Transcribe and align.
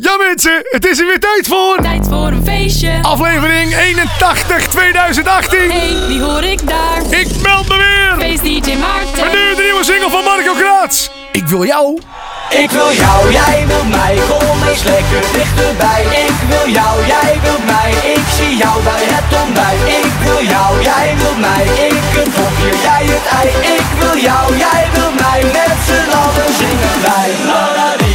Ja 0.00 0.16
mensen, 0.16 0.60
het 0.62 0.86
is 0.86 0.98
er 0.98 1.06
weer 1.06 1.20
tijd 1.20 1.46
voor 1.48 1.78
Tijd 1.82 2.06
voor 2.10 2.26
een 2.26 2.44
feestje. 2.44 2.98
aflevering 3.02 3.76
81 3.76 4.66
2018. 4.66 5.70
Hey, 5.70 6.06
wie 6.08 6.20
hoor 6.20 6.42
ik 6.44 6.68
daar? 6.68 7.00
Ik 7.20 7.28
meld 7.42 7.68
me 7.68 7.76
weer. 7.76 8.14
Feest 8.18 8.42
DJ 8.42 8.70
En 8.70 8.78
Maarten. 8.78 9.32
nu 9.32 9.54
de 9.54 9.62
nieuwe 9.62 9.84
single 9.84 10.10
van 10.10 10.24
Marco 10.24 10.52
Kraats. 10.52 11.10
Ik 11.32 11.46
wil 11.46 11.64
jou. 11.64 12.00
Ik 12.50 12.70
wil 12.70 12.92
jou, 12.92 13.32
jij 13.32 13.64
wilt 13.66 13.88
mij, 13.88 14.14
kom 14.28 14.68
eens 14.68 14.82
lekker 14.82 15.22
dichterbij. 15.32 16.02
Ik 16.26 16.36
wil 16.48 16.72
jou, 16.72 17.06
jij 17.06 17.38
wilt 17.42 17.64
mij, 17.64 17.90
ik 18.14 18.24
zie 18.36 18.56
jou 18.56 18.82
bij 18.82 19.04
het 19.14 19.28
ontbijt. 19.42 19.80
Ik 20.04 20.12
wil 20.24 20.42
jou, 20.54 20.82
jij 20.82 21.14
wilt 21.18 21.38
mij, 21.38 21.64
ik 21.88 22.02
het 22.16 22.34
hokje, 22.38 22.72
jij 22.86 23.04
het 23.14 23.26
ei. 23.40 23.48
Ik 23.76 23.86
wil 24.00 24.16
jou, 24.28 24.56
jij 24.56 24.82
wilt 24.94 25.16
mij, 25.20 25.40
met 25.56 25.76
z'n 25.86 26.08
allen 26.22 26.50
zingen 26.60 26.96
wij. 27.06 28.05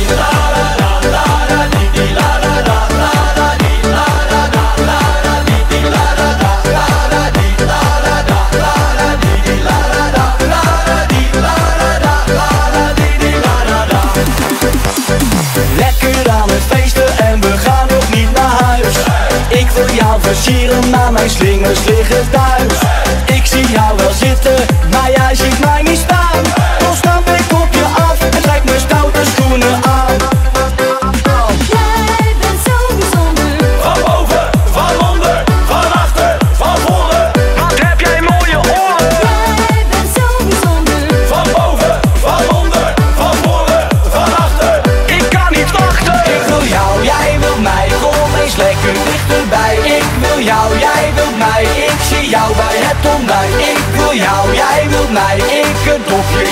Versieren, 20.35 20.89
maar 20.89 21.11
mijn 21.11 21.29
slingers 21.29 21.85
liggen 21.85 22.29
thuis. 22.29 22.73
Ik 23.25 23.45
zie 23.45 23.71
jou 23.71 23.97
wel 23.97 24.13
zitten, 24.13 24.55
maar 24.91 25.11
jij 25.11 25.35
ziet 25.35 25.59
mij 25.59 25.70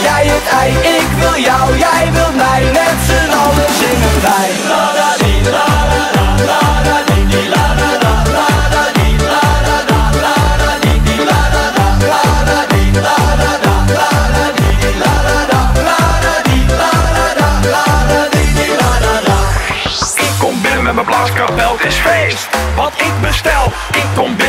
jij 0.01 0.25
het 0.33 0.47
ei. 0.61 0.71
Ik 0.97 1.09
wil 1.19 1.37
jou, 1.43 1.77
jij 1.77 2.11
wilt 2.11 2.35
mij 2.35 2.63
Met 2.63 2.97
z'n 3.07 3.31
allen 3.43 3.69
zingen 3.79 4.21
wij 4.21 4.98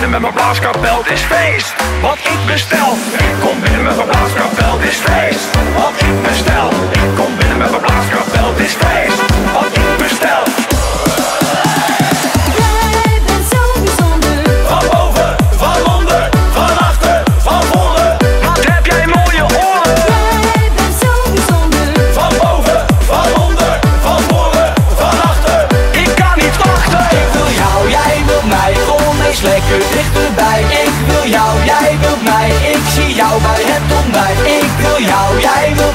binnen 0.00 0.20
met 0.22 0.32
mijn 0.32 0.42
blaaskapel, 0.42 0.98
het 1.02 1.12
is 1.12 1.20
feest. 1.20 1.74
Wat 2.00 2.18
ik 2.18 2.46
bestel. 2.46 2.92
Ik 3.18 3.34
kom 3.40 3.60
binnen 3.60 3.82
met 3.82 3.96
mijn 3.96 4.08
blaaskapel, 4.08 4.78
het 4.78 4.88
is 4.88 4.96
feest. 4.96 5.48
Wat 5.74 6.00
ik 6.08 6.22
bestel. 6.22 6.70
Ik 6.90 7.14
kom 7.14 7.36
binnen 7.36 7.58
met 7.58 7.70
mijn 7.70 7.82
blaaskapel, 7.82 8.48
het 8.48 8.58
is 8.58 8.74
feest. 8.74 9.29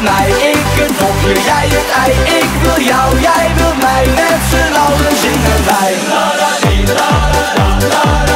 Mij, 0.10 0.28
ik 0.52 0.70
het 0.80 1.00
hokje, 1.02 1.34
jij 1.50 1.68
het 1.76 1.90
ei. 2.04 2.12
Ik 2.40 2.52
wil 2.62 2.80
jou, 2.92 3.20
jij 3.28 3.46
wilt 3.58 3.80
mij, 3.86 4.06
met 4.20 4.42
z'n 4.52 4.74
allen 4.86 5.16
zingen 5.24 5.62
wij. 5.70 5.94
La 6.12 6.26
la 6.42 6.52
la 6.94 7.10
la 7.34 7.78
la, 7.94 8.24
la 8.30 8.35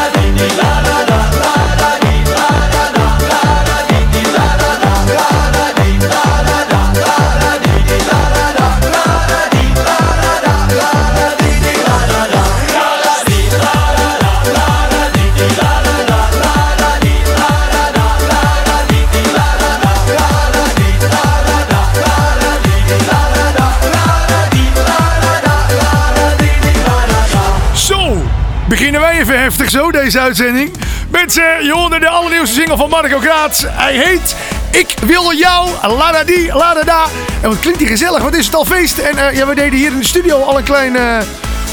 deze 30.11 30.23
uitzending. 30.23 30.71
Mensen, 31.09 31.63
je 31.63 31.71
hoorde 31.71 31.99
de 31.99 32.09
allernieuwste 32.09 32.55
single 32.55 32.77
van 32.77 32.89
Marco 32.89 33.19
Kraats. 33.19 33.63
Hij 33.67 33.93
heet 33.97 34.35
Ik 34.71 34.87
wil 35.05 35.33
jou, 35.33 35.69
la 35.81 36.11
da 36.11 36.23
di, 36.23 36.49
la 36.53 36.73
da 36.73 36.83
da. 36.83 37.05
En 37.41 37.49
wat 37.49 37.59
klinkt 37.59 37.79
die 37.79 37.87
gezellig, 37.87 38.23
wat 38.23 38.35
is 38.35 38.45
het 38.45 38.55
al 38.55 38.65
feest. 38.65 38.97
En 38.97 39.17
eh, 39.17 39.37
ja, 39.37 39.47
we 39.47 39.55
deden 39.55 39.79
hier 39.79 39.91
in 39.91 39.99
de 39.99 40.05
studio 40.05 40.41
al 40.41 40.57
een 40.57 40.63
klein 40.63 40.95
eh, 40.95 41.17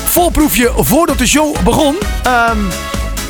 voorproefje 0.05 0.73
voordat 0.77 1.19
de 1.19 1.27
show 1.27 1.57
begon. 1.65 1.97
Ehm, 2.23 2.59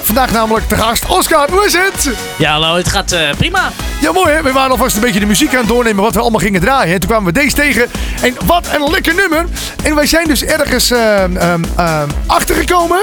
vandaag 0.02 0.32
namelijk 0.32 0.68
te 0.68 0.76
gast 0.76 1.06
Oscar, 1.06 1.50
hoe 1.50 1.64
is 1.64 1.72
het? 1.72 2.10
Ja, 2.38 2.52
hallo, 2.52 2.76
het 2.76 2.88
gaat 2.88 3.12
eh, 3.12 3.30
prima. 3.36 3.70
Ja, 4.00 4.12
mooi 4.12 4.32
hè. 4.32 4.42
We 4.42 4.52
waren 4.52 4.70
alvast 4.70 4.94
een 4.94 5.00
beetje 5.00 5.20
de 5.20 5.26
muziek 5.26 5.52
aan 5.52 5.58
het 5.58 5.68
doornemen 5.68 6.02
wat 6.02 6.14
we 6.14 6.20
allemaal 6.20 6.40
gingen 6.40 6.60
draaien. 6.60 6.94
En 6.94 7.00
toen 7.00 7.08
kwamen 7.08 7.32
we 7.32 7.40
deze 7.40 7.54
tegen. 7.54 7.86
En 8.22 8.34
wat 8.44 8.66
een 8.74 8.90
lekker 8.90 9.14
nummer. 9.14 9.46
En 9.82 9.94
wij 9.94 10.06
zijn 10.06 10.28
dus 10.28 10.44
ergens 10.44 10.90
ehm, 10.90 11.36
ehm, 11.36 12.08
achtergekomen. 12.26 13.00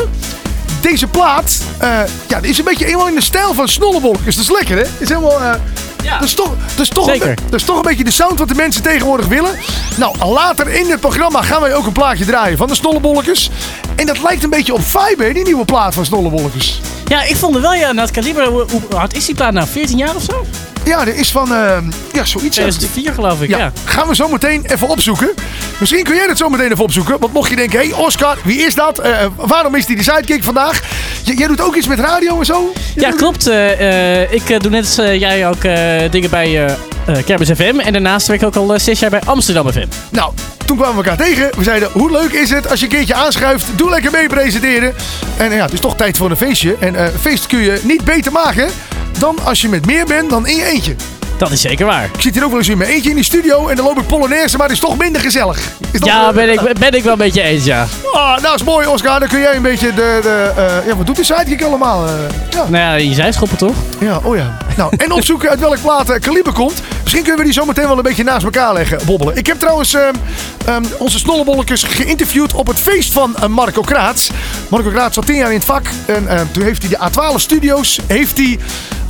Deze 0.83 1.07
plaat, 1.07 1.57
eh, 1.77 1.99
ja, 2.27 2.39
die 2.41 2.49
is 2.51 2.57
een 2.57 2.63
beetje 2.63 2.85
helemaal 2.85 3.07
in 3.07 3.15
de 3.15 3.21
stijl 3.21 3.53
van 3.53 3.67
Snollebolkers. 3.67 4.35
Dat 4.35 4.43
is 4.43 4.51
lekker 4.51 4.77
hè. 4.77 4.83
Is 4.97 5.09
helemaal... 5.09 5.41
eh, 5.41 5.53
Ja. 6.03 6.19
dat 6.19 6.27
is, 6.27 6.33
toch, 6.33 6.49
dat, 6.75 6.79
is 6.79 6.89
toch 6.89 7.05
Zeker. 7.09 7.29
Een, 7.29 7.35
dat 7.49 7.59
is 7.59 7.65
toch 7.65 7.75
een 7.75 7.81
beetje 7.81 8.03
de 8.03 8.11
sound 8.11 8.39
wat 8.39 8.47
de 8.47 8.55
mensen 8.55 8.81
tegenwoordig 8.81 9.25
willen. 9.27 9.51
Nou, 9.97 10.25
later 10.25 10.67
in 10.67 10.89
het 10.89 10.99
programma 10.99 11.41
gaan 11.41 11.61
wij 11.61 11.75
ook 11.75 11.85
een 11.85 11.91
plaatje 11.91 12.25
draaien 12.25 12.57
van 12.57 12.67
de 12.67 12.75
Snollebolkers. 12.75 13.49
En 13.95 14.05
dat 14.05 14.21
lijkt 14.21 14.43
een 14.43 14.49
beetje 14.49 14.73
op 14.73 14.81
Vibe, 14.83 15.33
die 15.33 15.43
nieuwe 15.43 15.65
plaat 15.65 15.93
van 15.93 16.05
Snollebolkers. 16.05 16.81
Ja, 17.07 17.23
ik 17.23 17.35
vond 17.35 17.53
het 17.53 17.63
wel, 17.63 17.73
ja, 17.73 17.91
na 17.91 18.01
het 18.01 18.11
kaliber, 18.11 18.45
hoe, 18.47 18.65
hoe 18.71 18.81
hard 18.95 19.15
is 19.15 19.25
die 19.25 19.35
plaat 19.35 19.53
nou? 19.53 19.67
14 19.67 19.97
jaar 19.97 20.15
of 20.15 20.23
zo? 20.23 20.45
Ja, 20.85 20.99
er 21.01 21.15
is 21.15 21.31
van, 21.31 21.53
ehm, 21.53 21.83
ja, 22.13 22.25
zoiets. 22.25 22.55
ja. 22.57 22.63
2004 22.63 23.13
geloof 23.13 23.41
ik, 23.41 23.49
Ja, 23.49 23.57
ja. 23.57 23.71
gaan 23.85 24.07
we 24.07 24.15
zo 24.15 24.27
meteen 24.27 24.65
even 24.65 24.87
opzoeken. 24.87 25.29
Misschien 25.79 26.03
kun 26.03 26.15
jij 26.15 26.27
dat 26.27 26.37
zo 26.37 26.49
meteen 26.49 26.71
even 26.71 26.83
opzoeken. 26.83 27.19
Want 27.19 27.33
mocht 27.33 27.49
je 27.49 27.55
denken, 27.55 27.79
hé 27.79 27.85
hey 27.87 27.95
Oscar, 27.97 28.37
wie 28.43 28.57
is 28.61 28.75
dat? 28.75 28.99
Eh, 28.99 29.11
waarom 29.35 29.75
is 29.75 29.85
die 29.85 29.95
de 29.95 30.03
sidekick 30.03 30.43
vandaag? 30.43 30.81
J- 31.23 31.31
jij 31.37 31.47
doet 31.47 31.61
ook 31.61 31.75
iets 31.75 31.87
met 31.87 31.99
radio 31.99 32.39
en 32.39 32.45
zo? 32.45 32.71
Ja, 32.95 33.09
klopt. 33.11 33.47
eh, 33.47 34.21
eh, 34.21 34.31
ik 34.31 34.49
eh, 34.49 34.59
doe 34.59 34.71
net 34.71 34.85
als 34.85 34.97
eh, 34.97 35.19
jij 35.19 35.47
ook 35.47 35.63
eh, 35.63 36.11
dingen 36.11 36.29
bij 36.29 36.65
eh 36.65 36.73
eh, 37.07 37.23
Kermis 37.25 37.49
FM. 37.51 37.79
En 37.79 37.91
daarnaast 37.93 38.27
werk 38.27 38.41
ik 38.41 38.47
ook 38.47 38.55
al 38.55 38.73
eh, 38.73 38.79
zes 38.79 38.99
jaar 38.99 39.09
bij 39.09 39.21
Amsterdam 39.25 39.71
FM. 39.71 39.85
Nou, 40.09 40.33
toen 40.75 40.81
kwamen 40.81 41.03
we 41.03 41.09
elkaar 41.09 41.25
tegen. 41.25 41.57
We 41.57 41.63
zeiden, 41.63 41.89
hoe 41.91 42.11
leuk 42.11 42.31
is 42.31 42.49
het 42.49 42.69
als 42.69 42.79
je 42.79 42.85
een 42.85 42.91
keertje 42.91 43.13
aanschuift? 43.13 43.77
Doe 43.77 43.89
lekker 43.89 44.11
mee 44.11 44.27
presenteren. 44.27 44.93
En 45.37 45.51
eh, 45.51 45.57
ja, 45.57 45.63
het 45.63 45.73
is 45.73 45.79
toch 45.79 45.95
tijd 45.95 46.17
voor 46.17 46.29
een 46.29 46.37
feestje. 46.37 46.75
En 46.79 46.95
eh, 46.95 47.05
een 47.05 47.19
feest 47.19 47.47
kun 47.47 47.59
je 47.59 47.79
niet 47.83 48.03
beter 48.03 48.31
maken 48.31 48.69
dan 49.19 49.39
als 49.43 49.61
je 49.61 49.69
met 49.69 49.85
meer 49.85 50.05
bent 50.05 50.29
dan 50.29 50.47
in 50.47 50.55
je 50.55 50.65
eentje. 50.65 50.95
Dat 51.37 51.51
is 51.51 51.61
zeker 51.61 51.85
waar. 51.85 52.09
Ik 52.13 52.21
zit 52.21 52.33
hier 52.33 52.43
ook 52.43 52.49
wel 52.49 52.59
eens 52.59 52.69
in 52.69 52.77
mijn 52.77 52.89
eentje 52.89 53.09
in 53.09 53.15
die 53.15 53.23
studio 53.23 53.67
en 53.67 53.75
dan 53.75 53.85
loop 53.85 53.99
ik 53.99 54.07
Polonaise, 54.07 54.57
maar 54.57 54.67
het 54.67 54.75
is 54.75 54.81
toch 54.81 54.97
minder 54.97 55.21
gezellig. 55.21 55.57
Is 55.91 55.99
dat, 55.99 56.09
Ja, 56.09 56.31
ben 56.31 56.51
ik, 56.51 56.79
ben 56.79 56.93
ik 56.93 57.03
wel 57.03 57.11
een 57.11 57.17
beetje 57.17 57.41
eens, 57.41 57.65
ja. 57.65 57.87
Ah, 58.13 58.41
nou 58.41 58.55
is 58.55 58.63
mooi, 58.63 58.87
Oscar. 58.87 59.19
Dan 59.19 59.27
kun 59.27 59.39
jij 59.39 59.55
een 59.55 59.61
beetje 59.61 59.93
de... 59.93 60.19
de 60.21 60.51
eh, 60.55 60.87
ja, 60.87 60.95
wat 60.95 61.05
doet 61.05 61.15
die 61.15 61.25
sidekick 61.25 61.63
allemaal? 61.63 62.07
Eh, 62.07 62.13
ja. 62.49 62.57
Nou 62.69 62.75
ja, 62.75 62.93
je 62.93 63.13
zei 63.13 63.33
schoppen 63.33 63.57
toch? 63.57 63.75
Ja, 63.99 64.19
oh 64.23 64.35
ja. 64.35 64.57
Nou, 64.77 64.93
en 64.97 65.11
opzoeken 65.11 65.49
uit 65.49 65.59
welk 65.59 65.81
plaat 65.81 66.09
eh, 66.09 66.19
kaliber 66.19 66.53
komt. 66.53 66.81
Misschien 67.01 67.23
kunnen 67.23 67.39
we 67.39 67.45
die 67.45 67.53
zo 67.53 67.65
meteen 67.65 67.87
wel 67.87 67.97
een 67.97 68.03
beetje 68.03 68.23
naast 68.23 68.43
elkaar 68.43 68.73
leggen, 68.73 68.99
bobbelen. 69.05 69.35
Ik 69.35 69.47
heb 69.47 69.59
trouwens 69.59 69.93
ehm, 69.93 70.13
ehm, 70.65 70.83
onze 70.97 71.19
snollebolletjes 71.19 71.83
geïnterviewd 71.83 72.53
op 72.53 72.67
het 72.67 72.79
feest 72.79 73.13
van 73.13 73.35
Marco 73.49 73.81
Kraats. 73.81 74.29
Marco 74.69 74.89
Kraats 74.89 75.15
zat 75.15 75.25
tien 75.25 75.35
jaar 75.35 75.49
in 75.49 75.57
het 75.57 75.65
vak. 75.65 75.85
En 76.05 76.27
ehm, 76.27 76.45
toen 76.51 76.63
heeft 76.63 76.83
hij 76.83 76.89
de 76.89 77.09
A12 77.09 77.35
Studios 77.35 77.99
heeft 78.07 78.37
hij 78.37 78.59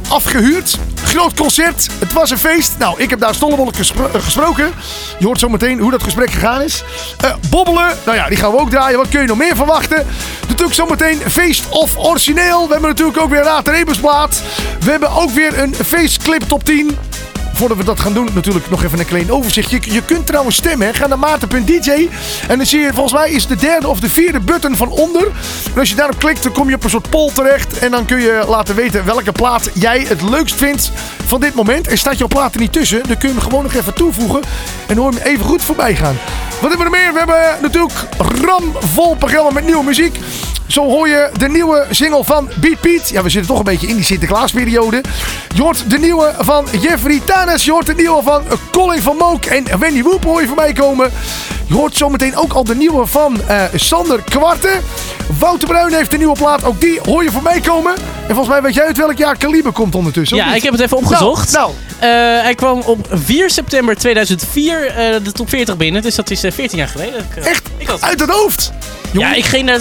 afgehuurd. 0.09 0.77
Groot 1.03 1.33
concert. 1.33 1.87
Het 1.99 2.13
was 2.13 2.29
een 2.31 2.37
feest. 2.37 2.71
Nou, 2.79 3.01
ik 3.01 3.09
heb 3.09 3.19
daar 3.19 3.35
Stollebollek 3.35 3.75
gespro- 3.75 4.09
eh, 4.13 4.21
gesproken. 4.23 4.71
Je 5.19 5.25
hoort 5.25 5.39
zo 5.39 5.49
meteen 5.49 5.79
hoe 5.79 5.91
dat 5.91 6.03
gesprek 6.03 6.31
gegaan 6.31 6.61
is. 6.61 6.83
Eh, 7.21 7.33
bobbelen. 7.49 7.97
Nou 8.05 8.17
ja, 8.17 8.27
die 8.27 8.37
gaan 8.37 8.51
we 8.51 8.59
ook 8.59 8.69
draaien. 8.69 8.97
Wat 8.97 9.09
kun 9.09 9.21
je 9.21 9.27
nog 9.27 9.37
meer 9.37 9.55
verwachten? 9.55 10.05
Natuurlijk 10.47 10.73
zometeen 10.73 11.21
feest 11.27 11.63
of 11.69 11.97
origineel. 11.97 12.65
We 12.65 12.71
hebben 12.71 12.89
natuurlijk 12.89 13.17
ook 13.17 13.29
weer 13.29 13.43
Raad 13.43 13.67
Rebusplaat. 13.67 14.41
We 14.79 14.91
hebben 14.91 15.11
ook 15.11 15.29
weer 15.29 15.59
een 15.59 15.75
feestclip 15.85 16.41
top 16.41 16.63
10 16.63 16.97
voordat 17.67 17.85
we 17.85 17.91
dat 17.91 17.99
gaan 17.99 18.13
doen, 18.13 18.29
natuurlijk 18.33 18.69
nog 18.69 18.83
even 18.83 18.99
een 18.99 19.05
klein 19.05 19.31
overzicht. 19.31 19.69
Je, 19.69 20.01
kunt 20.05 20.27
trouwens 20.27 20.55
stemmen. 20.55 20.87
Hè. 20.87 20.93
Ga 20.93 21.07
naar 21.07 21.19
maarten.dj. 21.19 22.09
En 22.47 22.57
dan 22.57 22.65
zie 22.65 22.79
je, 22.79 22.93
volgens 22.93 23.13
mij 23.13 23.31
is 23.31 23.47
de 23.47 23.55
derde 23.55 23.87
of 23.87 23.99
de 23.99 24.09
vierde 24.09 24.39
button 24.39 24.75
van 24.75 24.89
onder. 24.89 25.27
En 25.73 25.79
als 25.79 25.89
je 25.89 25.95
daarop 25.95 26.19
klikt, 26.19 26.43
dan 26.43 26.51
kom 26.51 26.69
je 26.69 26.75
op 26.75 26.83
een 26.83 26.89
soort 26.89 27.09
poll 27.09 27.31
terecht. 27.33 27.79
En 27.79 27.91
dan 27.91 28.05
kun 28.05 28.21
je 28.21 28.43
laten 28.47 28.75
weten 28.75 29.05
welke 29.05 29.31
plaat 29.31 29.69
jij 29.73 30.05
het 30.07 30.21
leukst 30.21 30.55
vindt 30.55 30.91
van 31.25 31.39
dit 31.39 31.53
moment. 31.53 31.87
En 31.87 31.97
staat 31.97 32.17
jouw 32.17 32.27
plaat 32.27 32.53
er 32.53 32.59
niet 32.59 32.71
tussen, 32.71 33.03
dan 33.07 33.17
kun 33.17 33.29
je 33.29 33.35
hem 33.35 33.43
gewoon 33.43 33.63
nog 33.63 33.73
even 33.73 33.93
toevoegen. 33.93 34.41
En 34.87 34.97
hoor 34.97 35.11
hem 35.11 35.21
even 35.23 35.45
goed 35.45 35.61
voorbij 35.61 35.95
gaan. 35.95 36.17
Wat 36.61 36.69
hebben 36.69 36.91
we 36.91 36.97
er 36.97 37.03
meer? 37.03 37.13
We 37.13 37.17
hebben 37.17 37.61
natuurlijk 37.61 37.93
ramvol 38.17 39.15
programma 39.15 39.49
met 39.51 39.65
nieuwe 39.65 39.83
muziek. 39.83 40.19
Zo 40.73 40.85
hoor 40.85 41.07
je 41.07 41.29
de 41.37 41.49
nieuwe 41.49 41.85
single 41.89 42.23
van 42.23 42.49
Beat 42.55 42.79
Piet. 42.79 43.09
Ja, 43.09 43.23
we 43.23 43.29
zitten 43.29 43.49
toch 43.49 43.57
een 43.57 43.65
beetje 43.71 43.87
in 43.87 43.95
die 43.95 44.03
Sinterklaasperiode. 44.03 45.01
Je 45.55 45.61
hoort 45.61 45.89
de 45.89 45.99
nieuwe 45.99 46.33
van 46.39 46.65
Jeffrey 46.81 47.21
Tanis. 47.25 47.65
Je 47.65 47.71
hoort 47.71 47.85
de 47.85 47.93
nieuwe 47.93 48.23
van 48.23 48.43
Colin 48.71 49.01
van 49.01 49.15
Mook 49.17 49.45
en 49.45 49.79
Wendy 49.79 50.01
Woep 50.03 50.23
hoor 50.23 50.41
je 50.41 50.47
voorbij 50.47 50.73
komen. 50.73 51.11
Je 51.67 51.73
hoort 51.73 51.95
zometeen 51.97 52.35
ook 52.35 52.53
al 52.53 52.63
de 52.63 52.75
nieuwe 52.75 53.05
van 53.05 53.41
eh, 53.47 53.63
Sander 53.75 54.21
Kwarten. 54.29 54.81
Wouter 55.39 55.67
Bruin 55.67 55.93
heeft 55.93 56.11
een 56.13 56.19
nieuwe 56.19 56.37
plaat. 56.37 56.63
Ook 56.63 56.81
die 56.81 56.99
hoor 57.03 57.23
je 57.23 57.31
voorbij 57.31 57.59
komen. 57.59 57.93
En 58.27 58.35
volgens 58.35 58.47
mij 58.47 58.61
weet 58.61 58.73
jij 58.73 58.85
uit 58.85 58.97
welk 58.97 59.17
jaar 59.17 59.37
Kaliber 59.37 59.71
komt 59.71 59.95
ondertussen. 59.95 60.37
Ja, 60.37 60.55
ik 60.55 60.63
heb 60.63 60.71
het 60.71 60.81
even 60.81 60.97
opgezocht. 60.97 61.51
Nou, 61.51 61.71
Eh, 61.99 62.09
hij 62.41 62.55
kwam 62.55 62.81
op 62.81 63.07
4 63.11 63.49
september 63.49 63.97
2004 63.97 64.85
eh, 64.87 64.95
de 65.23 65.31
top 65.31 65.49
40 65.49 65.77
binnen. 65.77 66.01
Dus 66.01 66.15
dat 66.15 66.29
is 66.29 66.43
eh, 66.43 66.51
14 66.51 66.77
jaar 66.77 66.87
geleden. 66.87 67.19
Ik, 67.35 67.43
echt 67.43 67.69
Ik 67.77 67.87
had, 67.87 68.01
uit 68.01 68.19
het 68.19 68.29
hoofd. 68.29 68.71
Jongen, 69.11 69.29
ja, 69.29 69.35
ik 69.35 69.45
ging 69.45 69.67
daar... 69.67 69.79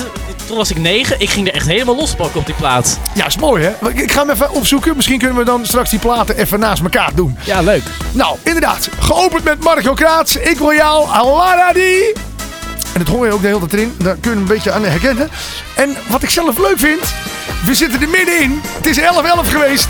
Toen 0.53 0.61
was 0.61 0.71
ik 0.71 0.79
9. 0.79 1.21
Ik 1.21 1.31
ging 1.31 1.49
er 1.49 1.55
echt 1.55 1.67
helemaal 1.67 1.97
lospakken 1.97 2.41
op 2.41 2.47
die 2.47 2.55
plaat. 2.55 2.99
ja, 3.15 3.27
is 3.27 3.37
mooi 3.37 3.65
hè. 3.65 3.91
Ik 3.93 4.13
ga 4.13 4.21
hem 4.21 4.31
even 4.31 4.51
opzoeken. 4.51 4.97
Misschien 4.97 5.19
kunnen 5.19 5.37
we 5.37 5.45
dan 5.45 5.67
straks 5.67 5.91
die 5.91 5.99
platen 5.99 6.37
even 6.37 6.61
naast 6.61 6.83
elkaar 6.83 7.15
doen. 7.15 7.39
Ja, 7.45 7.61
leuk. 7.61 7.83
Nou, 8.13 8.37
inderdaad. 8.43 8.89
Geopend 9.01 9.45
met 9.45 9.65
Marco 9.65 9.95
Kraats. 9.95 10.37
Ik 10.37 10.59
wil 10.59 10.73
jou. 10.75 11.09
Alaradi. 11.09 12.13
En 12.93 12.99
dat 12.99 13.09
hoor 13.09 13.27
je 13.27 13.33
ook 13.33 13.41
de 13.41 13.47
hele 13.47 13.59
tijd 13.59 13.73
erin. 13.73 13.95
Daar 13.99 14.15
kun 14.15 14.31
je 14.31 14.37
hem 14.37 14.39
een 14.39 14.55
beetje 14.55 14.73
aan 14.73 14.85
herkennen. 14.85 15.31
En 15.77 15.97
wat 16.09 16.23
ik 16.23 16.31
zelf 16.31 16.59
leuk 16.59 16.79
vind. 16.79 17.15
We 17.65 17.75
zitten 17.75 18.03
er 18.03 18.09
middenin. 18.09 18.61
Het 18.65 18.87
is 18.87 18.99
11-11 18.99 19.03
geweest. 19.49 19.89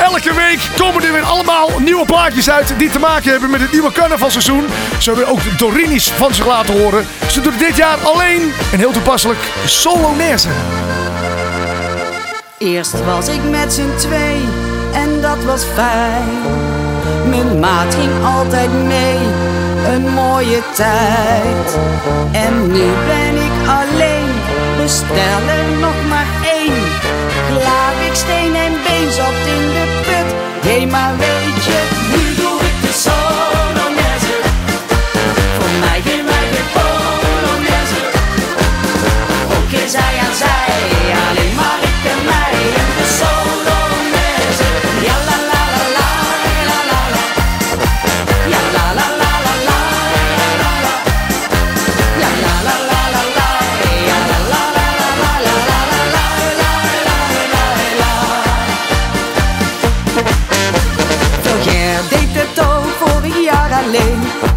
Elke 0.00 0.34
week 0.34 0.60
komen 0.76 1.02
er 1.02 1.12
weer 1.12 1.22
allemaal 1.22 1.70
nieuwe 1.78 2.04
plaatjes 2.04 2.50
uit 2.50 2.74
die 2.78 2.90
te 2.90 2.98
maken 2.98 3.30
hebben 3.30 3.50
met 3.50 3.60
het 3.60 3.72
nieuwe 3.72 3.92
carnavalseizoen. 3.92 4.66
Zo 4.98 5.14
hebben 5.14 5.32
ook 5.32 5.58
Dorini's 5.58 6.10
van 6.10 6.34
zich 6.34 6.46
laten 6.46 6.80
horen. 6.80 7.06
Ze 7.30 7.40
doen 7.40 7.52
het 7.52 7.60
dit 7.60 7.76
jaar 7.76 7.98
alleen 7.98 8.52
en 8.72 8.78
heel 8.78 8.92
toepasselijk 8.92 9.38
Solonaise. 9.64 10.48
Eerst 12.58 13.04
was 13.04 13.28
ik 13.28 13.42
met 13.50 13.72
z'n 13.72 13.96
twee 13.96 14.40
en 14.92 15.20
dat 15.20 15.44
was 15.44 15.64
fijn. 15.74 16.38
Mijn 17.28 17.60
maat 17.60 17.94
ging 17.94 18.24
altijd 18.24 18.70
mee, 18.72 19.18
een 19.94 20.12
mooie 20.12 20.62
tijd. 20.74 21.78
En 22.32 22.66
nu 22.66 22.88
ben 23.06 23.34
ik 23.34 23.68
alleen, 23.68 24.30
bestel 24.76 25.40
er 25.48 25.78
nog 25.80 26.08
maar 26.08 26.26
één. 26.42 26.82
Klaar 27.48 27.94
ik 28.08 28.14
steen 28.14 28.54
en 28.54 28.72
been 28.84 29.12
zat 29.12 29.46
in 29.56 29.69
Hey, 30.70 30.86
my 30.86 31.10
lady, 31.18 32.09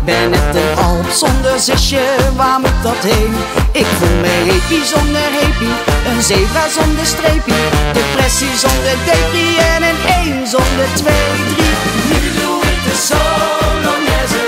Ben 0.06 0.30
net 0.30 0.56
een 0.56 0.84
alp 0.84 1.10
zonder 1.10 1.60
zusje, 1.60 2.06
waar 2.36 2.60
moet 2.60 2.84
dat 2.84 3.02
heen? 3.12 3.34
Ik 3.72 3.86
voel 3.86 4.18
me 4.22 4.34
happy 4.52 4.80
zonder 4.94 5.28
happy, 5.40 5.72
een 6.10 6.22
zebra 6.22 6.66
zonder 6.78 7.06
streepie. 7.06 7.64
Depressie 7.94 8.56
zonder 8.64 8.96
depri 9.06 9.58
en 9.58 9.82
een 9.90 10.00
één 10.18 10.48
zonder 10.48 10.88
twee, 10.94 11.30
drie. 11.52 11.76
Nu 12.10 12.20
doe 12.40 12.58
ik 12.72 12.80
de 12.88 12.96
Solonaise. 13.08 14.44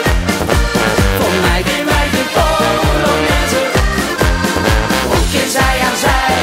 Voor 1.19 1.35
mij 1.45 1.61
geen 1.67 1.85
wij 1.85 2.07
geen 2.13 2.29
Polonaise. 2.35 3.61
Ook 5.15 5.31
in 5.41 5.49
zij 5.57 5.75
aan 5.87 5.97
zij, 6.05 6.35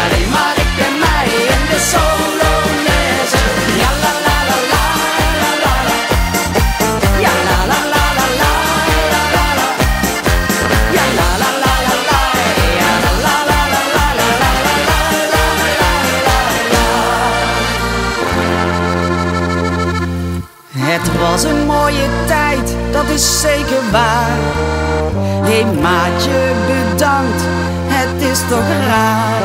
alleen 0.00 0.30
maar 0.36 0.56
ik 0.64 0.74
en 0.86 0.94
mij 1.04 1.28
en 1.54 1.62
de 1.70 1.78
Solonaise. 1.90 2.17
Is 23.18 23.40
zeker 23.40 23.82
waar. 23.90 24.38
Hé 25.48 25.64
maatje, 25.82 26.40
bedankt, 26.68 27.42
het 27.96 28.22
is 28.30 28.40
toch 28.48 28.68
raar. 28.90 29.42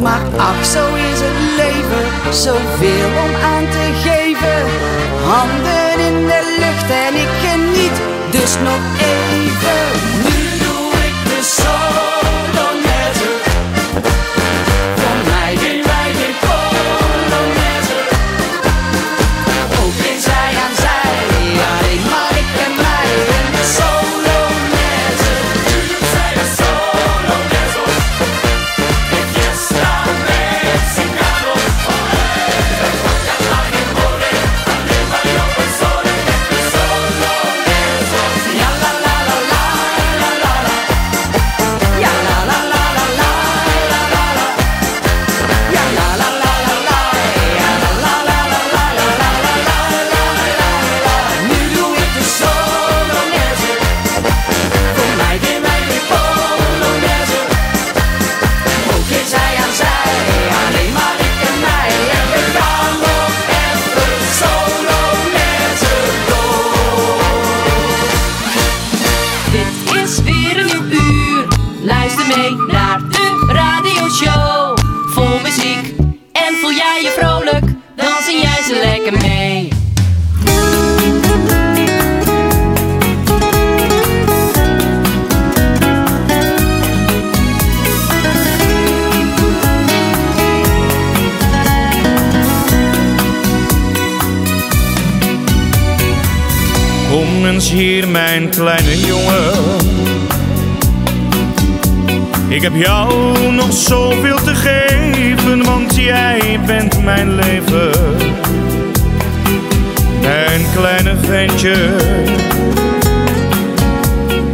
Maar 0.00 0.24
ach, 0.36 0.64
zo 0.64 0.84
is 1.10 1.20
het 1.26 1.40
leven, 1.60 2.06
zoveel 2.44 3.10
om 3.24 3.32
aan 3.52 3.66
te 3.76 3.86
geven. 4.06 4.62
Handen 5.32 5.92
in 6.08 6.26
de 6.30 6.42
lucht 6.62 6.88
en 7.06 7.14
ik 7.24 7.32
geniet, 7.44 7.96
dus 8.30 8.52
nog 8.68 8.82
even. 8.98 9.09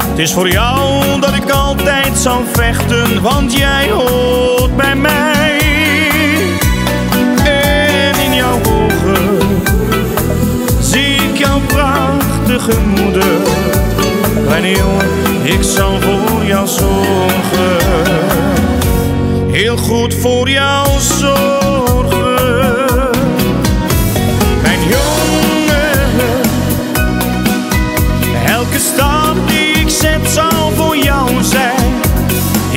Het 0.08 0.18
is 0.18 0.32
voor 0.32 0.48
jou 0.48 1.20
dat 1.20 1.34
ik 1.34 1.50
altijd 1.50 2.18
zal 2.18 2.42
vechten, 2.52 3.22
want 3.22 3.56
jij 3.56 3.90
hoort 3.90 4.76
bij 4.76 4.96
mij. 4.96 5.58
En 7.44 8.20
in 8.24 8.34
jouw 8.34 8.60
ogen 8.68 9.38
zie 10.80 11.14
ik 11.14 11.36
jouw 11.36 11.60
prachtige 11.66 12.80
moeder. 12.96 13.40
Kleine 14.46 14.70
jongen, 14.70 15.08
ik 15.42 15.62
zal 15.62 16.00
voor 16.00 16.44
jou 16.44 16.66
zorgen. 16.66 17.76
Heel 19.50 19.76
goed 19.76 20.14
voor 20.14 20.48
jou 20.48 20.86
zorgen. 21.00 21.55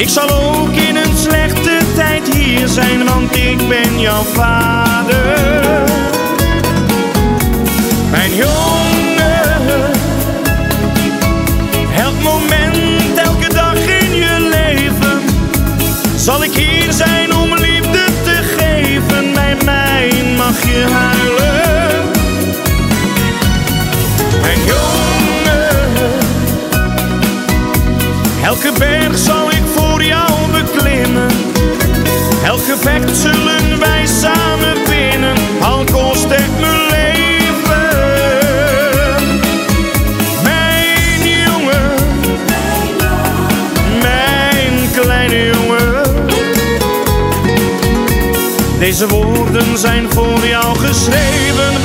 Ik 0.09 0.15
zal 0.15 0.29
ook 0.29 0.75
in 0.75 0.95
een 0.95 1.17
slechte 1.17 1.77
tijd 1.95 2.33
hier 2.33 2.67
zijn, 2.67 3.05
want 3.05 3.35
ik 3.35 3.67
ben 3.67 3.99
jouw 3.99 4.23
vader. 4.23 5.63
Mijn 8.11 8.35
jongen, 8.35 9.61
elk 11.97 12.21
moment, 12.21 13.17
elke 13.17 13.53
dag 13.53 13.75
in 13.75 14.15
je 14.15 14.49
leven, 14.51 15.21
zal 16.15 16.43
ik 16.43 16.53
hier 16.53 16.93
zijn 16.93 17.35
om 17.35 17.55
liefde 17.55 18.05
te 18.23 18.55
geven. 18.57 19.33
Bij 19.33 19.57
mij 19.65 20.11
mag 20.37 20.61
je 20.63 20.85
huilen. 20.91 22.09
Mijn 24.41 24.59
jongen, 24.65 25.69
elke 28.43 28.71
berg 28.77 29.17
zal 29.17 29.38
voor 30.00 30.08
jou 30.08 30.51
beklimmen. 30.51 31.27
Elk 32.46 32.60
gevecht 32.60 33.18
zullen 33.18 33.79
wij 33.79 34.06
samen 34.06 34.88
winnen, 34.88 35.36
al 35.62 35.84
kost 35.91 36.29
het 36.29 36.60
mijn 36.60 36.82
leven. 36.89 37.89
Mijn 40.44 41.22
jongen, 41.48 41.94
mijn 44.01 44.89
kleine 45.01 45.51
jongen. 45.53 46.03
Deze 48.79 49.08
woorden 49.08 49.77
zijn 49.77 50.12
voor 50.12 50.48
jou 50.48 50.77
geschreven, 50.77 51.82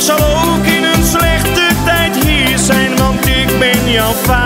Ik 0.00 0.06
zal 0.06 0.18
ook 0.18 0.64
in 0.64 0.84
een 0.84 1.04
slechte 1.04 1.66
tijd 1.84 2.24
hier 2.24 2.58
zijn, 2.58 2.96
want 2.96 3.26
ik 3.26 3.58
ben 3.58 3.90
jouw 3.90 4.12
vader. 4.12 4.39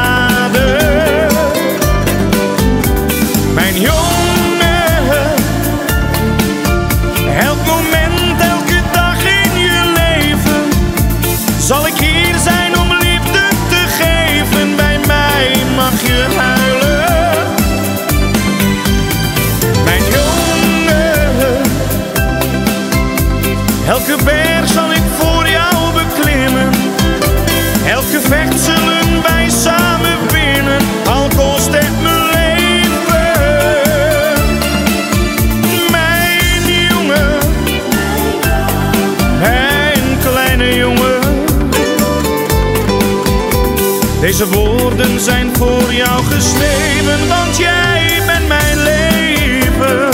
Deze 44.39 44.51
woorden 44.51 45.21
zijn 45.21 45.57
voor 45.57 45.93
jou 45.93 46.25
geschreven, 46.25 47.29
want 47.29 47.57
jij 47.57 48.23
bent 48.27 48.49
mijn 48.49 48.79
leven. 48.83 50.09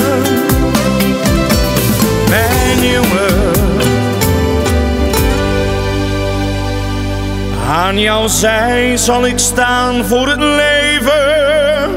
Mijn 2.28 2.90
jongen. 2.90 3.52
Aan 7.68 7.98
jouw 7.98 8.26
zij 8.26 8.96
zal 8.96 9.26
ik 9.26 9.38
staan 9.38 10.04
voor 10.04 10.28
het 10.28 10.40
leven. 10.40 11.90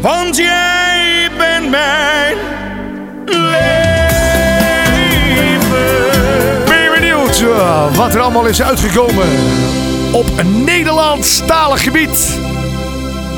Want 0.00 0.36
jij 0.36 1.28
bent 1.38 1.70
mijn 1.70 2.36
leven. 3.24 3.66
Ben 6.66 6.82
je 6.82 6.90
benieuwd 6.98 7.40
eh, 7.40 7.96
wat 7.96 8.14
er 8.14 8.20
allemaal 8.20 8.46
is 8.46 8.62
uitgekomen 8.62 9.26
op 10.16 10.42
Nederlandstalig 10.42 11.82
gebied? 11.82 12.45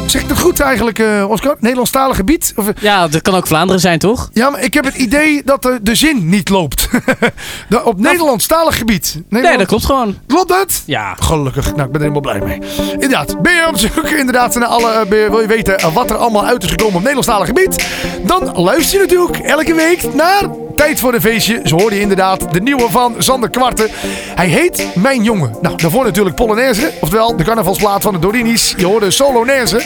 Zeg 0.09 0.23
ik 0.23 0.29
dat 0.29 0.39
goed 0.39 0.61
eigenlijk, 0.61 0.99
eh, 0.99 1.31
Oscar? 1.31 1.57
Nederlandstalig 1.61 2.17
gebied? 2.17 2.53
Of, 2.57 2.69
eh, 2.69 2.75
Ja, 2.83 3.09
dat 3.09 3.23
kan 3.23 3.35
ook 3.35 3.47
Vlaanderen 3.47 3.81
zijn, 3.81 3.99
toch? 3.99 4.29
ja, 4.33 4.51
maar 4.51 4.63
ik 4.63 4.75
heb 4.75 4.85
het 4.85 4.95
idee 4.95 5.43
dat 5.45 5.63
de, 5.63 5.79
de 5.83 5.95
zin 5.95 6.29
niet 6.29 6.49
loopt. 6.49 6.89
De- 7.69 7.85
op 7.85 8.01
Nederlandstalig 8.01 8.79
gebied. 8.79 9.23
Nee, 9.29 9.59
dat 9.59 9.67
klopt 9.67 9.85
gewoon. 9.85 10.19
Klopt 10.27 10.49
dat? 10.49 10.83
Ja. 10.87 11.15
Gelukkig. 11.21 11.65
Nou, 11.75 11.87
ik 11.87 11.93
ben 11.93 12.03
er 12.03 12.09
helemaal 12.13 12.21
blij 12.21 12.39
mee. 12.41 12.59
Inderdaad. 12.93 13.43
Ben 13.43 13.53
je 13.55 13.67
op 13.69 13.79
zoek 13.79 14.09
inderdaad 14.23 14.55
naar 14.55 14.69
alle... 14.69 14.91
eh, 14.91 15.07
wil 15.31 15.41
je 15.41 15.47
weten 15.47 15.93
wat 15.93 16.11
er 16.11 16.17
allemaal 16.17 16.45
uit 16.45 16.63
is 16.65 16.71
gekomen 16.71 16.95
op 16.95 17.01
Nederlandstalig 17.01 17.47
gebied? 17.47 17.87
Dan 18.27 18.53
luister 18.63 19.01
je 19.01 19.07
natuurlijk 19.07 19.39
elke 19.39 19.75
week 19.75 20.15
naar 20.15 20.43
Tijd 20.77 21.01
voor 21.01 21.15
een 21.15 21.21
feestje. 21.21 21.61
Zo 21.65 21.77
hoorde 21.79 21.95
je 21.97 22.01
inderdaad 22.01 22.53
de 22.53 22.61
nieuwe 22.61 22.91
van 22.91 23.15
Sander 23.19 23.51
Kwarten. 23.51 23.89
Hij 24.35 24.47
heet 24.49 24.87
Mijn 24.95 25.23
Jongen. 25.23 25.57
Nou, 25.63 25.77
daarvoor 25.77 26.05
natuurlijk 26.05 26.37
Polonaise. 26.37 26.93
Oftewel 27.01 27.37
de 27.37 27.45
carnavalsplaat 27.45 28.03
van 28.03 28.13
de 28.13 28.19
Dorinis. 28.19 28.75
Je 28.77 28.87
hoorde 28.87 29.11
Solonaise. 29.11 29.81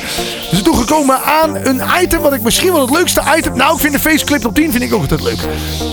We 0.51 0.63
toegekomen 0.63 1.23
aan 1.23 1.57
een 1.57 1.83
item 2.03 2.21
wat 2.21 2.33
ik 2.33 2.43
misschien 2.43 2.73
wel 2.73 2.81
het 2.81 2.91
leukste 2.91 3.23
item... 3.37 3.57
Nou, 3.57 3.75
ik 3.75 3.81
vind 3.81 3.93
de 3.93 3.99
feestclip 3.99 4.47
op 4.47 4.55
10 4.55 4.71
vind 4.71 4.83
ik 4.83 4.95
ook 4.95 5.01
altijd 5.01 5.23
leuk. 5.23 5.39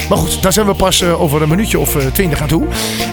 Maar 0.09 0.17
goed, 0.17 0.41
daar 0.41 0.53
zijn 0.53 0.65
we 0.65 0.73
pas 0.73 1.01
eh, 1.01 1.21
over 1.21 1.41
een 1.41 1.49
minuutje 1.49 1.79
of 1.79 1.95
eh, 1.95 2.05
twintig 2.05 2.41
aan 2.41 2.47
toe. 2.47 2.67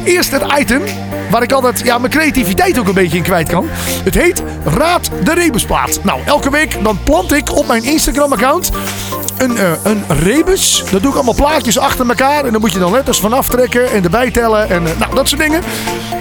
Eerst 0.05 0.31
het 0.31 0.43
item 0.59 0.83
waar 1.31 1.43
ik 1.43 1.53
altijd 1.53 1.81
ja, 1.85 1.99
mijn 1.99 2.13
creativiteit 2.13 2.79
ook 2.79 2.89
een 2.89 2.95
beetje 2.95 3.17
in 3.17 3.23
kwijt 3.23 3.49
kan. 3.49 3.67
Het 4.05 4.15
heet 4.15 4.43
Raad 4.65 5.11
de 5.25 5.35
Rebusplaat. 5.35 6.01
Nou, 6.03 6.21
elke 6.25 6.51
week 6.51 6.85
dan 6.85 6.99
plant 7.03 7.33
ik 7.33 7.57
op 7.57 7.67
mijn 7.67 7.85
Instagram-account 7.85 8.71
een, 9.39 9.59
eh, 9.59 9.73
een 9.83 10.05
rebus. 10.09 10.85
Dat 10.91 11.03
doe 11.03 11.11
ik 11.11 11.17
allemaal 11.17 11.35
plaatjes 11.35 11.79
achter 11.79 12.09
elkaar. 12.09 12.45
En 12.45 12.53
dan 12.53 12.61
moet 12.61 12.73
je 12.73 12.79
dan 12.79 12.93
letters 12.93 13.21
van 13.21 13.33
aftrekken 13.33 13.91
en 13.91 14.05
erbij 14.05 14.31
tellen. 14.31 14.69
En 14.69 14.83
nou, 14.83 15.15
dat 15.15 15.29
soort 15.29 15.41
dingen. 15.41 15.63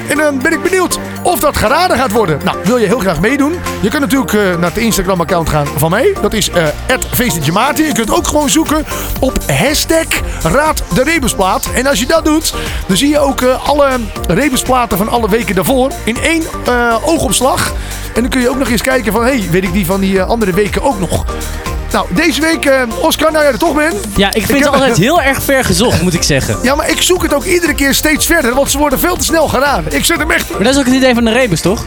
En 0.08 0.18
dan 0.18 0.40
ben 0.40 0.54
ik 0.54 0.64
benieuwd 0.64 1.00
of 1.26 1.40
dat 1.40 1.58
geraden 1.58 1.98
gaat 1.98 2.12
worden. 2.12 2.40
Nou, 2.44 2.58
wil 2.64 2.78
je 2.78 2.86
heel 2.86 3.00
graag 3.00 3.20
meedoen? 3.20 3.56
Je 3.82 3.90
kunt 3.90 4.02
natuurlijk 4.02 4.34
eh, 4.34 4.42
naar 4.42 4.70
het 4.70 4.78
Instagram-account 4.78 5.50
gaan 5.50 5.68
van 5.78 5.90
mij. 5.90 6.16
Dat 6.22 6.34
is 6.34 6.50
Maarten. 7.52 7.86
Je 7.86 7.94
kunt 7.94 8.12
ook 8.12 8.28
gewoon 8.28 8.50
zoeken 8.50 8.86
op 9.20 9.40
hashtag 9.52 10.06
Raad 10.44 10.84
de 10.94 11.04
Rebusplaat. 11.04 11.70
En 11.74 11.88
als 11.88 12.00
je 12.00 12.06
dat 12.06 12.26
doet, 12.26 12.54
dan 12.88 12.98
zie 12.98 13.10
je 13.10 13.20
ook 13.20 13.42
eh, 13.42 13.70
alle 13.70 13.90
rebusplaten 14.28 14.98
van 14.98 15.10
alle 15.10 15.30
weken 15.30 15.56
daarvoor 15.56 15.92
in 16.04 16.18
één 16.18 16.44
oogopslag. 17.06 17.74
En 18.14 18.22
dan 18.22 18.30
kun 18.30 18.42
je 18.42 18.50
ook 18.50 18.58
nog 18.58 18.70
eens 18.70 18.82
kijken 18.82 19.12
van, 19.12 19.24
hey, 19.24 19.48
weet 19.52 19.64
ik 19.64 19.74
die 19.74 19.86
van 19.86 20.00
die 20.00 20.22
andere 20.22 20.52
weken 20.52 20.82
ook 20.82 21.00
nog? 21.00 21.26
Nou, 21.96 22.08
deze 22.14 22.42
week, 22.42 22.66
eh, 22.66 22.82
Oscar, 23.02 23.32
nou 23.32 23.44
jij 23.44 23.54
er 23.54 23.60
toch 23.60 23.76
bent. 23.76 23.96
Ja, 24.16 24.28
ik 24.28 24.34
vind 24.46 24.48
heb- 24.48 24.58
het 24.74 24.82
altijd 24.82 24.98
heel 24.98 25.22
erg 25.22 25.44
ver 25.44 25.64
gezocht, 25.64 26.02
moet 26.02 26.14
ik 26.14 26.24
zeggen. 26.24 26.58
Ja, 26.62 26.76
maar 26.76 26.90
ik 26.90 27.02
zoek 27.02 27.22
het 27.24 27.34
ook 27.34 27.44
iedere 27.44 27.74
keer 27.74 27.94
steeds 27.94 28.26
verder, 28.26 28.54
want 28.54 28.72
ze 28.72 28.78
worden 28.78 29.00
veel 29.00 29.16
te 29.16 29.24
snel 29.24 29.48
geraden. 29.48 29.94
Ik 29.96 30.06
zet 30.06 30.18
hem 30.18 30.32
echt... 30.32 30.50
Maar 30.50 30.64
dat 30.64 30.74
is 30.74 30.80
ook 30.80 30.86
het 30.86 30.94
idee 30.96 31.14
van 31.14 31.24
de 31.26 31.32
rebus, 31.32 31.62
toch? 31.62 31.86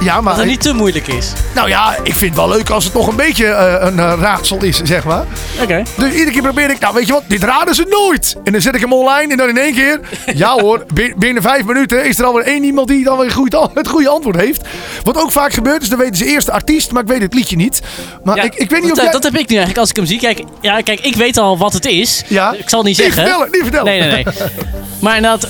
Ja, 0.00 0.20
maar 0.20 0.32
Dat 0.32 0.42
het 0.42 0.50
niet 0.50 0.60
te 0.62 0.72
moeilijk 0.72 1.06
is. 1.06 1.32
nou 1.54 1.68
ja, 1.68 1.96
ik 2.02 2.14
vind 2.14 2.20
het 2.20 2.34
wel 2.46 2.48
leuk 2.48 2.70
als 2.70 2.84
het 2.84 2.92
nog 2.94 3.06
een 3.06 3.16
beetje 3.16 3.46
eh, 3.46 3.86
een 3.88 3.98
eh, 3.98 4.12
raadsel 4.20 4.62
is, 4.64 4.80
zeg 4.84 5.04
maar. 5.04 5.24
Oké. 5.62 5.82
Dus 5.96 6.12
iedere 6.12 6.30
keer 6.30 6.42
probeer 6.42 6.70
ik, 6.70 6.78
nou 6.80 6.94
weet 6.94 7.06
je 7.06 7.12
wat, 7.12 7.22
dit 7.26 7.42
raden 7.42 7.74
ze 7.74 7.84
nooit. 7.88 8.36
En 8.44 8.52
dan 8.52 8.60
zet 8.60 8.74
ik 8.74 8.80
hem 8.80 8.92
online 8.92 9.30
en 9.32 9.36
dan 9.36 9.48
in 9.48 9.58
één 9.58 9.74
keer, 9.74 10.00
ja 10.34 10.52
hoor, 10.60 10.84
bi- 10.94 11.14
binnen 11.16 11.42
vijf 11.42 11.64
minuten 11.64 12.04
is 12.04 12.18
er 12.18 12.24
alweer 12.24 12.44
één 12.44 12.64
iemand 12.64 12.88
die 12.88 13.04
dan 13.04 13.18
weer 13.18 13.30
goed, 13.30 13.56
het 13.74 13.88
goede 13.88 14.08
antwoord 14.08 14.36
heeft. 14.36 14.60
Wat 15.02 15.16
ook 15.22 15.32
vaak 15.32 15.52
gebeurt, 15.52 15.82
is 15.82 15.88
dan 15.88 15.98
weten 15.98 16.16
ze 16.16 16.24
eerst 16.24 16.46
de 16.46 16.52
artiest, 16.52 16.90
maar 16.92 17.02
ik 17.02 17.08
weet 17.08 17.22
het 17.22 17.34
liedje 17.34 17.56
niet. 17.56 17.80
Maar 18.24 18.36
Ja, 18.36 18.42
ik, 18.42 18.54
ik 18.54 18.70
weet 18.70 18.80
niet 18.82 18.88
dat, 18.88 18.98
of 18.98 18.98
eh, 18.98 19.02
jij... 19.02 19.12
dat 19.12 19.22
heb 19.22 19.32
ik 19.32 19.48
nu 19.48 19.56
eigenlijk 19.56 19.78
als 19.78 19.90
ik 19.90 19.96
hem 19.96 20.06
zie. 20.06 20.18
Kijk, 20.18 20.42
ja, 20.60 20.80
kijk, 20.80 21.00
ik 21.00 21.14
weet 21.16 21.36
al 21.36 21.58
wat 21.58 21.72
het 21.72 21.86
is. 21.86 22.22
Ja. 22.26 22.52
Ik 22.58 22.68
zal 22.68 22.78
het 22.78 22.88
niet 22.88 22.98
Niet 22.98 23.06
zeggen. 23.06 23.22
vertellen, 23.22 23.48
niet 23.52 23.62
vertellen. 23.62 23.84
Nee, 23.84 24.00
nee, 24.00 24.10
nee. 24.24 24.24
maar 25.02 25.16
inderdaad, 25.16 25.46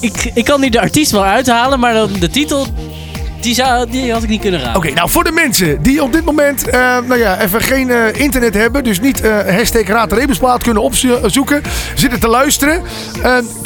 ik, 0.00 0.30
ik 0.34 0.44
kan 0.44 0.60
nu 0.60 0.68
de 0.68 0.80
artiest 0.80 1.10
wel 1.10 1.24
uithalen, 1.24 1.80
maar 1.80 1.92
dan 1.94 2.10
de 2.18 2.30
titel, 2.30 2.66
die, 3.44 3.54
zou, 3.54 3.90
die 3.90 4.12
had 4.12 4.22
ik 4.22 4.28
niet 4.28 4.40
kunnen 4.40 4.60
raden. 4.60 4.76
Oké, 4.76 4.90
nou 4.90 5.10
voor 5.10 5.24
de 5.24 5.32
mensen 5.32 5.82
die 5.82 6.02
op 6.02 6.12
dit 6.12 6.24
moment 6.24 6.68
eh, 6.68 6.80
nou 7.06 7.18
ja, 7.18 7.40
even 7.40 7.60
geen 7.60 7.90
eh, 7.90 7.98
internet 8.20 8.54
hebben, 8.54 8.84
dus 8.84 9.00
niet 9.00 9.20
eh 9.20 9.36
hashtag 9.56 9.86
Raad 9.86 10.10
de 10.10 10.16
Rebusplaat 10.16 10.62
kunnen 10.62 10.82
opzoeken, 10.82 11.62
zitten 11.94 12.20
te 12.20 12.28
luisteren. 12.28 12.82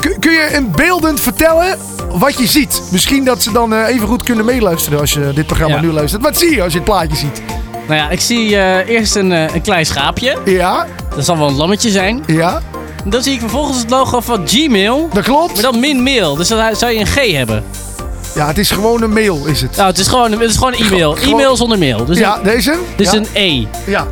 Kun- 0.00 0.16
je 0.32 0.48
een 0.52 0.70
beeldend 0.70 1.20
vertellen 1.20 1.78
wat 2.10 2.38
je 2.38 2.46
ziet? 2.46 2.82
Misschien 2.90 3.24
dat 3.24 3.42
ze 3.42 3.52
dan 3.52 3.72
even 3.84 4.08
goed 4.08 4.22
kunnen 4.22 4.44
meeluisteren 4.44 5.00
als 5.00 5.12
je 5.12 5.30
dit 5.34 5.46
programma 5.46 5.74
Ja. 5.76 5.80
nu 5.82 5.92
luistert. 5.92 6.22
Wat 6.22 6.38
zie 6.38 6.54
je 6.54 6.62
als 6.62 6.72
je 6.72 6.78
het 6.78 6.88
plaatje 6.88 7.16
ziet? 7.16 7.42
Nou 7.88 8.00
ja, 8.00 8.10
ik 8.10 8.20
zie 8.20 8.48
eerst 8.86 9.14
een, 9.16 9.30
een 9.30 9.62
klein 9.62 9.86
schaapje. 9.86 10.36
Ja, 10.44 10.86
Dat 11.16 11.24
zal 11.24 11.38
wel 11.38 11.48
een 11.48 11.54
lammetje 11.56 11.90
zijn. 11.90 12.22
ja, 12.26 12.60
Dan 13.04 13.22
zie 13.22 13.32
ik 13.32 13.40
vervolgens 13.40 13.78
het 13.78 13.90
logo 13.90 14.20
van 14.20 14.48
Gmail. 14.48 15.08
dat 15.12 15.24
klopt. 15.24 15.52
Maar 15.54 15.62
dan 15.62 15.80
min 15.80 16.02
mail. 16.02 16.34
Dus 16.36 16.48
dan 16.48 16.76
zou 16.76 16.92
je 16.92 17.00
een 17.00 17.06
G 17.06 17.32
hebben. 17.32 17.64
Ja, 18.38 18.46
het 18.46 18.58
is 18.58 18.70
gewoon 18.70 19.02
een 19.02 19.12
mail, 19.12 19.44
is 19.46 19.60
het. 19.60 19.76
Nou, 19.76 19.88
het 19.88 19.98
is 19.98 20.06
gewoon, 20.06 20.32
het 20.32 20.40
is 20.40 20.56
gewoon 20.56 20.72
een 20.74 20.84
e-mail. 20.86 21.16
E-mail 21.16 21.56
zonder 21.56 21.78
mail. 21.78 22.04
Dus, 22.04 22.18
Ja, 22.18 22.36
een, 22.36 22.42
deze? 22.44 22.78
dus 22.96 23.10
ja. 23.10 23.16
een 23.18 23.26
E. 23.32 23.64
Ja, 23.86 24.06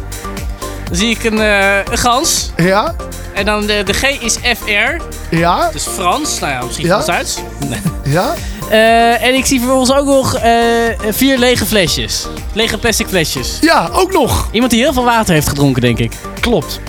Dan 0.84 0.96
zie 0.96 1.10
ik 1.10 1.24
een, 1.24 1.40
eh, 1.40 1.76
een 1.90 1.98
gans. 1.98 2.50
ja, 2.56 2.94
En 3.34 3.44
dan 3.44 3.66
de, 3.66 3.82
de 3.84 3.92
G 3.92 4.02
is 4.22 4.36
FR. 4.36 5.00
ja, 5.36 5.68
Dus 5.72 5.82
Frans. 5.94 6.38
Nou 6.38 6.52
ja, 6.52 6.64
misschien 6.64 6.86
Ja. 6.86 7.02
Frans-Duits. 7.02 7.36
Nee. 7.68 7.80
ja. 8.04 8.34
Eh, 8.70 9.22
en 9.22 9.34
ik 9.34 9.46
zie 9.46 9.58
vervolgens 9.60 9.92
ook 9.92 10.06
nog 10.06 10.34
eh, 10.34 10.52
vier 11.10 11.38
lege 11.38 11.66
flesjes. 11.66 12.26
Lege 12.52 12.78
plastic 12.78 13.06
flesjes. 13.08 13.58
Ja, 13.60 13.88
ook 13.92 14.12
nog. 14.12 14.48
Iemand 14.50 14.72
die 14.72 14.80
heel 14.82 14.92
veel 14.92 15.04
water 15.04 15.34
heeft 15.34 15.48
gedronken, 15.48 15.82
denk 15.82 15.98
ik. 15.98 16.12
Klopt. 16.40 16.80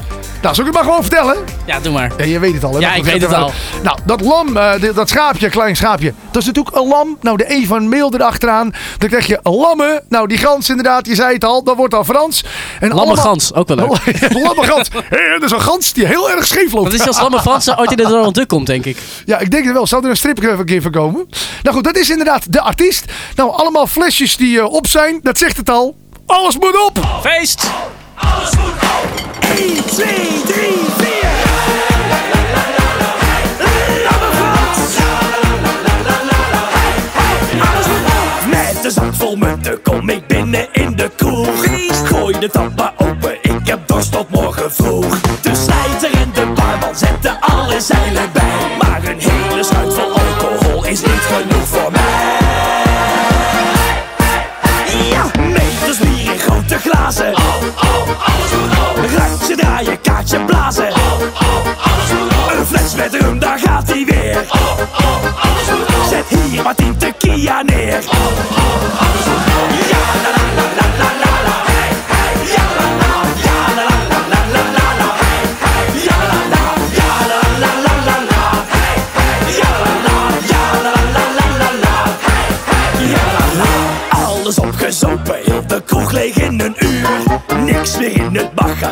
Nou, 0.42 0.56
zal 0.56 0.66
ik 0.66 0.72
het 0.74 0.74
maar 0.74 0.84
gewoon 0.84 1.02
vertellen? 1.02 1.38
Ja, 1.66 1.80
doe 1.80 1.94
maar. 1.94 2.12
Ja, 2.18 2.24
je 2.24 2.40
weet 2.40 2.54
het 2.54 2.64
al. 2.64 2.74
Hè? 2.74 2.80
Ja, 2.80 2.94
ik 2.94 3.04
weet 3.04 3.22
het 3.22 3.34
al. 3.34 3.52
Nou, 3.84 3.98
dat 4.06 4.22
lam, 4.22 4.58
eh, 4.58 4.96
dat 4.96 5.10
schaapje, 5.10 5.50
klein 5.50 5.76
schaapje. 5.76 6.14
Dat 6.32 6.42
is 6.42 6.48
natuurlijk 6.48 6.76
een 6.76 6.88
lam. 6.88 7.18
Nou, 7.22 7.38
de 7.38 7.54
E 7.54 7.66
van 7.66 7.90
mail 7.90 8.14
erachteraan. 8.14 8.74
Dan 8.98 9.10
krijg 9.10 9.28
je 9.28 9.40
lammen. 9.44 10.04
Nou, 10.10 10.28
die 10.28 10.38
gans 10.38 10.70
inderdaad, 10.70 11.06
je 11.08 11.16
zei 11.16 11.34
het 11.34 11.44
al. 11.44 11.64
Dat 11.64 11.76
wordt 11.76 11.94
dan 11.94 12.06
Frans. 12.06 12.44
En 12.80 12.88
Lamme 12.88 13.04
allemaal- 13.04 13.26
gans, 13.26 13.54
ook 13.54 13.68
wel 13.68 13.78
leuk. 13.78 14.34
Lamme 14.34 14.64
gans. 14.72 14.88
Hé, 15.10 15.18
dat 15.40 15.44
is 15.44 15.52
een 15.52 15.62
gans 15.62 15.94
die 15.94 16.06
heel 16.06 16.32
erg 16.32 16.48
scheef 16.48 16.74
loopt. 16.74 16.92
Dat 16.92 17.00
is 17.00 17.08
als 17.08 17.22
Lamme 17.22 17.40
Frans 17.42 17.78
ooit 17.78 17.92
in 17.92 17.98
de 17.98 18.04
Donald 18.04 18.46
komt, 18.46 18.68
denk 18.68 18.86
ik. 18.86 18.98
Ja, 19.26 19.38
ik 19.40 19.52
denk 19.52 19.64
het 19.66 19.74
wel. 19.74 19.88
Zou 19.88 20.04
er 20.04 20.10
een 20.10 20.18
strip 20.18 20.44
een 20.44 20.66
keer 20.66 20.82
van 20.82 20.92
komen? 20.92 21.28
Nou 21.64 21.76
goed, 21.76 21.84
dat 21.84 21.98
is 21.98 22.10
inderdaad 22.10 22.54
de 22.54 22.62
artiest. 22.62 23.06
Nou, 23.36 23.52
allemaal 23.52 23.88
flesjes 23.88 24.38
die 24.38 24.60
eh, 24.60 24.66
op 24.74 24.88
zijn. 24.88 25.20
Dat 25.24 25.38
zegt 25.38 25.58
het 25.58 25.70
al. 25.70 25.96
Alles 26.26 26.58
moet 26.58 26.86
op. 26.88 27.00
Feest! 27.24 27.70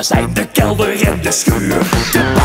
Magazijn, 0.09 0.33
de 0.33 0.47
kelder 0.47 1.01
en 1.01 1.21
de 1.21 1.31
schuur. 1.31 1.77
De 2.11 2.44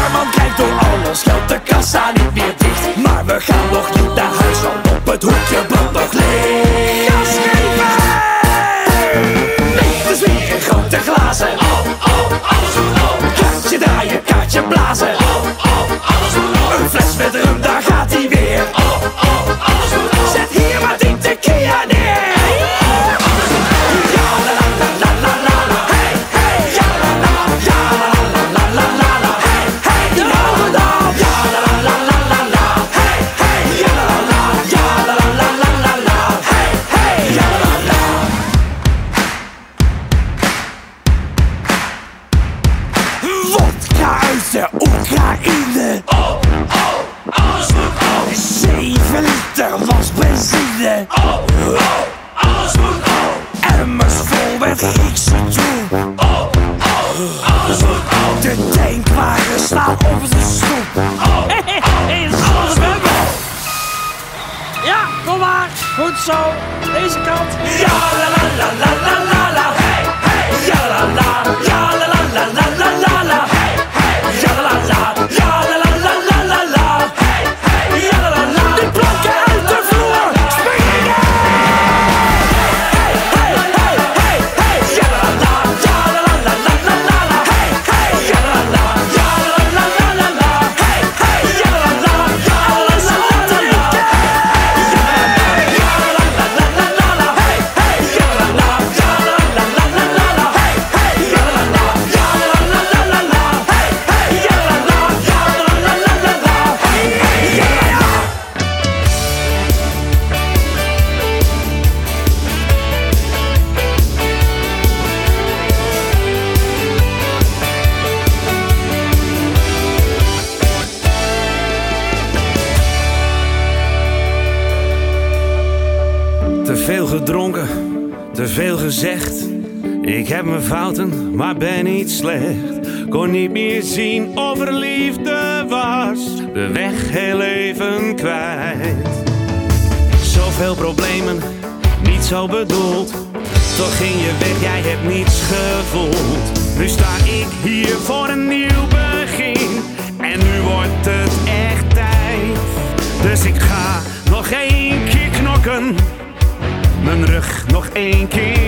rug 158.01 158.60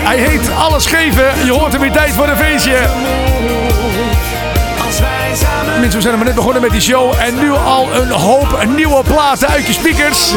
Hij 0.00 0.16
heet 0.16 0.50
Alles 0.58 0.86
Geven. 0.86 1.44
Je 1.44 1.52
hoort 1.52 1.72
hem 1.72 1.82
in 1.82 1.92
tijd 1.92 2.10
voor 2.10 2.28
een 2.28 2.36
feestje. 2.36 2.78
Mensen, 5.80 5.96
we 5.96 6.00
zijn 6.00 6.16
maar 6.16 6.24
net 6.24 6.34
begonnen 6.34 6.62
met 6.62 6.70
die 6.70 6.80
show. 6.80 7.14
En 7.18 7.38
nu 7.38 7.50
al 7.50 7.94
een 7.94 8.10
hoop 8.10 8.64
nieuwe 8.76 9.02
platen 9.02 9.48
uit 9.48 9.66
je 9.66 9.72
speakers. 9.72 10.32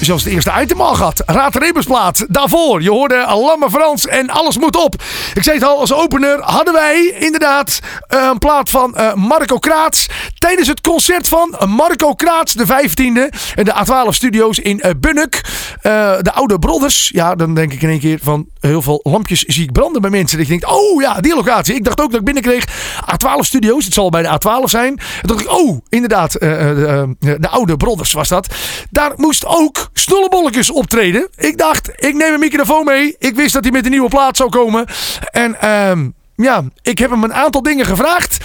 Zelfs 0.00 0.24
de 0.24 0.30
eerste 0.30 0.52
item 0.60 0.80
al 0.80 0.94
gehad. 0.94 1.22
Raad 1.26 1.56
Rebusplaat. 1.56 2.24
Daarvoor, 2.28 2.82
je 2.82 2.90
hoorde 2.90 3.24
Lamme 3.28 3.70
Frans 3.70 4.06
en 4.06 4.30
Alles 4.30 4.58
Moet 4.58 4.76
Op. 4.76 4.94
Ik 5.34 5.42
zei 5.42 5.56
het 5.56 5.66
al, 5.66 5.80
als 5.80 5.92
opener 5.92 6.40
hadden 6.40 6.74
wij 6.74 7.14
inderdaad 7.18 7.78
een 8.14 8.38
plaat 8.38 8.70
van 8.70 8.96
eh, 8.96 9.14
Marco 9.14 9.58
Kraats. 9.58 10.06
Tijdens 10.38 10.68
het 10.68 10.80
concert 10.80 11.28
van 11.28 11.56
Marco 11.66 12.14
Kraats, 12.14 12.52
de 12.52 12.66
15e. 12.66 13.54
En 13.54 13.64
de 13.64 13.74
A12 13.84 14.08
Studios 14.08 14.58
in 14.58 14.80
eh, 14.80 14.90
Bunnik. 14.98 15.40
Eh, 15.80 16.12
de 16.20 16.32
oude 16.32 16.58
Brothers. 16.58 17.10
Ja, 17.12 17.34
dan 17.34 17.54
denk 17.54 17.72
ik 17.72 17.82
in 17.82 17.88
één 17.88 18.00
keer 18.00 18.18
van 18.22 18.46
heel 18.60 18.82
veel 18.82 19.00
lampjes 19.02 19.42
zie 19.42 19.62
ik 19.62 19.72
branden 19.72 20.00
bij 20.00 20.10
mensen. 20.10 20.38
Dat 20.38 20.46
je 20.46 20.58
denkt, 20.58 20.76
oh 20.76 21.02
ja, 21.02 21.20
die 21.20 21.34
locatie. 21.34 21.74
Ik 21.74 21.84
dacht 21.84 22.00
ook 22.00 22.10
dat 22.10 22.18
ik 22.18 22.24
binnenkreeg 22.24 22.66
A12 23.00 23.38
Studios. 23.38 23.84
Het 23.84 23.94
zal 23.94 24.10
bij 24.10 24.22
de 24.22 24.28
A12 24.28 24.64
zijn. 24.64 24.98
En 24.98 25.28
dacht 25.28 25.40
ik, 25.40 25.50
oh, 25.50 25.80
inderdaad, 25.88 26.34
eh, 26.34 26.70
eh, 26.70 26.76
de, 26.76 27.16
eh, 27.20 27.34
de 27.38 27.48
oude 27.48 27.76
Brothers 27.76 28.12
was 28.12 28.28
dat. 28.28 28.54
Daar 28.90 29.12
moest 29.16 29.46
ook 29.46 29.88
Snollebolletjes 29.92 30.70
optreden. 30.70 31.28
Ik 31.36 31.58
dacht, 31.58 31.88
ik 31.96 32.14
neem 32.14 32.32
een 32.32 32.38
microfoon 32.38 32.84
mee. 32.84 33.16
Ik 33.18 33.34
wist 33.34 33.52
dat 33.52 33.62
hij 33.62 33.72
met 33.72 33.84
een 33.84 33.90
nieuwe 33.90 34.08
plaat 34.08 34.36
zou 34.36 34.50
komen. 34.50 34.86
En 35.30 35.60
ehm, 35.60 36.08
ja, 36.36 36.62
ik 36.82 36.98
heb 36.98 37.10
hem 37.10 37.24
een 37.24 37.34
aantal 37.34 37.62
dingen 37.62 37.84
gevraagd. 37.86 38.36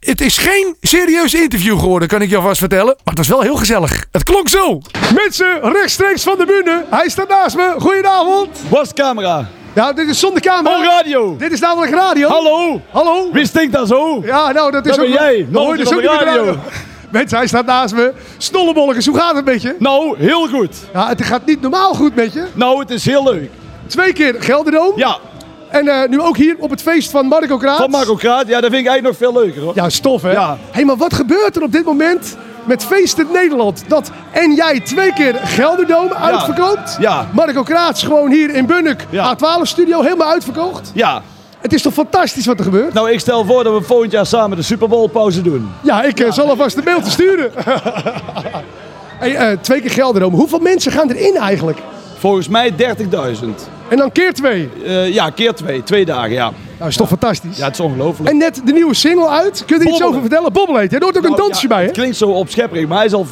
Het 0.00 0.20
is 0.20 0.38
geen 0.38 0.76
serieus 0.80 1.34
interview 1.34 1.78
geworden, 1.78 2.08
kan 2.08 2.22
ik 2.22 2.30
je 2.30 2.36
alvast 2.36 2.58
vertellen. 2.58 2.94
Maar 3.04 3.14
het 3.14 3.18
was 3.18 3.28
wel 3.28 3.40
heel 3.40 3.56
gezellig. 3.56 4.06
Het 4.12 4.22
klonk 4.22 4.48
zo. 4.48 4.80
Mensen, 5.14 5.72
rechtstreeks 5.72 6.22
van 6.22 6.38
de 6.38 6.44
bühne. 6.46 6.84
Hij 6.90 7.08
staat 7.08 7.28
naast 7.28 7.56
me. 7.56 7.74
Goedenavond. 7.78 8.48
Was 8.68 8.92
camera? 8.92 9.48
Ja, 9.72 9.92
dit 9.92 10.08
is 10.08 10.18
zonder 10.18 10.42
camera. 10.42 10.78
Oh, 10.78 10.84
radio. 10.84 11.36
Dit 11.36 11.52
is 11.52 11.60
namelijk 11.60 11.92
radio. 11.92 12.28
Hallo. 12.28 12.80
Hallo. 12.90 13.32
Wie 13.32 13.46
stinkt 13.46 13.72
dat 13.72 13.88
zo? 13.88 14.22
Ja, 14.24 14.52
nou, 14.52 14.70
dat 14.70 14.86
is 14.86 14.96
Dat 14.96 15.00
ook... 15.00 15.12
ben 15.12 15.22
jij. 15.22 15.46
Dat 15.50 15.62
hoor 15.62 15.76
je 15.76 15.84
dus 15.84 15.92
ook 15.92 16.00
niet 16.00 16.18
de 16.18 16.24
radio. 16.24 16.56
Mensen, 17.10 17.38
hij 17.38 17.46
staat 17.46 17.66
naast 17.66 17.94
me. 17.94 18.12
Snollebolletjes, 18.36 19.06
hoe 19.06 19.18
gaat 19.18 19.36
het 19.36 19.44
met 19.44 19.62
je? 19.62 19.76
Nou, 19.78 20.18
heel 20.18 20.48
goed. 20.48 20.76
Ja, 20.92 21.08
het 21.08 21.24
gaat 21.24 21.46
niet 21.46 21.60
normaal 21.60 21.94
goed 21.94 22.14
met 22.14 22.32
je. 22.32 22.46
Nou, 22.54 22.80
het 22.80 22.90
is 22.90 23.04
heel 23.04 23.22
leuk. 23.22 23.50
Twee 23.86 24.12
keer 24.12 24.34
Gelderdoom. 24.38 24.92
Ja, 24.96 25.18
En 25.76 25.88
eh, 25.88 26.08
nu 26.08 26.20
ook 26.20 26.36
hier 26.36 26.56
op 26.58 26.70
het 26.70 26.82
feest 26.82 27.10
van 27.10 27.26
Marco 27.26 27.56
Kraat. 27.56 27.76
van 27.76 27.90
Marco 27.90 28.14
Kraat. 28.14 28.48
Ja, 28.48 28.60
dat 28.60 28.70
vind 28.70 28.84
ik 28.84 28.88
eigenlijk 28.88 29.02
nog 29.02 29.16
veel 29.16 29.42
leuker 29.42 29.62
hoor. 29.62 29.72
Ja, 29.74 29.88
stof 29.88 30.22
hè? 30.22 30.32
Ja. 30.32 30.58
Hé, 30.70 30.84
maar 30.84 30.96
wat 30.96 31.14
gebeurt 31.14 31.56
er 31.56 31.62
op 31.62 31.72
dit 31.72 31.84
moment 31.84 32.36
met 32.64 32.84
Feest 32.84 33.18
in 33.18 33.26
Nederland? 33.32 33.84
Dat 33.88 34.10
en 34.30 34.54
jij 34.54 34.80
twee 34.80 35.12
keer 35.12 35.34
Gelderdoom 35.34 36.12
uitverkoopt. 36.12 36.96
Ja. 37.00 37.28
Marco 37.32 37.62
Kraats 37.62 38.02
gewoon 38.02 38.30
hier 38.30 38.54
in 38.54 38.66
Bunnik. 38.66 39.06
Ja. 39.10 39.36
A12 39.36 39.62
studio 39.62 40.02
helemaal 40.02 40.30
uitverkocht. 40.30 40.90
Ja. 40.94 41.22
Het 41.60 41.72
is 41.72 41.82
toch 41.82 41.92
fantastisch 41.92 42.46
wat 42.46 42.58
er 42.58 42.64
gebeurt? 42.64 42.92
Nou, 42.92 43.10
ik 43.10 43.20
stel 43.20 43.44
voor 43.44 43.64
dat 43.64 43.78
we 43.78 43.82
volgend 43.82 44.12
jaar 44.12 44.26
samen 44.26 44.56
de 44.56 44.62
Super 44.62 44.88
Bowl 44.88 45.08
pauze 45.08 45.42
doen. 45.42 45.70
Ja, 45.82 46.02
ik 46.02 46.20
eh, 46.20 46.32
zal 46.32 46.48
alvast 46.48 46.76
de 46.76 46.82
mail 46.84 47.00
te 47.00 47.10
sturen. 47.10 47.50
hey, 49.18 49.36
eh, 49.36 49.58
twee 49.60 49.80
keer 49.80 49.90
Gelderdoom. 49.90 50.34
Hoeveel 50.34 50.58
mensen 50.58 50.92
gaan 50.92 51.10
erin 51.10 51.36
eigenlijk? 51.36 51.78
Volgens 52.26 52.48
mij 52.48 52.70
30.000. 52.70 52.76
En 53.88 53.96
dan 53.96 54.12
keer 54.12 54.32
twee. 54.32 54.68
Eh, 54.84 55.12
ja, 55.12 55.30
keer 55.30 55.54
twee. 55.54 55.82
Twee 55.82 56.04
dagen, 56.04 56.32
ja. 56.32 56.52
Nou, 56.78 56.90
is 56.90 56.96
toch 56.96 57.08
fantastisch? 57.08 57.56
Ja, 57.56 57.64
het 57.64 57.74
is 57.74 57.80
ongelooflijk. 57.80 58.30
En 58.30 58.36
net 58.36 58.60
de 58.64 58.72
nieuwe 58.72 58.94
single 58.94 59.28
uit. 59.28 59.64
Kun 59.66 59.78
je 59.78 59.84
er 59.84 59.90
iets 59.90 60.02
over 60.02 60.20
vertellen? 60.20 60.52
Bobbelheet. 60.52 60.92
Er 60.92 61.02
hoort 61.02 61.16
ook 61.18 61.24
een 61.24 61.36
dansje 61.36 61.62
ja, 61.62 61.68
bij, 61.68 61.78
hè? 61.80 61.86
Het 61.86 61.96
klinkt 61.96 62.16
zo 62.16 62.30
opschepperig, 62.30 62.86
maar 62.86 62.96
hij 62.96 63.06
is 63.06 63.12
al 63.12 63.26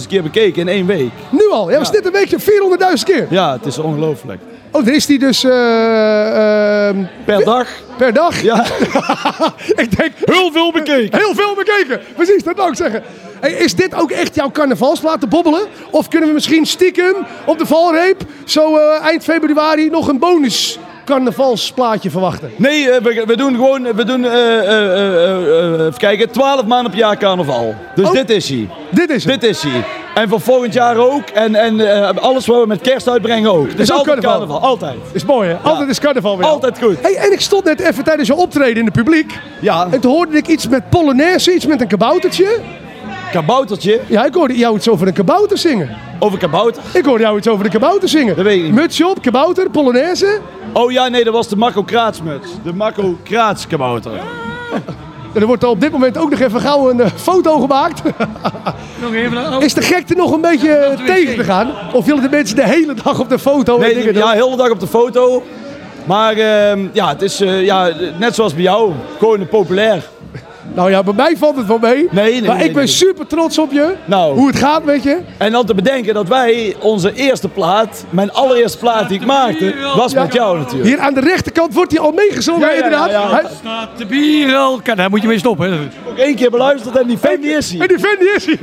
400.000 0.00 0.06
keer 0.08 0.22
bekeken 0.22 0.60
in 0.60 0.68
één 0.68 0.86
week. 0.86 1.10
Nu 1.30 1.50
al. 1.50 1.70
Ja, 1.70 1.78
was 1.78 1.90
dit 1.90 2.06
een 2.06 2.12
weekje 2.12 2.38
400.000 2.40 3.04
keer. 3.04 3.26
Ja, 3.30 3.52
het 3.52 3.66
is 3.66 3.78
ongelooflijk. 3.78 4.40
Oh, 4.76 4.86
is 4.86 5.06
die 5.06 5.18
dus 5.18 5.44
eh, 5.44 6.88
ehm, 6.88 7.04
Per 7.24 7.44
dag. 7.44 7.68
per 7.96 8.12
dag? 8.12 8.42
Ja. 8.42 8.64
ik 9.82 9.96
denk, 9.96 10.12
Heel 10.24 10.52
veel 10.52 10.72
bekeken. 10.72 11.18
heel 11.18 11.34
veel 11.34 11.54
bekeken. 11.54 12.00
Precies, 12.14 12.42
dat 12.42 12.56
wou 12.56 12.70
ik 12.70 12.76
zeggen. 12.76 13.02
Hey, 13.40 13.52
is 13.52 13.74
dit 13.74 13.94
ook 13.94 14.10
echt 14.10 14.34
jouw 14.34 14.50
carnavalsplaat 14.50 15.20
te 15.20 15.26
bobbelen? 15.26 15.66
Of 15.90 16.08
kunnen 16.08 16.28
we 16.28 16.34
misschien 16.34 16.66
stiekem 16.66 17.14
op 17.46 17.58
de 17.58 17.66
valreep 17.66 18.22
zo 18.44 18.76
eh, 18.76 19.04
eind 19.04 19.24
februari 19.24 19.90
nog 19.90 20.08
een 20.08 20.18
bonus 20.18 20.78
carnavalsplaatje 21.06 22.10
verwachten? 22.10 22.50
Nee, 22.56 22.90
eh, 22.90 23.02
we, 23.02 23.22
we 23.26 23.36
doen 23.36 23.54
gewoon, 23.54 23.82
we 23.94 24.04
doen, 24.04 24.24
eh, 24.24 24.58
eh, 24.58 25.80
even 25.80 25.96
kijken, 25.98 26.30
12 26.30 26.64
maanden 26.64 26.90
per 26.90 27.00
jaar 27.00 27.16
carnaval. 27.16 27.74
Dus 27.94 28.06
Oh. 28.08 28.12
dit 28.12 28.30
is 28.30 28.48
hij. 28.48 28.68
Dit 28.90 29.10
is 29.10 29.24
het. 29.24 29.40
Dit 29.40 29.50
is 29.50 29.62
hij. 29.62 29.84
En 30.14 30.28
voor 30.28 30.40
volgend 30.40 30.72
jaar 30.72 30.96
ook. 30.96 31.28
En, 31.28 31.54
en 31.54 32.18
alles 32.20 32.46
wat 32.46 32.60
we 32.60 32.66
met 32.66 32.80
kerst 32.80 33.08
uitbrengen 33.08 33.52
ook. 33.52 33.76
Dus 33.76 33.92
ook 33.92 33.98
altijd 33.98 34.20
carnaval. 34.20 34.46
carnaval. 34.46 34.68
Altijd. 34.68 34.96
Is 35.12 35.24
mooi, 35.24 35.48
hè? 35.48 35.56
Altijd 35.62 35.88
is 35.88 35.98
carnaval 35.98 36.36
weer. 36.38 36.46
Altijd 36.46 36.78
goed. 36.82 36.96
Hey, 37.02 37.16
en 37.16 37.32
ik 37.32 37.40
stond 37.40 37.64
net 37.64 37.80
even 37.80 38.04
tijdens 38.04 38.28
je 38.28 38.34
optreden 38.34 38.76
in 38.76 38.84
het 38.84 38.94
publiek. 38.94 39.38
Ja, 39.60 39.88
En 39.90 40.00
toen 40.00 40.12
hoorde 40.12 40.36
ik 40.36 40.46
iets 40.48 40.68
met 40.68 40.90
Polonaise, 40.90 41.54
iets 41.54 41.66
met 41.66 41.80
een 41.80 41.88
kaboutertje. 41.88 42.58
Kaboutertje. 43.30 44.00
Ja, 44.06 44.24
ik 44.24 44.34
hoorde 44.34 44.56
jou 44.56 44.76
iets 44.76 44.88
over 44.88 45.06
een 45.06 45.12
kabouter 45.12 45.58
zingen. 45.58 45.96
Over 46.18 46.38
kabouter. 46.38 46.82
Ik 46.92 47.04
hoorde 47.04 47.22
jou 47.22 47.38
iets 47.38 47.48
over 47.48 47.64
de 47.64 47.70
kabouter 47.70 48.08
zingen. 48.08 48.36
Dat 48.36 48.44
weet 48.44 48.64
ik 48.64 48.72
niet. 48.72 49.04
Op, 49.04 49.22
kabouter, 49.22 49.70
Polonaise. 49.70 50.40
Oh 50.72 50.90
ja, 50.92 51.08
nee, 51.08 51.24
dat 51.24 51.32
was 51.32 51.48
de 51.48 51.56
Marco 51.56 51.82
Kraatsmuts. 51.82 52.48
De 52.62 52.72
Marco 52.72 53.18
Kraats 53.22 53.66
kabouter. 53.66 54.12
En 55.36 55.42
er 55.42 55.48
wordt 55.48 55.62
er 55.62 55.68
op 55.68 55.80
dit 55.80 55.92
moment 55.92 56.18
ook 56.18 56.30
nog 56.30 56.40
even 56.40 56.60
gauw 56.60 56.90
een 56.90 57.00
eh, 57.00 57.10
foto 57.14 57.60
gemaakt. 57.60 58.02
Nog 59.02 59.14
even. 59.14 59.54
Oh. 59.54 59.62
Is 59.62 59.74
de 59.74 59.82
gekte 59.82 60.14
nog 60.14 60.32
een 60.32 60.40
beetje 60.40 60.72
eh, 60.72 61.06
tegen 61.06 61.36
te 61.36 61.44
gaan? 61.44 61.72
Of 61.92 62.04
willen 62.04 62.22
de 62.22 62.28
mensen 62.28 62.56
de 62.56 62.66
hele 62.66 62.94
dag 63.02 63.20
op 63.20 63.28
de 63.28 63.38
foto 63.38 63.78
en 63.78 63.94
dingen 63.94 64.14
ja, 64.14 64.30
heel 64.30 64.50
de 64.50 64.56
dag 64.56 64.70
op 64.70 64.80
de 64.80 64.86
foto. 64.86 65.42
Maar 66.04 66.36
ehm, 66.36 66.86
ja, 66.92 67.08
het 67.08 67.22
is 67.22 67.40
eh, 67.40 67.64
ja, 67.64 67.90
net 68.18 68.34
zoals 68.34 68.54
bij 68.54 68.62
jou. 68.62 68.92
Gewoon 69.18 69.48
populair. 69.48 70.04
Nou 70.74 70.90
ja, 70.90 71.02
bij 71.02 71.14
mij 71.14 71.36
valt 71.36 71.56
het 71.56 71.66
wel 71.66 71.78
mee. 71.78 72.08
Nee, 72.10 72.32
nee, 72.32 72.42
maar 72.42 72.56
nee, 72.56 72.66
ik 72.66 72.72
ben 72.72 72.84
nee. 72.84 72.92
super 72.92 73.26
trots 73.26 73.58
op 73.58 73.72
je. 73.72 73.94
Nou. 74.04 74.36
Hoe 74.36 74.46
het 74.46 74.56
gaat 74.58 74.84
met 74.84 75.02
je. 75.02 75.18
En 75.38 75.52
dan 75.52 75.66
te 75.66 75.74
bedenken 75.74 76.14
dat 76.14 76.28
wij 76.28 76.76
onze 76.80 77.12
eerste 77.14 77.48
plaat, 77.48 78.04
mijn 78.10 78.32
allereerste 78.32 78.78
plaat 78.78 79.08
die 79.08 79.20
ik 79.20 79.26
maakte, 79.26 79.74
was 79.96 80.14
met 80.14 80.32
jou 80.32 80.58
natuurlijk. 80.58 80.88
Hier 80.88 80.98
aan 80.98 81.14
de 81.14 81.20
rechterkant 81.20 81.74
wordt 81.74 81.92
hij 81.92 82.00
al 82.00 82.12
meegezongen, 82.12 82.60
Ja, 82.60 82.66
ja, 82.70 82.74
ja, 82.78 82.84
inderdaad. 82.84 83.10
ja. 83.10 83.30
Hij- 83.30 83.44
Staat 83.60 83.88
de 83.98 84.06
bier 84.06 84.54
al. 84.56 84.80
Kijk, 84.82 84.96
daar 84.96 85.10
moet 85.10 85.22
je 85.22 85.28
mee 85.28 85.38
stoppen. 85.38 85.72
hè. 85.72 85.78
Nog 86.08 86.18
één 86.18 86.34
keer 86.34 86.50
beluisterd 86.50 86.96
en 86.96 87.06
die 87.06 87.18
fan 87.18 87.40
die 87.40 87.50
is 87.50 87.72
En 87.72 87.78
hij. 87.78 87.86
die 87.86 87.98
fan 87.98 88.16
die 88.18 88.32
is 88.34 88.46
hier. 88.46 88.58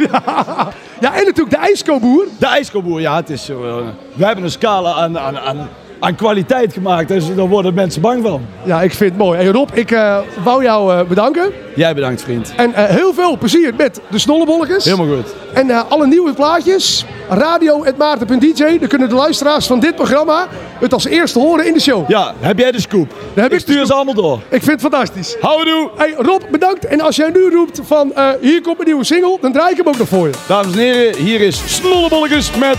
Ja, 0.99 1.13
en 1.13 1.25
natuurlijk 1.25 1.49
de 1.49 1.57
ijskoboer. 1.57 2.25
De 2.39 2.45
ijskoboer, 2.45 3.01
ja, 3.01 3.15
het 3.15 3.29
is 3.29 3.45
zo. 3.45 3.63
eh, 3.67 3.75
we 4.13 4.25
hebben 4.25 4.43
een 4.43 4.51
scala 4.51 4.93
aan, 4.93 5.19
aan, 5.19 5.37
aan, 5.39 5.69
aan 6.03 6.15
kwaliteit 6.15 6.73
gemaakt, 6.73 7.07
dus 7.07 7.35
daar 7.35 7.47
worden 7.47 7.73
mensen 7.73 8.01
bang 8.01 8.23
van. 8.23 8.41
Ja, 8.63 8.81
ik 8.81 8.93
vind 8.93 9.09
het 9.09 9.19
mooi. 9.19 9.37
Hey 9.39 9.47
Rob, 9.47 9.69
ik 9.73 9.91
eh, 9.91 10.17
wou 10.43 10.63
jou 10.63 10.93
eh, 10.93 11.07
bedanken. 11.07 11.51
Jij 11.75 11.93
bedankt, 11.93 12.21
vriend. 12.21 12.53
En 12.55 12.73
eh, 12.73 12.85
heel 12.85 13.13
veel 13.13 13.37
plezier 13.37 13.73
met 13.77 14.01
de 14.09 14.19
snollebolletjes. 14.19 14.85
Helemaal 14.85 15.15
goed. 15.15 15.33
En 15.53 15.89
alle 15.89 16.07
nieuwe 16.07 16.33
plaatjes. 16.33 17.05
Radio.maarten.dj. 17.29 18.77
Dan 18.79 18.87
kunnen 18.87 19.09
de 19.09 19.15
luisteraars 19.15 19.67
van 19.67 19.79
dit 19.79 19.95
programma 19.95 20.47
het 20.79 20.93
als 20.93 21.05
eerste 21.05 21.39
horen 21.39 21.67
in 21.67 21.73
de 21.73 21.79
show. 21.79 22.09
Ja, 22.09 22.33
heb 22.39 22.59
jij 22.59 22.71
de 22.71 22.81
scoop? 22.81 23.13
heb 23.33 23.53
ik 23.53 23.59
stuur 23.59 23.85
ze 23.85 23.93
allemaal 23.93 24.13
door. 24.13 24.39
Ik 24.49 24.63
vind 24.63 24.81
het 24.81 24.91
fantastisch. 24.91 25.35
Houdoe! 25.41 25.89
Hey 25.95 26.13
Rob, 26.17 26.41
bedankt. 26.51 26.85
En 26.85 27.01
als 27.01 27.15
jij 27.15 27.29
nu 27.29 27.49
roept 27.49 27.79
van 27.83 28.13
hier 28.41 28.61
komt 28.61 28.79
een 28.79 28.85
nieuwe 28.85 29.03
single, 29.03 29.37
dan 29.41 29.51
draai 29.51 29.71
ik 29.71 29.77
hem 29.77 29.87
ook 29.87 29.97
nog 29.97 30.07
voor 30.07 30.27
je. 30.27 30.33
Dames 30.47 30.73
en 30.73 30.79
heren, 30.79 31.15
hier 31.15 31.41
is 31.41 31.75
Snollebolletjes 31.75 32.55
met 32.55 32.77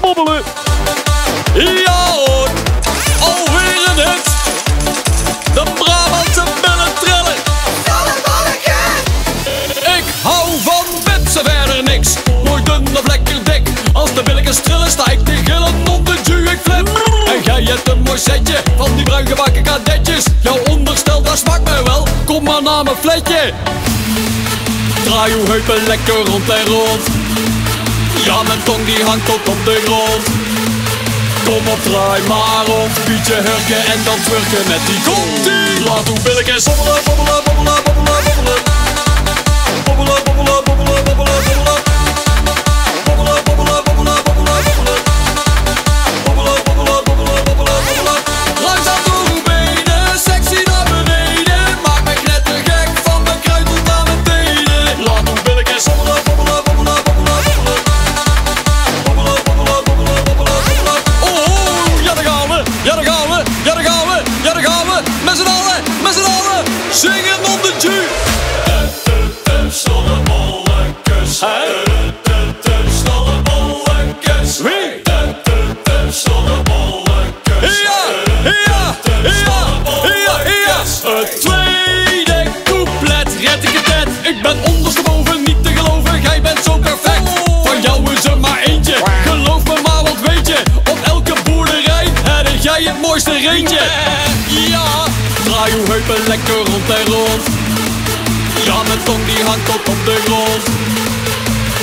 Bobbelen. 0.00 0.42
Ja 1.56 2.12
hoor, 2.12 2.48
alweer 3.20 3.88
een 3.88 3.96
hit. 3.96 4.24
De 5.54 5.62
Brabantse 5.74 6.42
bellen 6.60 6.94
trillen. 7.00 7.36
Ik 9.96 10.04
hou 10.22 10.48
van 10.64 10.84
bitsen 11.04 11.44
verder 11.44 11.82
niks. 11.82 12.14
Mooi 12.44 12.62
dun 12.62 12.86
of 12.96 13.06
lekker 13.06 13.44
dik. 13.44 13.68
Als 13.92 14.14
de 14.14 14.22
billetjes 14.22 14.56
trillen 14.56 14.90
sta 14.90 15.10
ik 15.10 15.24
te 15.24 15.32
gillen 15.32 15.84
de 16.04 16.14
ju 16.22 16.50
ik. 16.50 16.60
En 17.26 17.42
jij 17.42 17.62
hebt 17.62 17.88
een 17.88 18.02
mooi 18.02 18.18
setje 18.18 18.62
van 18.76 18.94
die 18.94 19.04
bruin 19.04 19.26
gebakken 19.26 19.62
kadetjes. 19.62 20.24
Jouw 20.40 20.58
onderstel 20.70 21.22
dat 21.22 21.38
smaakt 21.38 21.64
mij 21.64 21.82
wel. 21.82 22.06
Kom 22.24 22.44
maar 22.44 22.62
naar 22.62 22.84
mijn 22.84 22.96
fletje. 22.96 23.52
Draai 25.04 25.32
uw 25.32 25.46
heupen 25.46 25.86
lekker 25.86 26.24
rond 26.24 26.48
en 26.48 26.66
rond. 26.66 27.02
Ja, 28.24 28.42
mijn 28.42 28.62
tong 28.62 28.84
die 28.84 29.04
hangt 29.04 29.26
tot 29.26 29.48
op 29.48 29.64
de 29.64 29.82
grond. 29.84 30.55
Kom 31.46 31.68
op, 31.68 31.82
draai 31.82 32.22
maar 32.28 32.66
op, 32.68 32.90
bietje 33.06 33.34
hurken 33.34 33.92
en 33.92 34.00
dan 34.04 34.18
twurken 34.22 34.68
met 34.68 34.80
die 34.86 35.00
komt 35.06 35.46
Laat 35.86 36.08
uw 36.08 36.22
billetjes 36.22 36.64
bobbelen, 36.64 37.00
bobbelen, 37.04 37.44
bobbelen, 37.44 37.82
bobbelen, 37.84 38.04
bobbelen. 38.04 38.24
Bobbelen, 38.24 38.65
zingen 66.96 67.38
op 67.52 67.62
de 67.62 67.72
ju. 67.78 68.02
Snollebolletjes, 69.70 71.38
snollebolletjes. 72.98 74.58
Wie? 74.58 75.02
Snollebolletjes. 76.10 77.80
Ja, 77.82 78.00
ja, 78.44 78.96
ja, 79.22 79.30
ja, 80.02 80.36
ja. 80.44 80.78
Het 81.10 81.40
tweede 81.40 82.50
couplet 82.64 83.28
red 83.40 83.64
ik 83.64 83.86
het. 83.86 84.08
Ik 84.22 84.42
ben 84.42 84.56
ondersteboven 84.64 85.42
niet 85.42 85.62
te 85.64 85.68
geloven, 85.68 86.22
jij 86.22 86.40
bent 86.40 86.60
zo 86.64 86.78
perfect. 86.78 87.28
Van 87.64 87.80
jou 87.82 88.12
is 88.12 88.24
er 88.24 88.38
maar 88.38 88.58
eentje, 88.62 88.96
geloof 89.24 89.64
me 89.64 89.80
maar, 89.82 90.02
wat 90.02 90.20
weet 90.24 90.46
je. 90.46 90.62
Op 90.90 90.98
elke 91.04 91.32
boerderij 91.44 92.08
heb 92.22 92.48
jij 92.60 92.82
het 92.82 93.00
mooiste 93.00 93.32
reentje. 93.32 93.80
Draai 95.66 95.78
uw 95.80 95.86
heupen 95.92 96.26
lekker 96.26 96.54
rond 96.54 96.90
en 96.90 97.06
rond. 97.12 97.44
Ja, 98.64 98.82
mijn 98.82 99.02
tong 99.02 99.26
die 99.26 99.44
hangt 99.44 99.66
tot 99.66 99.88
op 99.88 100.04
de 100.04 100.16
grond. 100.24 100.64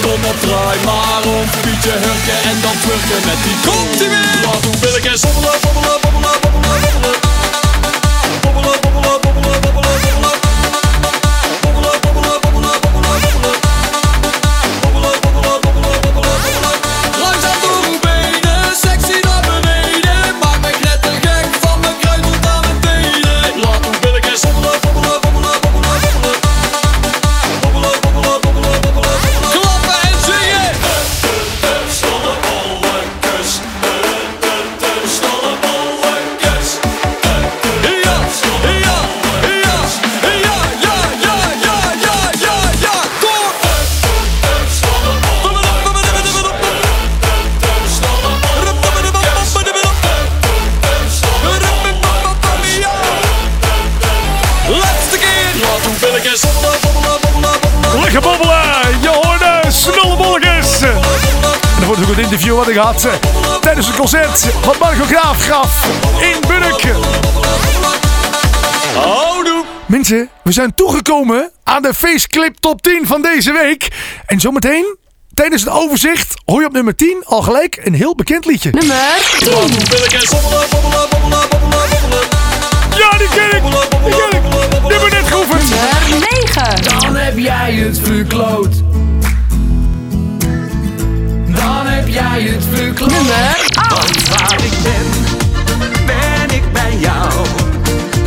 Kom 0.02 0.24
op, 0.26 0.40
draai 0.42 0.78
maar 0.86 1.24
om, 1.26 1.46
bietje 1.64 1.92
hurken 1.92 2.50
en 2.50 2.58
dan 2.62 2.76
twurken 2.82 3.22
met 3.28 3.40
die 3.44 3.58
komt 3.66 4.02
ie 4.02 4.10
weer. 4.10 4.46
Laat 4.46 4.66
uw 4.66 4.80
billetjes 4.80 5.22
bobbelen, 5.22 5.60
bobbelen, 5.62 6.00
bobbelen, 6.02 6.02
bobbelen, 6.02 6.22
bobbelen. 6.22 6.43
Had 62.78 63.06
eh, 63.06 63.14
tijdens 63.62 63.88
het 63.88 63.96
concert 63.96 64.66
wat 64.66 64.80
Marco 64.80 65.04
Graaf 65.04 65.46
gaf 65.46 65.88
in 66.22 66.40
Bunnik. 66.48 66.94
Houdoe! 68.96 69.66
Mensen, 69.86 70.30
we 70.44 70.52
zijn 70.52 70.74
toegekomen 70.76 71.52
aan 71.64 71.82
de 71.82 71.94
faceclip 71.94 72.56
top 72.60 72.82
10 72.82 73.08
van 73.08 73.22
deze 73.22 73.52
week. 73.52 73.88
En 74.26 74.40
zometeen 74.40 74.98
tijdens 75.34 75.64
het 75.64 75.74
overzicht 75.74 76.34
hoor 76.46 76.60
je 76.60 76.66
op 76.66 76.74
nummer 76.74 76.96
10 76.96 77.24
al 77.26 77.42
gelijk 77.42 77.80
een 77.84 77.94
heel 77.94 78.16
bekend 78.16 78.46
liedje. 78.46 78.70
Nummer 78.72 78.96
10. 79.40 79.50
Ja, 82.98 83.18
die 83.18 83.28
ken 83.28 83.58
ik! 83.58 83.64
Die 84.06 84.16
ken 84.16 84.38
ik! 84.38 84.52
Die 84.52 84.92
hebben 84.92 85.10
we 85.10 85.16
net 85.16 85.28
geoefend! 85.28 85.70
Nummer 86.10 86.28
9. 86.32 87.00
Dan 87.00 87.16
heb 87.16 87.38
jij 87.38 87.74
het 87.74 88.00
verkloot. 88.00 88.74
Jij 92.14 92.42
het 92.42 92.64
verkloot. 92.72 93.12
Nummer 93.12 93.66
8. 93.74 94.30
Waar 94.30 94.64
ik 94.64 94.74
ben, 94.84 95.08
ben 96.06 96.56
ik 96.56 96.74
bij 96.74 96.98
jou. 96.98 97.32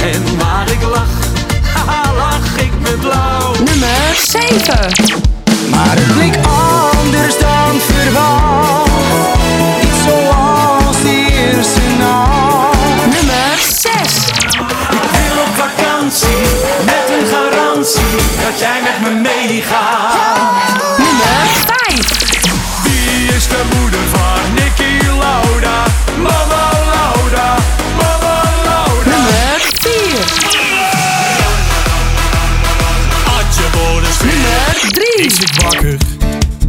En 0.00 0.38
waar 0.38 0.70
ik 0.70 0.82
lach, 0.82 1.16
haha, 1.74 2.12
lach 2.14 2.56
ik 2.56 2.72
met 2.80 3.00
blauw. 3.00 3.52
Nummer 3.64 4.14
7. 4.14 4.78
Maar 5.70 5.96
het 5.96 6.14
bleek 6.14 6.36
anders 6.46 7.38
dan 7.38 7.80
verwacht. 7.80 8.90
Niet 9.80 9.94
zoals 10.06 11.02
de 11.02 11.26
eerste 11.30 11.80
nacht. 11.98 13.06
Nummer 13.14 13.58
6. 13.58 13.90
Ik 14.90 15.10
wil 15.12 15.42
op 15.42 15.54
vakantie, 15.64 16.42
met 16.84 17.06
een 17.18 17.26
garantie, 17.26 18.16
dat 18.44 18.58
jij 18.58 18.80
met 18.82 19.00
me 19.00 19.20
meegaat. 19.20 20.35
Ik 35.46 35.60
wakker, 35.62 35.96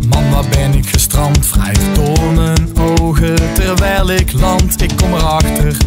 man 0.10 0.32
waar 0.32 0.46
ben 0.50 0.74
ik 0.74 0.90
gestrand? 0.90 1.50
Wrijft 1.50 1.96
door 1.96 2.34
mijn 2.34 2.78
ogen 2.80 3.54
terwijl 3.54 4.12
ik 4.12 4.32
land. 4.32 4.82
Ik 4.82 4.92
kom 4.96 5.14
erachter 5.14 5.78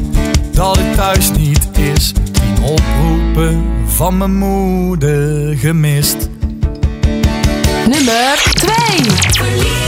dat 0.53 0.77
het 0.77 0.95
thuis 0.95 1.31
niet 1.31 1.69
is. 1.79 2.13
Tien 2.13 2.63
oproepen 2.63 3.65
van 3.87 4.19
mijn 4.19 4.39
moeder 4.39 5.57
gemist. 5.57 6.29
Nummer 7.87 8.43
2. 8.55 9.80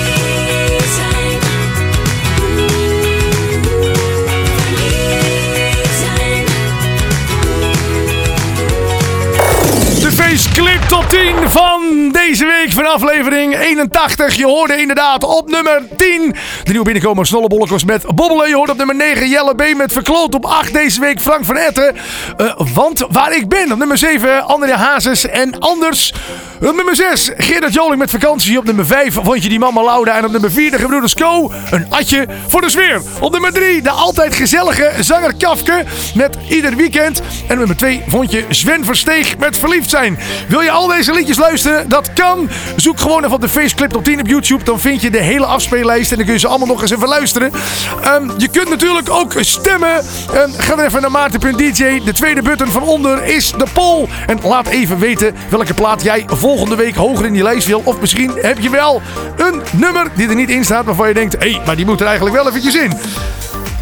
De 10.33 10.39
faceclip 10.39 10.83
top 10.83 11.09
10 11.09 11.51
van 11.51 12.09
deze 12.13 12.47
week 12.47 12.73
van 12.73 12.87
aflevering 12.87 13.59
81. 13.59 14.35
Je 14.35 14.45
hoorde 14.45 14.81
inderdaad 14.81 15.25
op 15.25 15.51
nummer 15.51 15.83
10 15.97 16.35
de 16.65 16.71
nieuwe 16.71 16.85
binnenkomer 16.85 17.27
Snollebolletjes 17.27 17.85
met 17.85 18.07
Bobbelen. 18.15 18.49
Je 18.49 18.55
hoort 18.55 18.71
op 18.71 18.77
nummer 18.77 18.95
9 18.97 19.29
Jelle 19.29 19.55
B 19.55 19.77
met 19.77 19.93
Verkloot. 19.93 20.35
Op 20.35 20.45
8 20.45 20.73
deze 20.73 21.01
week 21.01 21.21
Frank 21.21 21.45
van 21.45 21.57
Etten. 21.57 21.97
Eh, 22.37 22.61
want 22.75 23.07
waar 23.11 23.37
ik 23.37 23.49
ben. 23.49 23.73
Op 23.73 23.79
nummer 23.79 23.99
7 23.99 24.45
Andrea 24.47 24.77
Hazes 24.77 25.27
en 25.27 25.59
Anders. 25.59 26.13
Op 26.61 26.75
nummer 26.75 26.97
6 26.97 27.31
Gerard 27.37 27.75
Joling 27.75 27.99
met 27.99 28.11
vakantie. 28.11 28.59
Op 28.59 28.65
nummer 28.65 28.87
5 28.87 29.15
vond 29.23 29.43
je 29.43 29.49
die 29.49 29.59
mama 29.59 29.83
Lauda. 29.83 30.17
En 30.17 30.25
op 30.25 30.31
nummer 30.33 30.51
4 30.51 30.71
de 30.71 30.79
gebroeders 30.79 31.15
Co. 31.15 31.53
Een 31.71 31.87
atje 31.89 32.27
voor 32.49 32.61
de 32.61 32.71
sfeer. 32.71 33.03
Op 33.21 33.33
nummer 33.33 33.53
3 33.53 33.83
de 33.83 33.91
altijd 33.91 34.35
gezellige 34.35 34.93
zanger 35.01 35.35
Kafke 35.35 35.85
met 36.15 36.37
ieder 36.49 36.77
weekend. 36.77 37.21
En 37.21 37.53
op 37.53 37.59
nummer 37.59 37.77
2 37.77 38.03
vond 38.07 38.31
je 38.31 38.45
Sven 38.49 38.85
Versteeg 38.85 39.39
met 39.39 39.59
verliefd 39.59 39.91
zijn. 39.91 40.19
Wil 40.49 40.61
je 40.61 40.71
al 40.71 40.87
deze 40.87 41.13
liedjes 41.13 41.39
luisteren? 41.39 41.89
Dat 41.89 42.13
kan. 42.13 42.49
Zoek 42.77 43.01
gewoon 43.01 43.19
even 43.19 43.35
op 43.35 43.41
de 43.41 43.49
Faceclip 43.49 43.91
top 43.91 44.05
10 44.05 44.21
op 44.21 44.27
YouTube. 44.27 44.65
Dan 44.65 44.81
vind 44.81 45.01
je 45.01 45.11
de 45.11 45.23
hele 45.23 45.47
afspeellijst. 45.47 46.11
En 46.11 46.17
dan 46.17 46.25
kun 46.25 46.35
je 46.35 46.41
ze 46.41 46.49
allemaal 46.49 46.67
nog 46.67 46.83
eens 46.83 46.91
even 46.91 47.09
luisteren. 47.09 47.53
Ehm, 48.03 48.31
je 48.37 48.49
kunt 48.49 48.69
natuurlijk 48.69 49.11
ook 49.11 49.35
stemmen. 49.41 50.05
Ehm, 50.35 50.51
ga 50.57 50.79
even 50.79 51.01
naar 51.01 51.11
maarten.dj. 51.11 52.01
De 52.05 52.13
tweede 52.13 52.43
button 52.43 52.69
van 52.69 52.83
onder 52.83 53.25
is 53.25 53.51
de 53.51 53.67
poll. 53.73 54.09
En 54.27 54.39
laat 54.43 54.69
even 54.69 54.99
weten 54.99 55.35
welke 55.49 55.75
plaat 55.75 56.03
jij 56.03 56.25
volgende 56.27 56.77
week 56.77 56.95
hoger 56.95 57.27
in 57.27 57.33
die 57.33 57.43
lijst 57.43 57.67
wil. 57.67 57.83
Of 57.85 58.01
misschien 58.01 58.33
heb 58.41 58.59
je 58.59 58.71
wel 58.71 59.03
een 59.37 59.63
nummer 59.73 60.07
die 60.15 60.29
er 60.29 60.35
niet 60.35 60.51
in 60.51 60.65
staat. 60.65 60.85
Waarvan 60.85 61.09
je 61.09 61.15
denkt, 61.15 61.33
hé, 61.39 61.51
hey, 61.51 61.61
maar 61.67 61.77
die 61.77 61.87
moet 61.87 62.01
er 62.01 62.07
eigenlijk 62.07 62.37
wel 62.37 62.49
eventjes 62.49 62.75
in. 62.75 62.93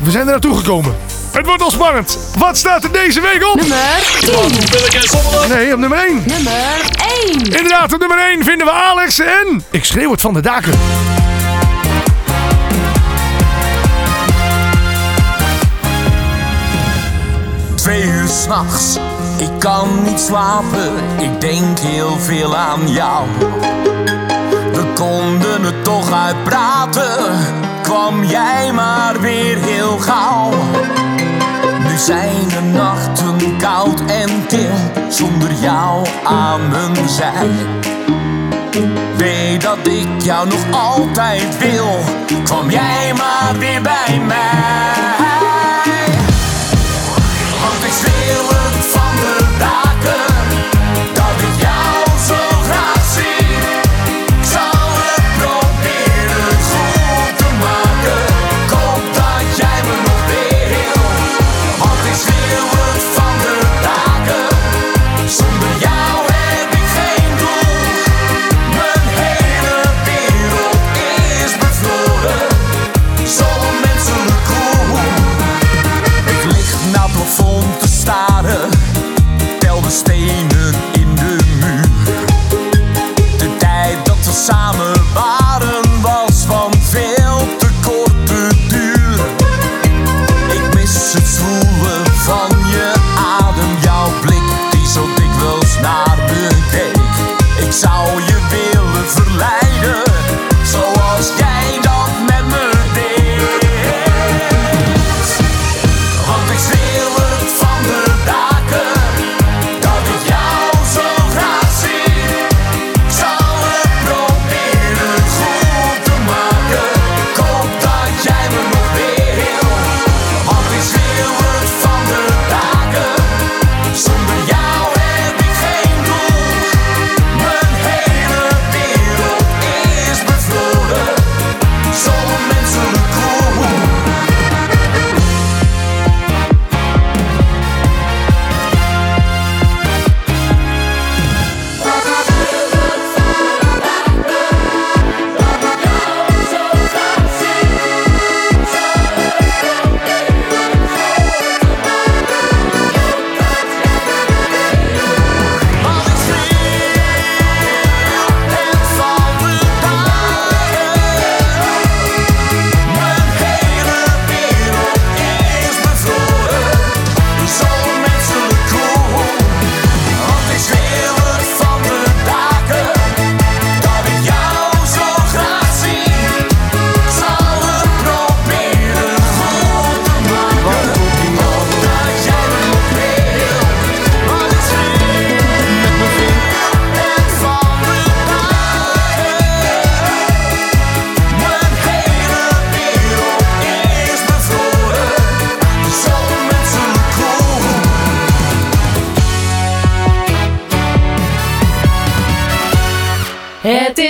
We 0.02 0.10
zijn 0.10 0.24
er 0.24 0.30
naartoe 0.30 0.56
gekomen. 0.56 1.19
Het 1.32 1.46
wordt 1.46 1.62
al 1.62 1.70
spannend. 1.70 2.18
Wat 2.38 2.56
staat 2.56 2.84
er 2.84 2.92
deze 2.92 3.20
week 3.20 3.44
op? 3.44 3.60
Nummer 3.60 3.78
10. 4.20 5.56
Nee, 5.56 5.72
op 5.72 5.78
nummer 5.78 5.98
1. 5.98 6.22
Nummer 6.26 6.52
1. 7.24 7.42
Inderdaad, 7.42 7.92
op 7.92 8.00
nummer 8.00 8.18
1 8.18 8.44
vinden 8.44 8.66
we 8.66 8.72
Alex 8.72 9.18
en... 9.18 9.64
Ik 9.70 9.84
schreeuw 9.84 10.10
het 10.10 10.20
van 10.20 10.34
de 10.34 10.40
daken. 10.40 10.72
Twee 17.74 18.02
uur 18.02 18.28
s'nachts, 18.28 18.98
ik 19.38 19.50
kan 19.58 19.88
niet 20.04 20.20
slapen, 20.20 20.92
ik 21.18 21.40
denk 21.40 21.78
heel 21.78 22.18
veel 22.18 22.56
aan 22.56 22.92
jou. 22.92 23.26
We 24.72 24.84
konden 24.94 25.62
het 25.62 25.84
toch 25.84 26.12
uitpraten, 26.12 27.38
kwam 27.82 28.24
jij 28.24 28.72
maar 28.72 29.20
weer 29.20 29.58
heel 29.58 29.98
gauw. 29.98 30.52
Zijn 32.04 32.48
de 32.48 32.60
nachten 32.60 33.56
koud 33.56 34.00
en 34.00 34.46
kil, 34.46 34.70
zonder 35.08 35.52
jou 35.52 36.06
aan 36.24 36.68
mijn 36.68 37.08
zij. 37.08 37.48
Weet 39.16 39.62
dat 39.62 39.86
ik 39.86 40.08
jou 40.22 40.48
nog 40.48 40.64
altijd 40.70 41.58
wil, 41.58 41.98
kwam 42.44 42.70
jij 42.70 43.12
maar 43.16 43.58
weer 43.58 43.82
bij 43.82 44.20
mij. 44.26 45.29
Plafond 77.20 77.80
te 77.80 77.88
staren, 77.88 78.68
tel 79.58 79.80
de 79.80 79.90
stenen 79.90 80.49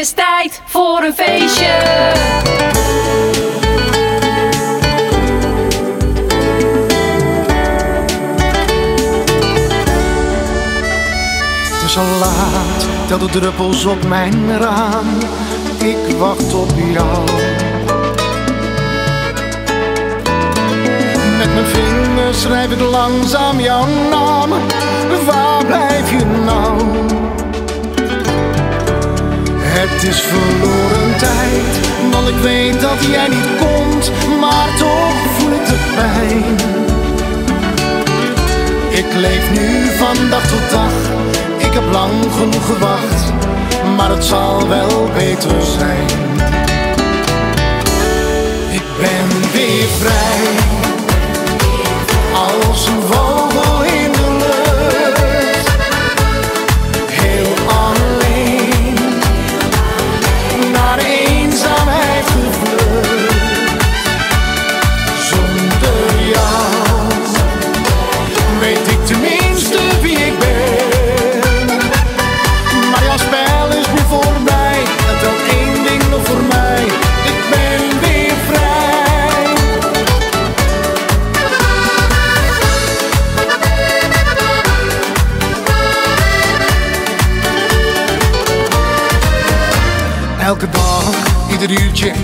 is 0.01 0.11
tijd 0.11 0.63
voor 0.65 1.03
een 1.03 1.15
feestje. 1.15 1.65
Het 11.73 11.83
is 11.85 11.97
al 11.97 12.05
laat, 12.19 12.87
tel 13.09 13.19
de 13.19 13.29
druppels 13.29 13.85
op 13.85 14.07
mijn 14.09 14.59
raam. 14.59 15.07
Ik 15.79 16.17
wacht 16.19 16.55
op 16.55 16.71
jou. 16.93 17.25
Met 21.39 21.55
mijn 21.55 21.67
vingers 21.67 22.41
schrijf 22.41 22.71
ik 22.71 22.81
langzaam 22.81 23.61
jouw 23.61 23.87
naam. 24.11 24.51
Waar 25.27 25.65
blijf 25.67 26.11
je 26.11 26.25
nou? 26.45 27.30
Het 29.83 30.03
is 30.03 30.21
verloren 30.21 31.17
tijd, 31.19 31.89
want 32.13 32.29
ik 32.29 32.37
weet 32.37 32.81
dat 32.81 33.05
jij 33.11 33.29
niet 33.29 33.49
komt, 33.59 34.11
maar 34.41 34.69
toch 34.79 35.15
voel 35.39 35.53
ik 35.53 35.67
de 35.67 35.79
pijn. 35.95 36.45
Ik 38.89 39.15
leef 39.15 39.51
nu 39.51 39.87
van 39.97 40.31
dag 40.31 40.47
tot 40.47 40.71
dag, 40.71 40.93
ik 41.57 41.73
heb 41.73 41.93
lang 41.93 42.13
genoeg 42.39 42.67
gewacht, 42.67 43.33
maar 43.97 44.11
het 44.11 44.25
zal 44.25 44.69
wel 44.69 45.11
beter 45.15 45.63
zijn. 45.79 46.07
Ik 48.71 48.85
ben 49.01 49.53
weer 49.53 49.89
vrij, 49.99 50.41
als 52.33 52.87
een 52.87 53.03
vogel 53.03 53.30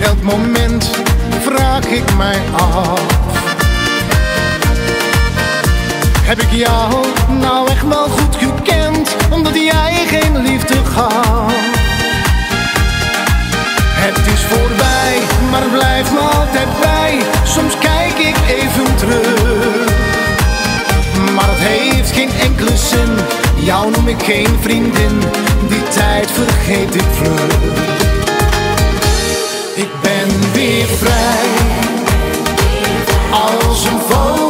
elk 0.01 0.21
moment 0.21 0.89
vraag 1.41 1.85
ik 1.85 2.15
mij 2.17 2.39
af. 2.51 3.01
Heb 6.21 6.41
ik 6.41 6.51
jou 6.51 7.05
nou 7.39 7.69
echt 7.69 7.87
wel 7.87 8.07
goed 8.07 8.35
gekend, 8.35 9.15
omdat 9.29 9.53
jij 9.53 10.05
geen 10.07 10.37
liefde 10.41 10.75
gaf? 10.93 11.53
Het 13.99 14.33
is 14.33 14.41
voorbij, 14.41 15.17
maar 15.51 15.61
het 15.61 15.71
blijft 15.71 16.11
me 16.11 16.19
altijd 16.19 16.67
bij. 16.81 17.17
Soms 17.43 17.77
kijk 17.77 18.17
ik 18.17 18.35
even 18.47 18.95
terug, 18.95 19.93
maar 21.35 21.47
het 21.47 21.67
heeft 21.67 22.11
geen 22.11 22.31
enkele 22.41 22.77
zin. 22.77 23.09
Jou 23.55 23.91
noem 23.91 24.07
ik 24.07 24.23
geen 24.23 24.57
vriendin, 24.61 25.19
die 25.67 25.83
tijd 25.93 26.31
vergeet 26.31 26.95
ik 26.95 27.07
vlug. 27.11 28.06
Weer 30.57 30.87
vrij, 30.87 31.47
als 33.31 33.85
een 33.85 33.99
vogel 33.99 34.46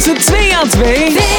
dansen 0.00 0.24
2 0.24 0.56
aan 0.56 0.68
2. 0.68 1.29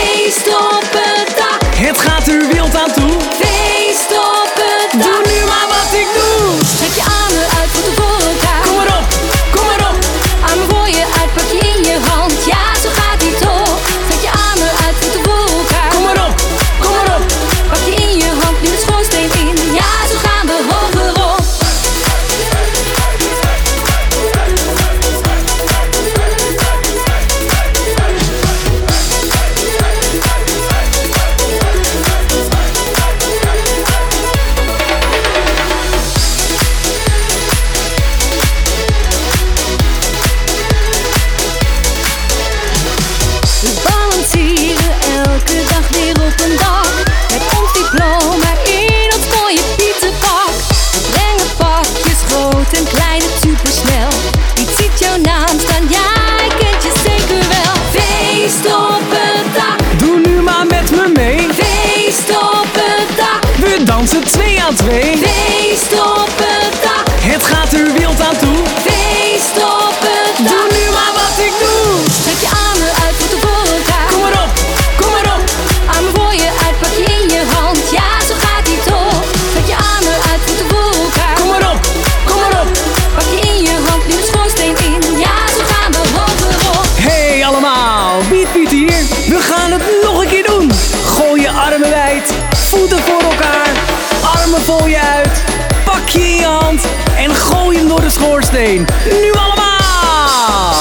Schoorsteen. 98.51 98.85
Nu 99.05 99.31
allemaal! 99.31 100.73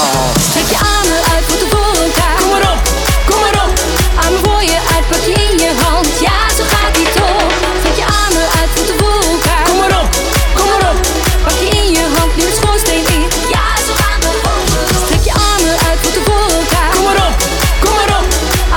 Trek 0.51 0.67
je 0.69 0.77
armen 0.95 1.21
uit, 1.33 1.43
voeten 1.47 1.69
voor 1.69 2.03
elkaar. 2.03 2.35
Kom 2.39 2.49
maar 2.49 2.71
op, 2.71 2.81
kom 3.29 3.39
maar 3.39 3.57
op. 3.65 3.71
Armen 4.23 4.39
voor 4.43 4.63
je 4.63 4.79
uit, 4.93 5.05
pak 5.11 5.23
je 5.29 5.33
in 5.47 5.57
je 5.63 5.71
hand. 5.83 6.07
Ja, 6.19 6.37
zo 6.57 6.63
gaat 6.73 6.95
die 6.95 7.09
toch. 7.19 7.51
Trek 7.81 7.95
je 8.01 8.05
armen 8.21 8.47
uit, 8.59 8.69
voeten 8.75 8.95
voor 8.99 9.21
elkaar. 9.33 9.63
Kom 9.69 9.77
maar 9.77 9.95
op, 10.01 10.09
kom 10.57 10.67
maar 10.71 10.83
op. 10.91 10.97
Pak 11.45 11.57
je 11.63 11.69
in 11.81 11.91
je 11.97 12.05
hand, 12.15 12.31
nu 12.37 12.43
de 12.49 12.55
schoorsteen 12.59 13.05
in. 13.15 13.23
Ja, 13.55 13.65
zo 13.87 13.93
gaan 14.01 14.19
we 14.25 14.31
hoger. 14.43 14.85
Trek 15.07 15.23
je 15.29 15.33
armen 15.49 15.77
uit, 15.87 15.97
voeten 16.03 16.23
voor 16.27 16.47
elkaar. 16.59 16.89
Kom 16.95 17.03
maar 17.07 17.19
op, 17.27 17.35
kom 17.83 17.93
maar 17.97 18.11
op. 18.19 18.25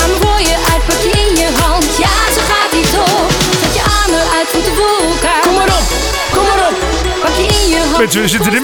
Armen 0.00 0.18
voor 0.24 0.40
je 0.48 0.56
uit, 0.70 0.82
pak 0.88 1.00
je 1.06 1.12
in 1.24 1.32
je 1.42 1.48
hand. 1.62 1.86
Ja, 2.04 2.14
zo 2.34 2.40
gaat 2.50 2.70
die 2.76 2.86
toch. 2.96 3.26
Trek 3.60 3.74
je 3.78 3.84
armen 3.98 4.24
uit, 4.36 4.48
voeten 4.52 4.74
voor 4.78 4.98
elkaar. 5.12 5.42
Kom 5.46 5.54
maar 5.58 5.70
op, 5.78 5.86
kom 6.34 6.44
maar 6.48 6.62
op. 6.68 6.76
Pak 7.24 7.34
je 7.40 7.46
in 7.58 7.68
je 7.74 7.80
hand. 7.88 7.98
Mensen, 7.98 8.20
we 8.22 8.28
zitten 8.28 8.52
er. 8.54 8.63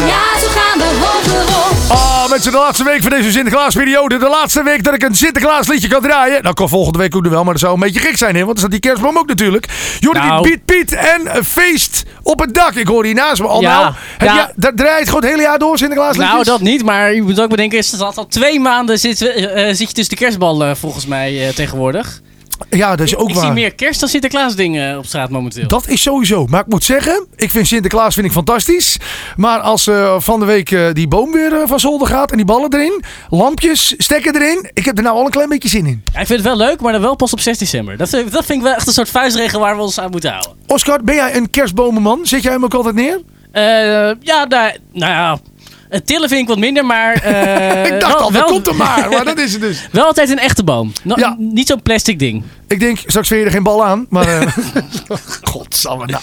Ja, 0.00 0.38
zo 0.40 0.46
gaan 0.48 0.78
we 0.78 0.84
hogerop. 0.84 1.72
Ah, 1.88 2.28
mensen, 2.30 2.52
de 2.52 2.58
laatste 2.58 2.84
week 2.84 3.02
van 3.02 3.10
deze 3.10 3.30
Sinterklaasperiode. 3.30 4.16
De 4.18 4.28
laatste 4.28 4.62
week 4.62 4.84
dat 4.84 4.94
ik 4.94 5.02
een 5.02 5.14
Sinterklaasliedje 5.14 5.88
kan 5.88 6.02
draaien. 6.02 6.42
Nou, 6.42 6.54
kan 6.54 6.68
volgende 6.68 6.98
week 6.98 7.16
ook 7.16 7.22
nog 7.22 7.32
wel, 7.32 7.44
maar 7.44 7.52
dat 7.52 7.62
zou 7.62 7.74
een 7.74 7.80
beetje 7.80 8.00
gek 8.00 8.16
zijn, 8.16 8.34
hè? 8.34 8.44
Want 8.44 8.46
dan 8.46 8.58
staat 8.58 8.70
die 8.70 8.80
kerstboom 8.80 9.18
ook 9.18 9.26
natuurlijk. 9.26 9.66
Jullie 9.98 10.20
Nou. 10.22 10.42
die 10.42 10.52
Piet 10.52 10.64
Piet 10.64 10.92
en 10.92 11.36
een 11.36 11.44
feest 11.44 12.02
op 12.22 12.40
het 12.40 12.54
dak. 12.54 12.74
Ik 12.74 12.86
hoor 12.86 13.04
hier 13.04 13.14
naast 13.14 13.40
me 13.40 13.46
al. 13.46 13.60
Ja, 13.60 13.80
nou, 13.80 13.94
heb 14.18 14.28
ja. 14.28 14.34
je, 14.34 14.52
dat 14.56 14.76
draait 14.76 15.06
gewoon 15.06 15.20
het 15.22 15.30
hele 15.30 15.42
jaar 15.42 15.58
door, 15.58 15.78
Sinterklaasliedjes? 15.78 16.32
Nou, 16.32 16.44
dat 16.44 16.60
niet, 16.60 16.84
maar 16.84 17.14
je 17.14 17.22
moet 17.22 17.40
ook 17.40 17.50
bedenken, 17.50 17.78
is 17.78 17.90
dat 17.90 18.18
al 18.18 18.26
twee 18.26 18.60
maanden 18.60 18.98
zit, 18.98 19.22
eh, 19.22 19.68
eh, 19.68 19.76
zit 19.76 19.88
je 19.88 19.94
tussen 19.94 20.16
de 20.16 20.22
kerstballen 20.22 20.76
volgens 20.76 21.06
mij 21.06 21.46
eh, 21.46 21.54
tegenwoordig. 21.54 22.20
Ja, 22.70 22.96
dat 22.96 23.06
is 23.06 23.16
ook 23.16 23.28
ik 23.28 23.34
waar. 23.34 23.44
zie 23.44 23.52
meer 23.52 23.74
kerst 23.74 24.00
dan 24.00 24.08
Sinterklaas 24.08 24.56
dingen 24.56 24.98
op 24.98 25.06
straat 25.06 25.30
momenteel. 25.30 25.68
Dat 25.68 25.88
is 25.88 26.02
sowieso. 26.02 26.46
Maar 26.46 26.60
ik 26.60 26.66
moet 26.66 26.84
zeggen, 26.84 27.26
ik 27.36 27.50
vind 27.50 27.66
Sinterklaas 27.66 28.14
vind 28.14 28.26
ik 28.26 28.32
fantastisch. 28.32 28.96
Maar 29.36 29.58
als 29.58 29.86
eh, 29.86 30.14
van 30.20 30.40
de 30.40 30.46
week 30.46 30.70
eh, 30.70 30.86
die 30.92 31.08
boom 31.08 31.32
weer 31.32 31.52
eh, 31.52 31.68
van 31.68 31.80
zolder 31.80 32.08
gaat 32.08 32.30
en 32.30 32.36
die 32.36 32.46
ballen 32.46 32.72
erin, 32.74 33.02
lampjes, 33.30 33.94
stekken 33.98 34.34
erin. 34.34 34.70
Ik 34.74 34.84
heb 34.84 34.96
er 34.96 35.02
nou 35.02 35.16
al 35.16 35.24
een 35.24 35.30
klein 35.30 35.48
beetje 35.48 35.68
zin 35.68 35.86
in. 35.86 36.02
Ja, 36.12 36.20
ik 36.20 36.26
vind 36.26 36.38
het 36.38 36.48
wel 36.48 36.66
leuk, 36.66 36.80
maar 36.80 36.92
dan 36.92 37.00
wel 37.00 37.16
pas 37.16 37.32
op 37.32 37.40
6 37.40 37.58
december. 37.58 37.96
Dat, 37.96 38.08
vind- 38.08 38.32
dat 38.32 38.44
vind 38.44 38.58
ik 38.58 38.64
wel 38.64 38.74
echt 38.74 38.86
een 38.86 38.92
soort 38.92 39.08
vuistregel 39.10 39.60
waar 39.60 39.76
we 39.76 39.82
ons 39.82 39.98
aan 40.00 40.10
moeten 40.10 40.30
houden. 40.30 40.52
Oscar, 40.66 41.00
ben 41.04 41.14
jij 41.14 41.36
een 41.36 41.50
kerstbomenman? 41.50 42.26
Zet 42.26 42.42
jij 42.42 42.52
hem 42.52 42.64
ook 42.64 42.74
altijd 42.74 42.94
neer? 42.94 43.20
Eh, 43.52 43.62
ja, 44.20 44.46
daar, 44.48 44.76
nou 44.92 45.12
ja, 45.12 45.38
het 45.88 46.06
tillen 46.06 46.28
vind 46.28 46.40
ik 46.40 46.48
wat 46.48 46.58
minder, 46.58 46.84
maar... 46.86 47.12
eh, 47.22 47.84
ik 47.94 48.00
dacht 48.00 48.12
wel- 48.12 48.22
al, 48.22 48.30
dat 48.30 48.40
wel- 48.40 48.50
komt 48.50 48.66
er 48.66 48.74
maar. 48.74 49.08
Maar 49.10 49.24
dat 49.24 49.38
is 49.38 49.52
het 49.52 49.60
dus. 49.60 49.88
Wel 49.92 50.04
altijd 50.04 50.30
een 50.30 50.38
echte 50.38 50.64
boom. 50.64 50.92
No- 51.02 51.34
Niet 51.38 51.66
zo'n 51.68 51.82
plastic 51.82 52.18
ding. 52.18 52.42
Ik 52.68 52.80
denk, 52.80 52.98
straks 53.06 53.28
vind 53.28 53.40
je 53.40 53.46
er 53.46 53.52
geen 53.52 53.62
bal 53.62 53.84
aan. 53.84 54.06
Maar, 54.08 54.28
eh 54.28 54.46
godsamme 55.52 56.06
nou. 56.06 56.22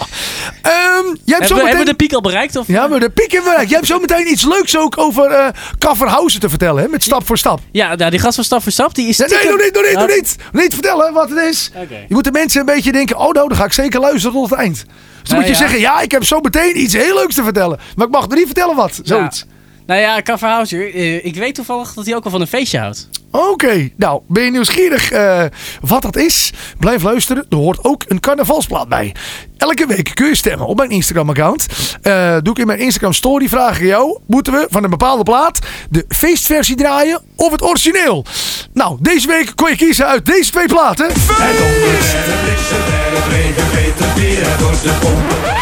Ehm, 0.61 0.71
jij 0.71 0.79
hebt 1.05 1.29
Hebben, 1.29 1.47
zo 1.47 1.53
we- 1.55 1.61
meteen... 1.61 1.65
hebben 1.67 1.77
we 1.77 1.85
de 1.85 1.95
piek 1.95 2.13
al 2.13 2.21
bereikt? 2.21 2.55
Of? 2.55 2.67
Ja, 2.67 2.87
maar 2.87 2.99
de 2.99 3.09
piek 3.09 3.31
hebben 3.31 3.43
we 3.43 3.49
bereikt. 3.49 3.69
Jij 3.69 3.77
hebt 3.79 3.89
zo 3.91 3.99
meteen 3.99 4.31
iets 4.31 4.43
leuks 4.45 4.77
ook 4.77 4.97
over 4.97 5.25
eh 5.31 5.47
Kafferhausen 5.77 6.39
te 6.39 6.49
vertellen, 6.49 6.83
hè? 6.83 6.89
Met 6.89 7.03
stap 7.03 7.25
voor 7.25 7.37
stap. 7.37 7.59
Ja, 7.71 7.95
nou, 7.95 8.11
die 8.11 8.19
gast 8.19 8.35
van 8.35 8.43
Stap 8.43 8.63
voor 8.63 8.71
Stap, 8.71 8.95
die 8.95 9.07
is... 9.07 9.17
Nee, 9.17 9.27
doe 9.29 9.37
niet, 9.63 9.73
doe 9.73 9.83
niet, 9.83 9.93
doe 9.93 10.03
Oh, 10.09 10.15
niet. 10.15 10.35
Niet 10.51 10.73
vertellen 10.73 11.13
wat 11.13 11.29
het 11.29 11.39
is. 11.39 11.71
Oké. 11.75 11.93
Je 12.07 12.13
moet 12.13 12.23
de 12.23 12.31
mensen 12.31 12.59
een 12.59 12.65
beetje 12.65 12.91
denken, 12.91 13.17
oh 13.17 13.31
nou, 13.31 13.47
dan 13.47 13.57
ga 13.57 13.65
ik 13.65 13.73
zeker 13.73 13.99
luisteren 13.99 14.31
tot 14.33 14.49
het 14.49 14.59
eind. 14.59 14.75
Dus 14.75 14.85
dan 15.29 15.37
Nou 15.37 15.49
moet 15.49 15.57
je 15.57 15.63
ja. 15.63 15.69
zeggen, 15.69 15.79
ja, 15.79 16.01
ik 16.01 16.11
heb 16.11 16.23
zo 16.23 16.39
meteen 16.39 16.79
iets 16.81 16.93
heel 16.93 17.15
leuks 17.15 17.35
te 17.35 17.43
vertellen. 17.43 17.79
Maar 17.95 18.05
ik 18.05 18.11
mag 18.11 18.27
nog 18.27 18.37
niet 18.37 18.45
vertellen 18.45 18.75
wat. 18.75 18.99
Zoiets. 19.03 19.45
Nou 19.85 20.01
ja, 20.01 20.19
Kafferhauser, 20.19 20.93
eh, 20.95 21.25
ik 21.25 21.35
weet 21.35 21.55
toevallig 21.55 21.93
dat 21.93 22.05
hij 22.05 22.15
ook 22.15 22.23
wel 22.23 22.31
van 22.31 22.41
een 22.41 22.47
feestje 22.47 22.79
houdt. 22.79 23.09
Oké, 23.31 23.89
nou, 23.95 24.21
ben 24.27 24.43
je 24.43 24.51
nieuwsgierig 24.51 25.11
eh, 25.11 25.43
wat 25.81 26.01
dat 26.01 26.15
is? 26.15 26.53
Blijf 26.79 27.03
luisteren, 27.03 27.45
er 27.49 27.57
hoort 27.57 27.83
ook 27.83 28.03
een 28.07 28.19
carnavalsplaat 28.19 28.89
bij. 28.89 29.15
Elke 29.57 29.87
week 29.87 30.11
kun 30.13 30.27
je 30.27 30.35
stemmen 30.35 30.67
op 30.67 30.77
mijn 30.77 30.89
Instagram-account. 30.89 31.65
Eh, 32.01 32.37
doe 32.41 32.53
ik 32.53 32.59
in 32.59 32.67
mijn 32.67 32.79
Instagram-story, 32.79 33.49
vraag 33.49 33.79
ik 33.79 33.87
jou... 33.87 34.19
moeten 34.27 34.53
we 34.53 34.67
van 34.69 34.83
een 34.83 34.89
bepaalde 34.89 35.23
plaat 35.23 35.59
de 35.89 36.05
feestversie 36.07 36.75
draaien 36.75 37.21
of 37.35 37.51
het 37.51 37.61
origineel? 37.61 38.25
Nou, 38.73 38.97
deze 39.01 39.27
week 39.27 39.51
kon 39.55 39.69
je 39.69 39.75
kiezen 39.75 40.07
uit 40.07 40.25
deze 40.25 40.51
twee 40.51 40.67
platen. 40.67 41.07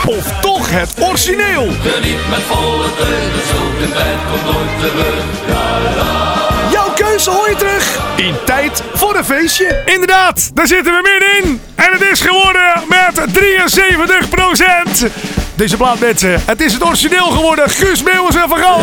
Of 0.06 0.40
toch 0.42 0.70
het 0.70 0.94
origineel. 1.00 1.68
Geniet 1.82 2.30
met 2.30 2.42
volle 2.42 2.96
teugen, 2.98 3.48
zulke 3.48 3.94
tijd 3.94 4.18
komt 4.32 4.44
nooit 4.44 4.80
terug. 4.80 6.29
Keuze 7.20 7.40
hoor 7.40 7.50
je 7.50 7.56
terug 7.56 8.00
in 8.16 8.36
tijd 8.46 8.84
voor 8.94 9.16
een 9.16 9.26
feestje. 9.26 9.82
Inderdaad, 9.86 10.52
daar 10.54 10.68
zitten 10.68 10.94
we 10.94 11.02
middenin. 11.02 11.62
En 11.76 11.92
het 11.92 12.02
is 12.02 12.22
geworden 12.22 12.84
met 12.88 13.26
73% 15.08 15.12
Deze 15.56 15.78
plaat 15.78 16.00
mensen, 16.00 16.42
het 16.46 16.62
is 16.62 16.74
het 16.74 16.84
origineel 16.84 17.30
geworden. 17.32 17.70
Guus 17.70 18.04
Meeuwis 18.04 18.36
en 18.36 18.50
Van 18.50 18.58
Gaal. 18.58 18.82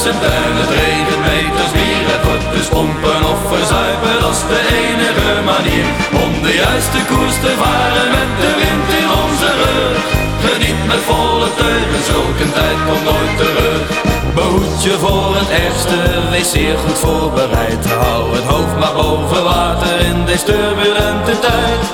Het 0.00 0.70
regent 0.80 1.22
meters 1.28 1.72
bier. 1.76 2.04
Het 2.14 2.24
wordt 2.28 2.48
dus 2.56 2.68
pompen 2.76 3.22
of 3.32 3.40
verzuipen, 3.52 4.18
is 4.32 4.42
de 4.52 4.60
enige 4.82 5.32
manier. 5.52 5.86
Om 6.24 6.32
de 6.46 6.54
juiste 6.64 7.00
koers 7.08 7.38
te 7.44 7.52
varen 7.62 8.08
met 8.16 8.30
de 8.42 8.50
wind 8.60 8.88
in 9.00 9.08
onze 9.22 9.50
rug. 9.62 10.00
Geniet 10.46 10.80
met 10.90 11.02
volle 11.08 11.48
teugen, 11.60 12.02
zulke 12.12 12.46
tijd 12.58 12.78
komt 12.86 13.04
nooit 13.10 13.34
terug. 13.42 13.84
Behoed 14.34 14.82
je 14.86 14.94
voor 15.04 15.30
het 15.40 15.50
ergste, 15.64 15.98
wees 16.30 16.50
zeer 16.50 16.76
goed 16.84 16.98
voorbereid. 17.06 17.82
Hou 18.04 18.22
het 18.36 18.46
hoofd 18.52 18.76
maar 18.82 18.96
boven 19.00 19.44
water 19.44 19.94
in 20.10 20.18
deze 20.24 20.44
turbulente 20.44 21.34
tijd. 21.48 21.84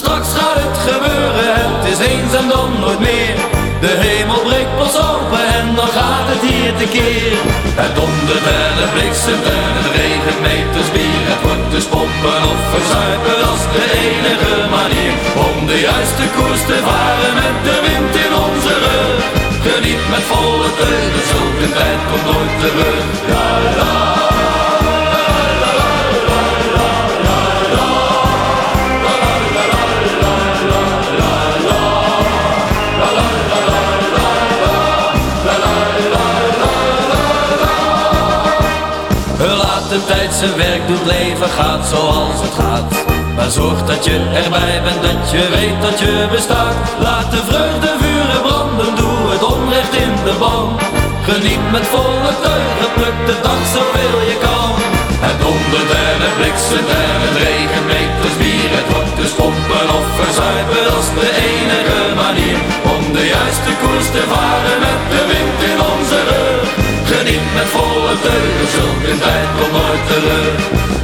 Straks 0.00 0.28
gaat 0.36 0.60
het 0.66 0.78
gebeuren, 0.88 1.54
het 1.74 1.84
is 1.92 2.00
eens 2.10 2.32
en 2.40 2.48
dan 2.48 2.70
nooit 2.80 3.00
meer. 3.10 3.61
De 3.84 3.94
hemel 4.04 4.42
breekt 4.48 4.76
pas 4.80 4.96
open 5.10 5.44
en 5.58 5.66
dan 5.78 5.90
gaat 5.98 6.28
het 6.32 6.42
hier 6.50 6.72
tekeer. 6.82 7.36
Het 7.82 7.92
dondert 7.98 8.46
en 8.62 8.74
het 8.82 8.92
bliksemt 8.94 9.46
en 9.60 9.72
het 9.78 9.88
regent 9.98 10.40
meters 10.46 10.90
bier. 10.96 11.22
Het 11.32 11.42
wordt 11.46 11.70
dus 11.74 11.86
pompen 11.94 12.40
of 12.52 12.60
verzuipen, 12.74 13.38
is 13.54 13.64
de 13.76 13.84
enige 14.06 14.54
manier. 14.76 15.12
Om 15.48 15.56
de 15.70 15.78
juiste 15.88 16.24
koers 16.34 16.64
te 16.70 16.78
varen 16.88 17.34
met 17.42 17.56
de 17.66 17.76
wind 17.86 18.14
in 18.24 18.32
onze 18.46 18.74
rug. 18.86 19.22
Geniet 19.66 20.04
met 20.12 20.24
volle 20.30 20.68
teugen, 20.80 21.24
zulke 21.32 21.68
tijd 21.78 22.00
komt 22.08 22.26
nooit 22.30 22.54
terug. 22.62 23.04
Ja. 23.32 24.51
De 39.92 40.04
tijd 40.14 40.32
zijn 40.34 40.56
werk 40.56 40.84
doet, 40.88 41.06
leven 41.16 41.50
gaat 41.58 41.84
zoals 41.94 42.38
het 42.44 42.54
gaat. 42.60 42.90
Maar 43.36 43.50
zorg 43.60 43.80
dat 43.92 44.04
je 44.04 44.16
erbij 44.42 44.76
bent, 44.84 45.02
dat 45.08 45.22
je 45.34 45.42
weet 45.56 45.78
dat 45.86 45.96
je 46.04 46.12
bestaat. 46.36 46.76
Laat 47.06 47.30
de 47.34 47.42
vreugde 47.50 47.90
vuren 48.02 48.42
branden, 48.46 48.92
doe 49.00 49.18
het 49.32 49.44
onrecht 49.54 49.94
in 50.04 50.14
de 50.26 50.34
ban. 50.42 50.68
Geniet 51.28 51.64
met 51.74 51.86
volle 51.94 52.32
teugen, 52.46 52.90
pluk 52.98 53.18
de 53.28 53.36
dag 53.46 53.62
zoveel 53.76 54.18
je 54.30 54.36
kan. 54.46 54.72
Het 55.26 55.36
dondert 55.44 55.90
en 56.08 56.18
het 56.24 56.34
bliksemt 56.38 56.90
en 57.04 57.18
het 57.26 57.36
regent 57.46 57.86
meters 57.92 58.36
bier. 58.40 58.70
Het 58.78 58.88
wordt 58.92 59.16
dus 59.20 59.32
pompen 59.40 59.86
of 59.98 60.06
verzuipen, 60.20 60.84
is 61.00 61.08
de 61.20 61.30
enige 61.50 62.00
manier. 62.22 62.58
Om 62.94 63.02
de 63.16 63.24
juiste 63.36 63.72
koers 63.80 64.08
te 64.16 64.22
varen 64.32 64.78
met 64.84 65.00
de 65.12 65.22
wind. 65.30 65.51
Met 67.62 67.70
volle 67.80 68.14
teugen, 68.28 68.68
zulke 68.78 69.12
tijd 69.26 69.48
komt 69.56 69.74
nooit 69.78 70.04
terug. 70.12 70.54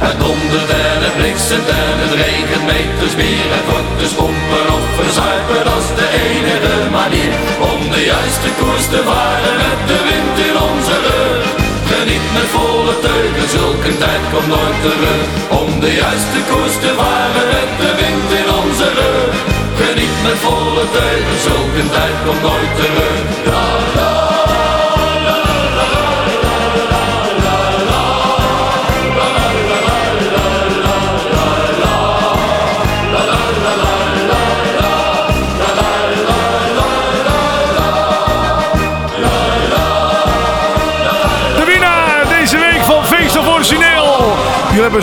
Het 0.05 0.17
dondert 0.23 0.71
en 0.87 0.99
het 1.05 1.15
bliksemt 1.19 1.69
en 1.83 1.95
het 2.03 2.13
regent 2.23 2.65
meters 2.71 3.15
bier. 3.19 3.49
Het 3.57 3.65
wordt 3.71 3.93
dus 4.01 4.13
pompen 4.19 4.67
of 4.77 4.85
verzuipen, 4.99 5.61
dat 5.69 5.81
is 5.83 5.89
de 5.99 6.07
enige 6.27 6.75
manier. 6.99 7.31
Om 7.73 7.79
de 7.95 8.03
juiste 8.13 8.49
koers 8.59 8.87
te 8.93 9.01
varen 9.09 9.55
met 9.65 9.79
de 9.89 9.99
wind 10.07 10.35
in 10.47 10.55
onze 10.69 10.95
rug. 11.07 11.45
Geniet 11.91 12.27
met 12.37 12.49
volle 12.55 12.95
teugen, 13.07 13.47
zulke 13.57 13.91
tijd 14.03 14.23
komt 14.31 14.51
nooit 14.55 14.79
terug. 14.87 15.25
Om 15.61 15.69
de 15.83 15.91
juiste 16.03 16.39
koers 16.49 16.77
te 16.83 16.91
varen 17.01 17.47
met 17.55 17.71
de 17.81 17.91
wind 18.01 18.29
in 18.41 18.47
onze 18.61 18.87
rug. 18.99 19.33
Geniet 19.81 20.17
met 20.25 20.39
volle 20.45 20.85
teugen, 20.97 21.37
zulke 21.49 21.83
tijd 21.95 22.17
komt 22.25 22.43
nooit 22.47 22.73
terug. 22.79 23.19
La. 23.51 24.18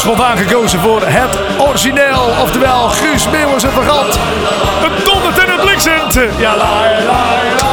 Hebben 0.03 0.17
spontaan 0.17 0.47
gekozen 0.49 0.81
voor 0.81 1.03
het 1.05 1.39
origineel. 1.59 2.35
Oftewel 2.43 2.89
Guus 2.89 3.29
Meeuwis 3.29 3.63
en 3.63 3.73
Vergant. 3.73 4.19
Het 4.19 5.05
dondert 5.05 5.39
en 5.39 5.53
het 5.53 5.61
bliksemt. 5.61 6.39
Ja, 6.39 6.57
la, 6.57 6.65
la, 7.07 7.57
la. 7.61 7.66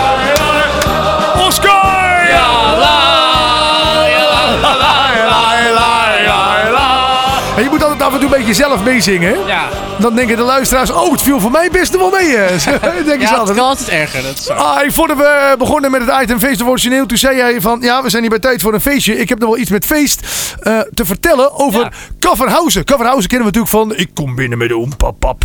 Af 8.04 8.14
en 8.14 8.20
toe 8.20 8.30
een 8.30 8.38
beetje 8.38 8.54
zelf 8.54 8.84
meezingen. 8.84 9.48
Ja. 9.48 9.70
Dan 10.00 10.16
denken 10.16 10.38
de 10.38 10.44
luisteraars, 10.44 10.92
oh, 10.92 11.12
het 11.12 11.22
viel 11.22 11.40
voor 11.40 11.52
mij 11.52 11.70
best 11.72 11.96
wel 11.98 12.10
mee. 12.10 12.60
ze 12.60 12.70
Ja, 12.80 12.80
het 12.80 13.40
altijd. 13.40 13.58
kan 13.58 13.66
altijd 13.66 13.90
erger. 13.90 14.22
Dat 14.24 14.38
is 14.38 14.44
zo. 14.44 14.54
Ah, 14.54 14.90
voordat 14.90 15.18
we 15.18 15.56
begonnen 15.58 15.92
met 15.92 16.02
het 16.06 16.22
item 16.22 16.40
Feest 16.40 16.62
of 16.62 16.68
Origineel, 16.68 17.06
toen 17.06 17.18
zei 17.18 17.36
jij 17.36 17.62
van, 17.62 17.80
ja, 17.82 18.04
we 18.04 18.10
zijn 18.10 18.22
hier 18.22 18.32
bij 18.32 18.40
tijd 18.40 18.62
voor 18.62 18.74
een 18.74 18.82
feestje. 18.82 19.20
Ik 19.20 19.30
heb 19.30 19.40
nog 19.40 19.50
wel 19.50 19.58
iets 19.58 19.70
met 19.70 19.86
feest 19.86 20.28
eh, 20.62 20.80
te 20.94 21.06
vertellen 21.06 21.60
over 21.60 21.94
Kafferhausen. 22.20 22.84
Kafferhausen 22.84 23.30
kennen 23.30 23.52
we 23.52 23.60
natuurlijk 23.60 23.90
van, 23.90 24.06
ik 24.06 24.10
kom 24.14 24.36
binnen 24.36 24.58
met 24.58 24.68
de 24.68 24.78
oempapap. 24.78 25.44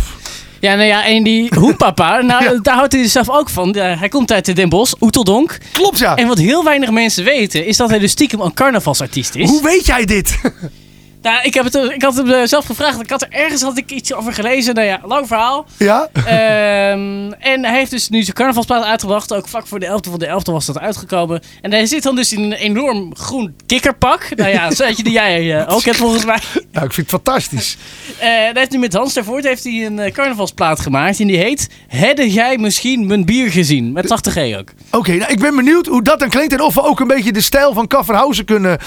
Ja, 0.59 0.75
nou 0.75 0.87
ja, 0.87 1.05
en 1.05 1.23
die 1.23 1.51
hoepapa, 1.55 2.21
nou, 2.21 2.59
daar 2.61 2.75
houdt 2.75 2.93
hij 2.93 3.07
zelf 3.07 3.29
ook 3.29 3.49
van. 3.49 3.75
Hij 3.75 4.09
komt 4.09 4.31
uit 4.31 4.45
de 4.45 4.53
Den 4.53 4.69
Bosch, 4.69 4.93
Oeteldonk. 5.01 5.57
Klopt, 5.73 5.99
ja. 5.99 6.15
En 6.15 6.27
wat 6.27 6.37
heel 6.37 6.63
weinig 6.63 6.91
mensen 6.91 7.23
weten, 7.23 7.65
is 7.65 7.77
dat 7.77 7.89
hij 7.89 7.99
dus 7.99 8.11
stiekem 8.11 8.41
een 8.41 8.53
carnavalsartiest 8.53 9.35
is. 9.35 9.49
Hoe 9.49 9.63
weet 9.63 9.85
jij 9.85 10.05
dit? 10.05 10.37
Nou, 11.21 11.43
ik, 11.43 11.53
heb 11.53 11.63
het, 11.63 11.75
ik 11.75 12.01
had 12.01 12.15
hem 12.15 12.29
eh, 12.29 12.41
zelf 12.43 12.65
gevraagd. 12.65 13.01
Ik 13.01 13.09
had 13.09 13.21
er 13.21 13.27
ergens 13.31 13.61
had 13.61 13.77
ik 13.77 13.91
iets 13.91 14.13
over 14.13 14.33
gelezen. 14.33 14.75
Nou 14.75 14.87
ja, 14.87 14.99
lang 15.03 15.27
verhaal. 15.27 15.65
Ja? 15.77 16.09
Ehm, 16.13 17.31
en 17.31 17.65
hij 17.65 17.77
heeft 17.77 17.91
dus 17.91 18.09
nu 18.09 18.23
zijn 18.23 18.35
carnavalsplaat 18.35 18.83
uitgebracht. 18.83 19.33
Ook 19.33 19.47
vlak 19.47 19.67
voor 19.67 19.79
de 19.79 19.85
11e 19.85 20.09
van 20.09 20.19
de 20.19 20.27
11e 20.27 20.51
was 20.51 20.65
dat 20.65 20.79
uitgekomen. 20.79 21.41
En 21.61 21.71
hij 21.71 21.85
zit 21.85 22.03
dan 22.03 22.15
dus 22.15 22.33
in 22.33 22.43
een 22.43 22.53
enorm 22.53 23.15
groen 23.15 23.55
kikkerpak. 23.65 24.35
Nou 24.35 24.49
ja, 24.49 24.71
zo'n 24.75 24.93
die 24.95 25.11
jij 25.11 25.59
eh, 25.59 25.75
ook 25.75 25.83
hebt 25.83 25.97
volgens 25.97 26.25
mij. 26.25 26.39
Nou, 26.71 26.85
ik 26.85 26.93
vind 26.93 27.11
het 27.11 27.21
fantastisch. 27.21 27.77
Eh, 28.17 28.27
hij 28.27 28.51
heeft 28.53 28.71
nu 28.71 28.77
met 28.77 28.93
Hans 28.93 29.13
Tervoort 29.13 29.43
heeft 29.43 29.63
hij 29.63 29.85
een 29.85 30.11
carnavalsplaat 30.11 30.79
gemaakt. 30.79 31.19
En 31.19 31.27
die 31.27 31.37
heet 31.37 31.69
Hedde 31.87 32.31
jij 32.31 32.57
misschien 32.57 33.07
mijn 33.07 33.25
bier 33.25 33.51
gezien? 33.51 33.91
Met 33.91 34.05
80G 34.05 34.57
ook. 34.57 34.69
Oké, 34.91 35.11
nou, 35.11 35.31
ik 35.31 35.39
ben 35.39 35.55
benieuwd 35.55 35.85
hoe 35.85 36.03
dat 36.03 36.19
dan 36.19 36.29
klinkt 36.29 36.53
en 36.53 36.61
of 36.61 36.73
we 36.73 36.83
ook 36.83 36.99
een 36.99 37.07
beetje 37.07 37.31
de 37.31 37.41
stijl 37.41 37.73
van 37.73 37.87
Kafferhausen 37.87 38.45
kunnen 38.45 38.77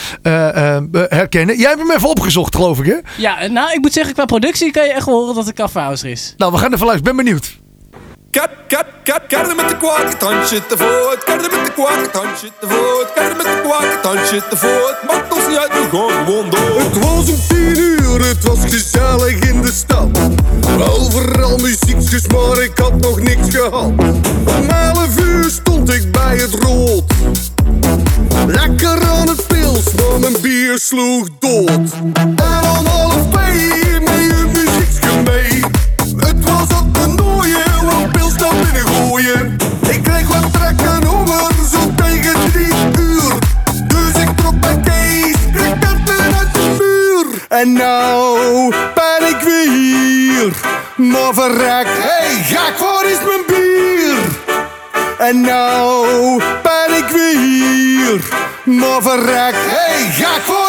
herkennen. 1.08 1.56
Jij 1.56 1.68
hebt 1.68 1.80
hem 1.80 1.90
even 1.90 2.08
opgezocht, 2.22 2.54
geloof 2.54 2.78
ik, 2.78 2.86
hè? 2.86 2.98
Ja, 3.16 3.46
nou, 3.46 3.72
ik 3.72 3.80
moet 3.80 3.92
zeggen, 3.92 4.14
qua 4.14 4.24
productie 4.24 4.70
kan 4.70 4.84
je 4.84 4.92
echt 4.92 5.06
wel 5.06 5.14
horen 5.14 5.34
dat 5.34 5.46
het 5.46 5.54
Kaffenhauser 5.54 6.10
is. 6.10 6.34
Nou, 6.36 6.52
we 6.52 6.58
gaan 6.58 6.72
even 6.72 6.86
luisteren. 6.86 7.16
Ben 7.16 7.24
benieuwd. 7.24 7.58
Kat, 8.30 8.48
kat, 8.68 8.86
kat, 9.04 9.20
karren 9.28 9.56
met 9.56 9.68
de 9.68 9.76
kwakke 9.76 10.16
tandje 10.16 10.66
te 10.66 10.76
voort. 10.76 11.24
Karren 11.24 11.50
met 11.50 11.66
de 11.66 11.72
kwakke 11.72 12.10
tandje 12.10 12.48
te 12.60 12.68
voort. 12.68 13.12
Karren 13.14 13.36
met 13.36 13.46
de 13.46 13.60
kwakke 13.62 13.98
tandje 14.02 14.42
te 14.50 14.56
voort. 14.56 14.96
Maakt 15.06 15.34
ons 15.34 15.46
niet 15.48 15.58
uit, 15.58 15.72
we 15.72 15.96
gaan 15.96 16.24
gewoon 16.24 16.50
door. 16.50 16.78
Het 16.78 16.98
was 16.98 17.28
om 17.28 17.40
tien 17.48 17.78
uur, 17.78 18.26
het 18.26 18.44
was 18.44 18.58
gezellig 18.60 19.38
in 19.50 19.62
de 19.62 19.72
stad. 19.72 20.18
Overal 20.88 21.56
muziekjes, 21.58 22.26
maar 22.26 22.62
ik 22.62 22.78
had 22.78 22.94
nog 23.00 23.20
niks 23.20 23.48
gehad. 23.56 23.92
Om 24.58 24.68
elf 24.68 25.20
uur 25.20 25.50
stond 25.50 25.92
ik 25.92 26.12
bij 26.12 26.36
het 26.36 26.54
rood. 26.54 27.04
Lekker 28.46 29.08
aan 29.08 29.28
het 29.28 29.46
pils, 29.46 29.84
maar 29.94 30.20
mijn 30.20 30.36
bier 30.42 30.78
sloeg 30.78 31.28
dood. 31.38 31.92
En 32.36 32.62
om 32.78 32.86
half 32.86 33.16
twee 33.30 34.00
met 34.00 34.20
uw 34.30 34.46
muziekje 34.46 35.22
mee. 35.24 35.64
Het 36.16 36.44
was 36.44 36.78
op 36.80 36.94
de 36.94 37.06
nooie, 37.06 37.64
want 37.90 38.12
pils 38.12 38.36
naar 38.36 38.54
binnen 38.62 38.86
gooien. 38.86 39.56
Ik 39.88 40.02
kreeg 40.02 40.28
wat 40.28 40.52
trekken 40.52 41.04
honger, 41.04 41.50
zo 41.72 41.94
tegen 41.96 42.52
drie 42.52 42.74
uur. 42.98 43.38
Dus 43.86 44.22
ik 44.22 44.36
trok 44.36 44.54
mijn 44.60 44.82
Kees, 44.82 45.36
kriketten 45.54 46.34
uit 46.38 46.54
de 46.54 46.76
muur. 46.78 47.44
En 47.48 47.72
nou 47.72 48.74
ben 48.94 49.28
ik 49.28 49.40
weer 49.40 49.72
hier. 49.72 50.52
Maar 50.96 51.34
verrek, 51.34 51.86
hey, 51.86 52.44
mijn 52.48 52.72
bier? 52.78 52.91
En 55.22 55.40
nou 55.40 56.42
ben 56.62 56.96
ik 56.96 57.08
weer. 57.08 58.20
Maar 58.64 59.02
verrek, 59.02 59.54
hey, 59.54 60.10
waar 60.22 60.40
is 60.46 60.61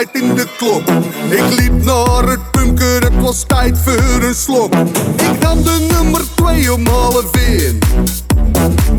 in. 0.00 0.38
Ik 1.28 1.58
liep 1.58 1.84
naar 1.84 2.28
het 2.28 2.50
bunker, 2.50 3.02
het 3.02 3.20
was 3.20 3.44
tijd 3.46 3.78
voor 3.84 4.22
een 4.22 4.34
slok. 4.34 4.74
Ik 5.16 5.38
nam 5.40 5.62
de 5.62 5.86
nummer 5.92 6.20
twee 6.34 6.72
om 6.72 6.86
half 6.86 7.30
één. 7.32 7.78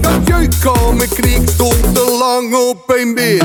Dat 0.01 0.27
jeuk 0.27 0.51
kwam, 0.59 1.01
ik 1.01 1.09
kreeg 1.09 1.49
stond 1.49 1.95
te 1.95 2.17
lang 2.19 2.55
op 2.55 2.93
een 2.95 3.13
been. 3.15 3.42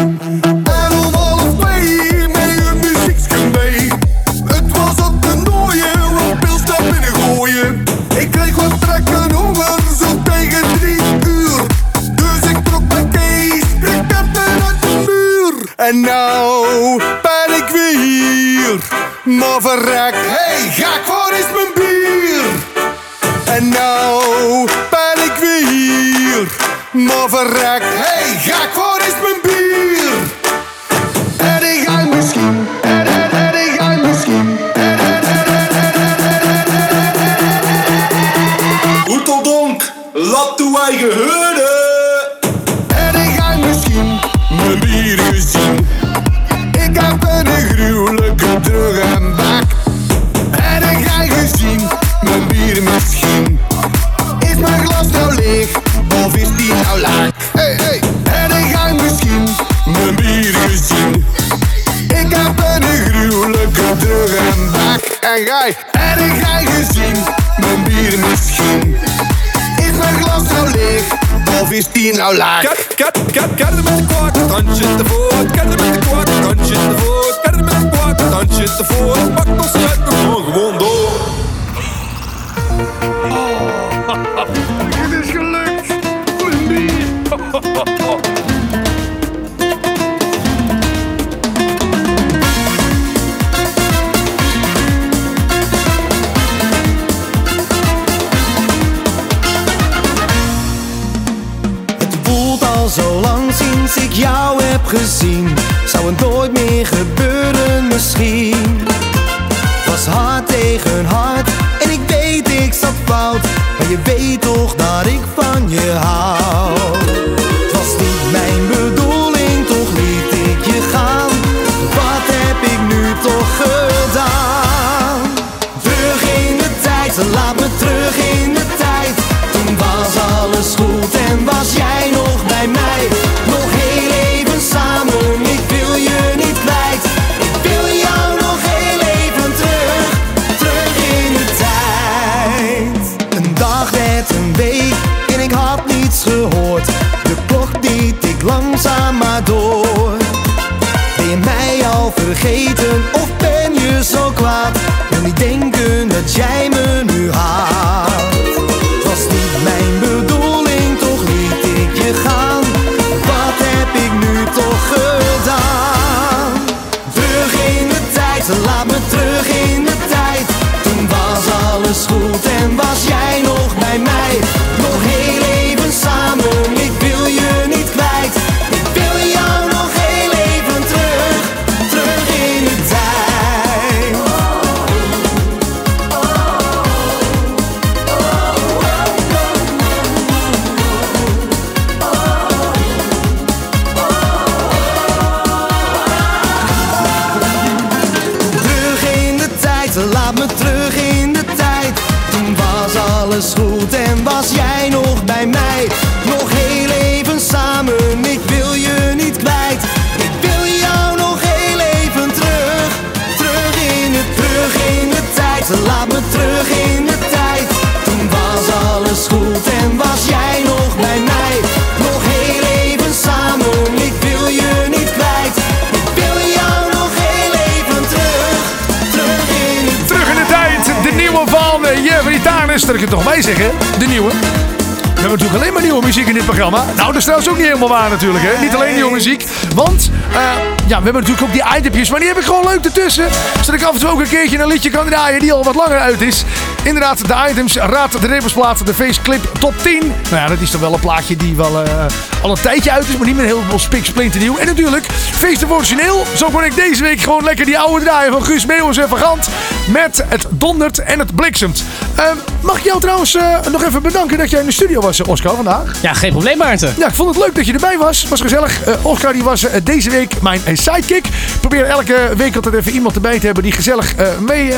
Waar 237.89 238.11
natuurlijk, 238.11 238.45
hè. 238.45 238.61
Niet 238.61 238.75
alleen 238.75 238.95
nieuwe 238.95 239.13
muziek. 239.13 239.45
Want, 239.75 240.11
eh, 240.33 240.39
ja, 240.87 240.99
we 240.99 241.05
hebben 241.05 241.13
natuurlijk 241.13 241.43
ook 241.43 241.53
die 241.53 241.77
itempjes. 241.77 242.11
Maar 242.11 242.21
die 242.21 242.29
heb 242.29 242.39
ik 242.39 242.45
gewoon 242.45 242.65
leuk 242.65 242.85
ertussen. 242.85 243.29
Zodat 243.61 243.81
ik 243.81 243.87
af 243.87 243.95
en 243.95 244.01
toe 244.01 244.09
ook 244.09 244.21
een 244.21 244.29
keertje 244.29 244.59
een 244.59 244.67
liedje 244.67 244.91
kan 244.91 245.07
draaien 245.07 245.41
die 245.41 245.53
al 245.53 245.65
wat 245.65 245.75
langer 245.75 245.99
uit 245.99 246.21
is. 246.21 246.45
Inderdaad, 246.83 247.27
de 247.27 247.35
items, 247.51 247.77
raad 247.77 248.21
de 248.21 248.27
rebelsplaat, 248.27 248.87
de 248.87 248.95
faceclip 248.95 249.51
top 249.61 249.75
10. 249.83 249.99
Nou 250.01 250.15
ja, 250.43 250.47
dat 250.47 250.61
is 250.61 250.71
toch 250.71 250.81
wel 250.81 250.95
een 250.95 251.01
plaatje 251.01 251.37
die 251.37 251.57
wel 251.57 251.85
eh, 251.85 252.07
al 252.43 252.51
een 252.51 252.63
tijdje 252.63 252.91
uit 252.91 253.09
is. 253.09 253.17
Maar 253.17 253.27
niet 253.27 253.37
meer 253.37 253.45
helemaal 253.45 253.79
spik 253.79 254.05
splinternieuw. 254.05 254.57
En 254.57 254.67
natuurlijk, 254.67 255.07
feest 255.33 255.65
of 255.65 255.71
origineel. 255.71 256.25
Zo 256.37 256.49
kon 256.51 256.65
ik 256.65 256.75
deze 256.75 257.03
week 257.03 257.21
gewoon 257.21 257.45
lekker 257.45 257.65
die 257.65 257.79
oude 257.79 258.05
draaien 258.05 258.33
van 258.33 258.45
Guus 258.45 258.67
Meeuwis 258.67 258.97
en 258.97 259.09
Van 259.09 259.19
Gant. 259.19 259.49
Met 259.89 260.25
het 260.29 260.47
dondert 260.51 260.99
en 260.99 261.19
het 261.19 261.35
bliksemt. 261.35 261.85
Eh, 262.15 262.25
mag 262.61 262.79
ik 262.79 262.85
jou 262.85 263.01
trouwens 263.01 263.35
eh, 263.35 263.59
nog 263.73 263.85
even 263.85 264.03
bedanken 264.03 264.39
dat 264.39 264.51
jij 264.51 264.61
in 264.61 264.67
de 264.67 264.73
studio 264.73 265.01
was, 265.01 265.21
eh, 265.21 265.29
Oscar, 265.29 265.55
vandaag? 265.55 266.03
Ja, 266.03 266.13
geen 266.13 266.31
probleem, 266.31 266.59
Maarten. 266.59 266.95
Ja, 266.99 267.07
ik 267.07 267.15
vond 267.15 267.35
het 267.35 267.45
leuk 267.45 267.55
dat 267.55 267.67
je 267.67 267.73
erbij 267.73 267.99
was. 267.99 268.29
Was 268.29 268.41
gezellig. 268.41 268.81
Oscar 269.03 269.33
die 269.33 269.45
was 269.45 269.67
deze 269.83 270.11
week 270.11 270.43
mijn 270.43 270.61
sidekick. 270.73 271.27
Ik 271.27 271.61
probeer 271.61 271.85
elke 271.85 272.31
week 272.37 272.57
altijd 272.57 272.75
even 272.75 272.93
iemand 272.93 273.15
erbij 273.15 273.39
te 273.39 273.47
hebben 273.47 273.63
die 273.63 273.73
gezellig 273.73 274.15
mee 274.41 274.73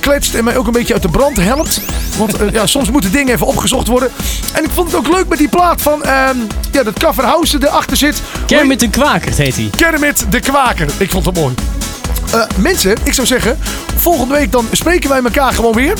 kletst. 0.00 0.34
En 0.34 0.44
mij 0.44 0.56
ook 0.56 0.66
een 0.66 0.72
beetje 0.72 0.92
uit 0.92 1.02
de 1.02 1.08
brand 1.08 1.31
helpt. 1.40 1.80
Want 2.18 2.36
eh, 2.36 2.52
ja, 2.52 2.66
soms 2.66 2.90
moeten 2.90 3.12
dingen 3.12 3.34
even 3.34 3.46
opgezocht 3.46 3.88
worden. 3.88 4.10
En 4.52 4.64
ik 4.64 4.70
vond 4.70 4.92
het 4.92 4.96
ook 4.96 5.08
leuk 5.08 5.28
met 5.28 5.38
die 5.38 5.48
plaat 5.48 5.82
van 5.82 6.04
ehm, 6.04 6.36
ja, 6.72 6.82
dat 6.82 6.98
Kafferhausen 6.98 7.64
erachter 7.66 7.96
zit. 7.96 8.22
Kermit 8.46 8.80
de 8.80 8.90
Kwaker 8.90 9.34
heet 9.34 9.56
hij. 9.56 9.70
Kermit 9.76 10.26
de 10.30 10.40
Kwaker. 10.40 10.88
Ik 10.98 11.10
vond 11.10 11.24
het 11.26 11.34
mooi. 11.34 11.54
Eh, 12.32 12.42
mensen, 12.56 12.94
ik 13.02 13.12
zou 13.12 13.26
zeggen, 13.26 13.58
volgende 13.96 14.34
week 14.34 14.52
dan 14.52 14.68
spreken 14.72 15.10
wij 15.10 15.22
elkaar 15.22 15.52
gewoon 15.52 15.74
weer. 15.74 15.94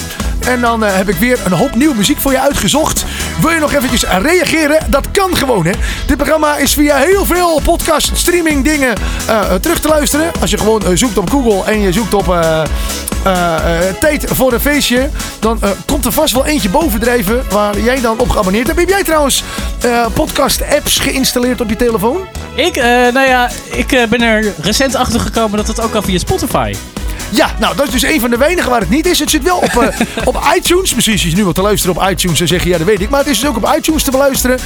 En 0.47 0.61
dan 0.61 0.85
eh, 0.85 0.97
heb 0.97 1.09
ik 1.09 1.17
weer 1.17 1.39
een 1.45 1.53
hoop 1.53 1.75
nieuwe 1.75 1.95
muziek 1.95 2.19
voor 2.19 2.33
je 2.33 2.41
uitgezocht. 2.41 3.05
Wil 3.41 3.51
je 3.51 3.61
nog 3.61 3.73
eventjes 3.73 4.05
reageren? 4.23 4.91
Dat 4.91 5.11
kan 5.11 5.37
gewoon, 5.37 5.67
hè. 5.67 5.73
Dit 6.07 6.17
programma 6.17 6.57
is 6.57 6.75
via 6.75 6.97
heel 6.97 7.25
veel 7.25 7.61
podcast, 7.65 8.11
streaming 8.15 8.65
dingen 8.65 8.95
eh, 9.27 9.55
terug 9.55 9.81
te 9.81 9.89
luisteren. 9.89 10.31
Als 10.41 10.51
je 10.51 10.59
gewoon 10.59 10.99
zoekt 10.99 11.19
op 11.19 11.31
Google 11.31 11.73
en 11.73 11.81
je 11.81 11.93
zoekt 11.93 12.15
op 12.15 12.25
tijd 14.01 14.25
voor 14.33 14.53
een 14.53 14.61
feestje. 14.61 15.09
Dan 15.39 15.61
komt 15.87 16.05
er 16.05 16.13
vast 16.13 16.35
wel 16.35 16.47
eentje 16.47 16.69
bovendrijven 16.69 17.43
waar 17.51 17.81
jij 17.81 18.01
dan 18.01 18.19
op 18.19 18.31
geabonneerd 18.31 18.67
hebt. 18.67 18.79
Heb 18.79 18.89
jij 18.89 19.03
trouwens 19.05 19.45
eh, 19.81 20.07
podcast 20.15 20.63
apps 20.77 20.99
geïnstalleerd 20.99 21.61
op 21.61 21.69
je 21.69 21.77
telefoon? 21.77 22.21
Ik, 22.55 22.75
nou 23.13 23.27
ja, 23.27 23.51
ik 23.71 24.07
ben 24.09 24.23
er 24.23 24.53
recent 24.61 24.95
achter 24.95 25.21
gekomen 25.21 25.57
dat 25.57 25.67
het 25.67 25.81
ook 25.81 25.95
al 25.95 26.03
via 26.03 26.19
Spotify. 26.23 27.02
Ja, 27.35 27.51
nou, 27.59 27.77
dat 27.77 27.87
is 27.87 27.93
dus 27.93 28.03
een 28.03 28.21
van 28.21 28.31
de 28.31 28.37
weinigen 28.37 28.71
waar 28.71 28.81
het 28.81 28.89
niet 28.91 29.07
is. 29.07 29.19
Het 29.19 29.31
zit 29.31 29.43
wel 29.43 29.57
op, 29.57 29.83
eh, 29.83 30.01
op 30.31 30.41
iTunes. 30.57 30.95
Misschien 30.95 31.15
is 31.17 31.23
je 31.23 31.35
nu 31.37 31.45
wat 31.45 31.55
te 31.55 31.63
luisteren 31.63 31.97
op 31.97 32.11
iTunes 32.11 32.41
en 32.41 32.47
zeg 32.49 32.63
je, 32.63 32.69
ja, 32.69 32.79
dat 32.79 32.87
weet 32.87 33.01
ik. 33.01 33.11
Maar 33.11 33.21
het 33.21 33.29
is 33.29 33.41
dus 33.41 33.49
ook 33.49 33.57
op 33.57 33.75
iTunes 33.77 34.03
te 34.03 34.11
beluisteren. 34.11 34.59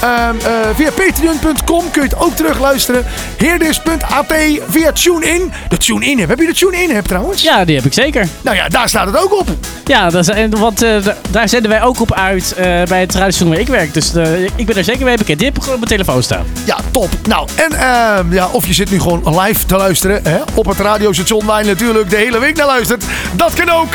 Ehm, 0.00 0.34
eh, 0.44 0.52
via 0.74 0.90
patreon.com 0.90 1.90
kun 1.90 2.02
je 2.02 2.08
het 2.08 2.18
ook 2.18 2.36
terug 2.36 2.60
luisteren. 2.60 3.04
Heerdis.at 3.36 4.34
via 4.68 4.92
TuneIn. 4.92 5.52
De 5.68 5.76
TuneIn 5.76 6.20
app. 6.20 6.28
Heb 6.28 6.38
je 6.38 6.46
de 6.46 6.54
TuneIn 6.54 6.96
app 6.96 7.06
trouwens? 7.06 7.42
Ja, 7.42 7.64
die 7.64 7.76
heb 7.76 7.84
ik 7.84 7.92
zeker. 7.92 8.26
Nou 8.42 8.56
ja, 8.56 8.68
daar 8.68 8.88
staat 8.88 9.06
het 9.06 9.16
ook 9.16 9.38
op. 9.38 9.48
Ja, 9.84 10.10
dat 10.10 10.28
is, 10.28 10.34
en, 10.34 10.58
want 10.58 10.82
eh, 10.82 11.02
da- 11.04 11.16
daar 11.30 11.48
zenden 11.48 11.70
wij 11.70 11.82
ook 11.82 12.00
op 12.00 12.12
uit 12.12 12.54
bij 12.56 13.00
het 13.00 13.14
radiostation 13.14 13.48
waar 13.48 13.58
ik 13.58 13.68
werk. 13.68 13.94
Dus 13.94 14.12
ik 14.56 14.66
ben 14.66 14.76
er 14.76 14.84
zeker 14.84 15.04
mee 15.04 15.16
bekend. 15.16 15.38
Die 15.38 15.46
heb 15.48 15.56
ik 15.56 15.62
op 15.62 15.74
mijn 15.74 15.84
telefoon 15.84 16.22
staan. 16.22 16.44
Ja, 16.64 16.76
top. 16.90 17.08
Nou, 17.28 17.48
en 17.54 17.72
ehm, 17.72 18.32
ja, 18.32 18.48
of 18.52 18.66
je 18.66 18.72
zit 18.74 18.90
nu 18.90 19.00
gewoon 19.00 19.40
live 19.40 19.66
te 19.66 19.76
luisteren 19.76 20.20
hè, 20.24 20.38
op 20.54 20.66
het 20.66 20.78
radiostation 20.78 21.44
je 21.46 21.64
natuurlijk 21.64 22.10
de 22.12 22.18
hele 22.18 22.38
week 22.38 22.56
naar 22.56 22.66
luistert. 22.66 23.04
Dat 23.32 23.54
kan 23.54 23.68
ook. 23.68 23.88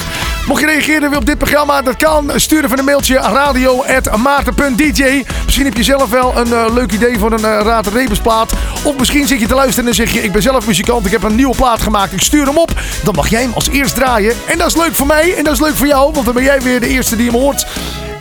Mocht 0.47 0.59
je 0.59 0.65
reageren 0.65 1.15
op 1.15 1.25
dit 1.25 1.37
programma, 1.37 1.81
dat 1.81 1.95
kan. 1.95 2.31
Stuur 2.35 2.63
even 2.63 2.79
een 2.79 2.85
mailtje 2.85 3.17
radio.maarten.dj. 3.17 5.25
Misschien 5.43 5.65
heb 5.65 5.77
je 5.77 5.83
zelf 5.83 6.09
wel 6.09 6.37
een 6.37 6.53
eh, 6.53 6.65
leuk 6.73 6.91
idee 6.91 7.19
voor 7.19 7.31
een 7.31 7.39
uh, 7.39 7.59
Raad. 7.63 7.87
Of 8.83 8.97
misschien 8.97 9.27
zit 9.27 9.39
je 9.39 9.47
te 9.47 9.55
luisteren 9.55 9.89
en 9.89 9.95
zeg 9.95 10.11
je, 10.11 10.23
ik 10.23 10.31
ben 10.31 10.41
zelf 10.41 10.67
muzikant, 10.67 11.05
ik 11.05 11.11
heb 11.11 11.23
een 11.23 11.35
nieuwe 11.35 11.55
plaat 11.55 11.81
gemaakt, 11.81 12.13
ik 12.13 12.21
stuur 12.21 12.45
hem 12.45 12.57
op. 12.57 12.71
Dan 13.03 13.15
mag 13.15 13.27
jij 13.27 13.41
hem 13.41 13.53
als 13.53 13.69
eerst 13.69 13.95
draaien. 13.95 14.33
En 14.45 14.57
dat 14.57 14.67
is 14.67 14.75
leuk 14.75 14.95
voor 14.95 15.07
mij 15.07 15.35
en 15.35 15.43
dat 15.43 15.53
is 15.53 15.59
leuk 15.59 15.75
voor 15.75 15.87
jou, 15.87 16.11
want 16.13 16.25
dan 16.25 16.33
ben 16.33 16.43
jij 16.43 16.61
weer 16.61 16.79
de 16.79 16.87
eerste 16.87 17.15
die 17.15 17.25
hem 17.25 17.39
hoort 17.39 17.65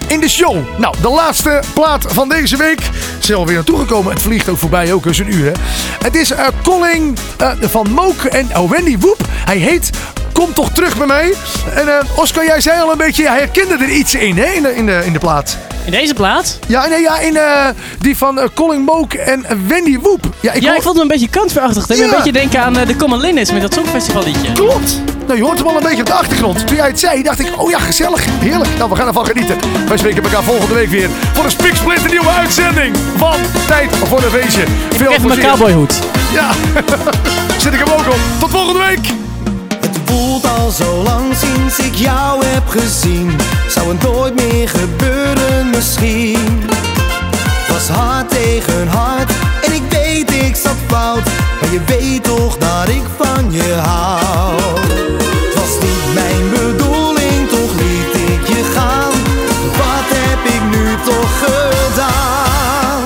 in 0.08 0.20
de 0.20 0.28
show. 0.28 0.78
Nou, 0.78 0.94
de 1.00 1.08
laatste 1.08 1.62
plaat 1.74 2.04
van 2.08 2.28
deze 2.28 2.56
week. 2.56 2.80
Is 3.20 3.30
er 3.30 3.36
alweer 3.36 3.54
naartoe 3.54 3.78
gekomen. 3.78 4.12
Het 4.12 4.22
vliegt 4.22 4.48
ook 4.48 4.58
voorbij, 4.58 4.92
ook 4.92 5.06
eens 5.06 5.18
een 5.18 5.34
uur. 5.34 5.44
Hè? 5.44 5.52
Het 6.04 6.14
is 6.14 6.30
eh 6.30 6.46
Calling 6.62 7.18
eh, 7.36 7.52
van 7.60 7.90
Moke 7.90 8.28
en 8.28 8.58
oh, 8.58 8.70
Wendy 8.70 8.98
Woep. 8.98 9.20
Hij 9.28 9.56
heet 9.56 9.90
Kom 10.36 10.52
toch 10.54 10.70
terug 10.70 10.96
bij 10.96 11.06
mij. 11.06 11.34
En 11.74 11.88
eh, 11.98 12.04
Oscar, 12.18 12.44
jij 12.44 12.60
zei 12.60 12.80
al 12.80 12.90
een 12.92 12.98
beetje, 12.98 13.28
hij 13.28 13.38
herkende 13.38 13.74
er 13.84 13.88
iets 13.90 14.14
in, 14.14 14.36
hè? 14.38 14.44
In 14.46 14.62
de, 14.62 14.74
in 14.76 14.86
de, 14.86 15.02
in 15.04 15.12
de 15.12 15.18
plaat. 15.18 15.56
In 15.84 15.92
deze 15.92 16.14
plaat? 16.14 16.58
Ja, 16.66 16.86
nee, 16.86 17.00
ja 17.00 17.18
in 17.18 17.36
eh, 17.36 17.66
die 17.98 18.16
van 18.16 18.38
eh, 18.40 18.46
Colin 18.54 18.80
Moke 18.80 19.18
en 19.18 19.44
Wendy 19.68 19.98
Woep. 19.98 20.24
Ja, 20.40 20.52
ik, 20.52 20.62
ja, 20.62 20.68
hoor- 20.68 20.76
ik 20.76 20.82
vond 20.82 20.94
hem 20.94 21.02
een 21.02 21.08
beetje 21.08 21.28
kantverachtig. 21.28 21.88
Ik 21.88 21.96
Ja. 21.96 22.04
een 22.04 22.10
beetje 22.10 22.32
denken 22.32 22.60
aan 22.62 22.72
de 22.72 22.96
Common 22.96 23.20
Linnets 23.20 23.52
met 23.52 23.60
dat 23.62 23.74
Songfestivalliedje. 23.74 24.52
Klopt. 24.52 25.00
Nou, 25.26 25.38
je 25.38 25.44
hoort 25.44 25.58
hem 25.58 25.66
al 25.66 25.76
een 25.76 25.82
beetje 25.82 26.00
op 26.00 26.06
de 26.06 26.12
achtergrond. 26.12 26.66
Toen 26.66 26.76
jij 26.76 26.86
het 26.86 26.98
zei, 27.00 27.22
dacht 27.22 27.38
ik, 27.38 27.48
oh 27.56 27.70
ja, 27.70 27.78
gezellig, 27.78 28.24
heerlijk. 28.38 28.70
Nou, 28.78 28.90
we 28.90 28.96
gaan 28.96 29.06
ervan 29.06 29.26
genieten. 29.26 29.56
Wij 29.88 29.96
spreken 29.96 30.22
elkaar 30.22 30.42
volgende 30.42 30.74
week 30.74 30.88
weer 30.88 31.08
voor 31.32 31.44
een 31.44 31.50
spiksplinter 31.50 32.10
nieuwe 32.10 32.28
uitzending 32.30 32.96
van 33.16 33.36
Tijd 33.66 33.96
voor 33.96 34.22
een 34.22 34.30
Feestje. 34.30 34.62
Ik 34.62 35.08
heb 35.08 35.22
mijn 35.22 35.40
cowboyhoed. 35.40 35.98
Ja, 36.32 36.50
zet 37.62 37.72
ik 37.72 37.78
hem 37.78 37.88
ook 37.92 38.06
op. 38.06 38.18
Tot 38.40 38.50
volgende 38.50 38.78
week. 38.86 39.08
Voelt 40.04 40.46
al 40.58 40.70
zo 40.70 41.02
lang 41.02 41.34
sinds 41.36 41.78
ik 41.78 41.94
jou 41.94 42.44
heb 42.44 42.68
gezien. 42.68 43.36
Zou 43.68 43.88
het 43.88 44.02
nooit 44.02 44.34
meer 44.34 44.68
gebeuren 44.68 45.70
misschien. 45.70 46.64
Was 47.68 47.88
hart 47.88 48.28
tegen 48.30 48.88
hart 48.88 49.30
en 49.64 49.72
ik 49.72 49.82
weet 49.88 50.30
ik 50.30 50.56
zat 50.56 50.76
fout. 50.86 51.24
Maar 51.60 51.72
je 51.72 51.80
weet 51.86 52.24
toch 52.24 52.56
dat 52.58 52.88
ik 52.88 53.02
van 53.18 53.52
je 53.52 53.74
hou. 53.74 54.54
Het 55.44 55.54
was 55.54 55.72
niet 55.80 56.14
mijn 56.14 56.50
bedoeling, 56.50 57.48
toch 57.48 57.72
liet 57.80 58.14
ik 58.30 58.46
je 58.48 58.62
gaan. 58.74 59.12
Wat 59.80 60.08
heb 60.20 60.54
ik 60.54 60.62
nu 60.76 60.96
toch 61.04 61.38
gedaan? 61.44 63.02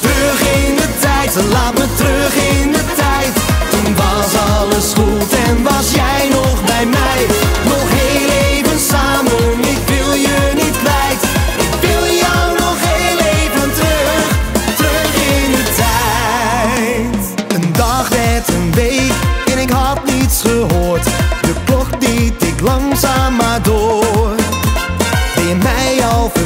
Terug 0.00 0.40
in 0.40 0.76
de 0.76 0.88
tijd, 1.00 1.34
laat 1.52 1.78
me 1.78 1.86
terug 1.96 2.34
in 2.34 2.72
de 2.72 2.84
tijd. 2.96 3.32
Toen 3.70 3.94
was 3.94 4.30
alles 4.56 4.92
goed 4.94 5.32
en 5.46 5.62
was 5.62 5.90
jij 5.94 6.01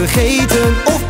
vergeten 0.07 0.75
of 0.85 1.06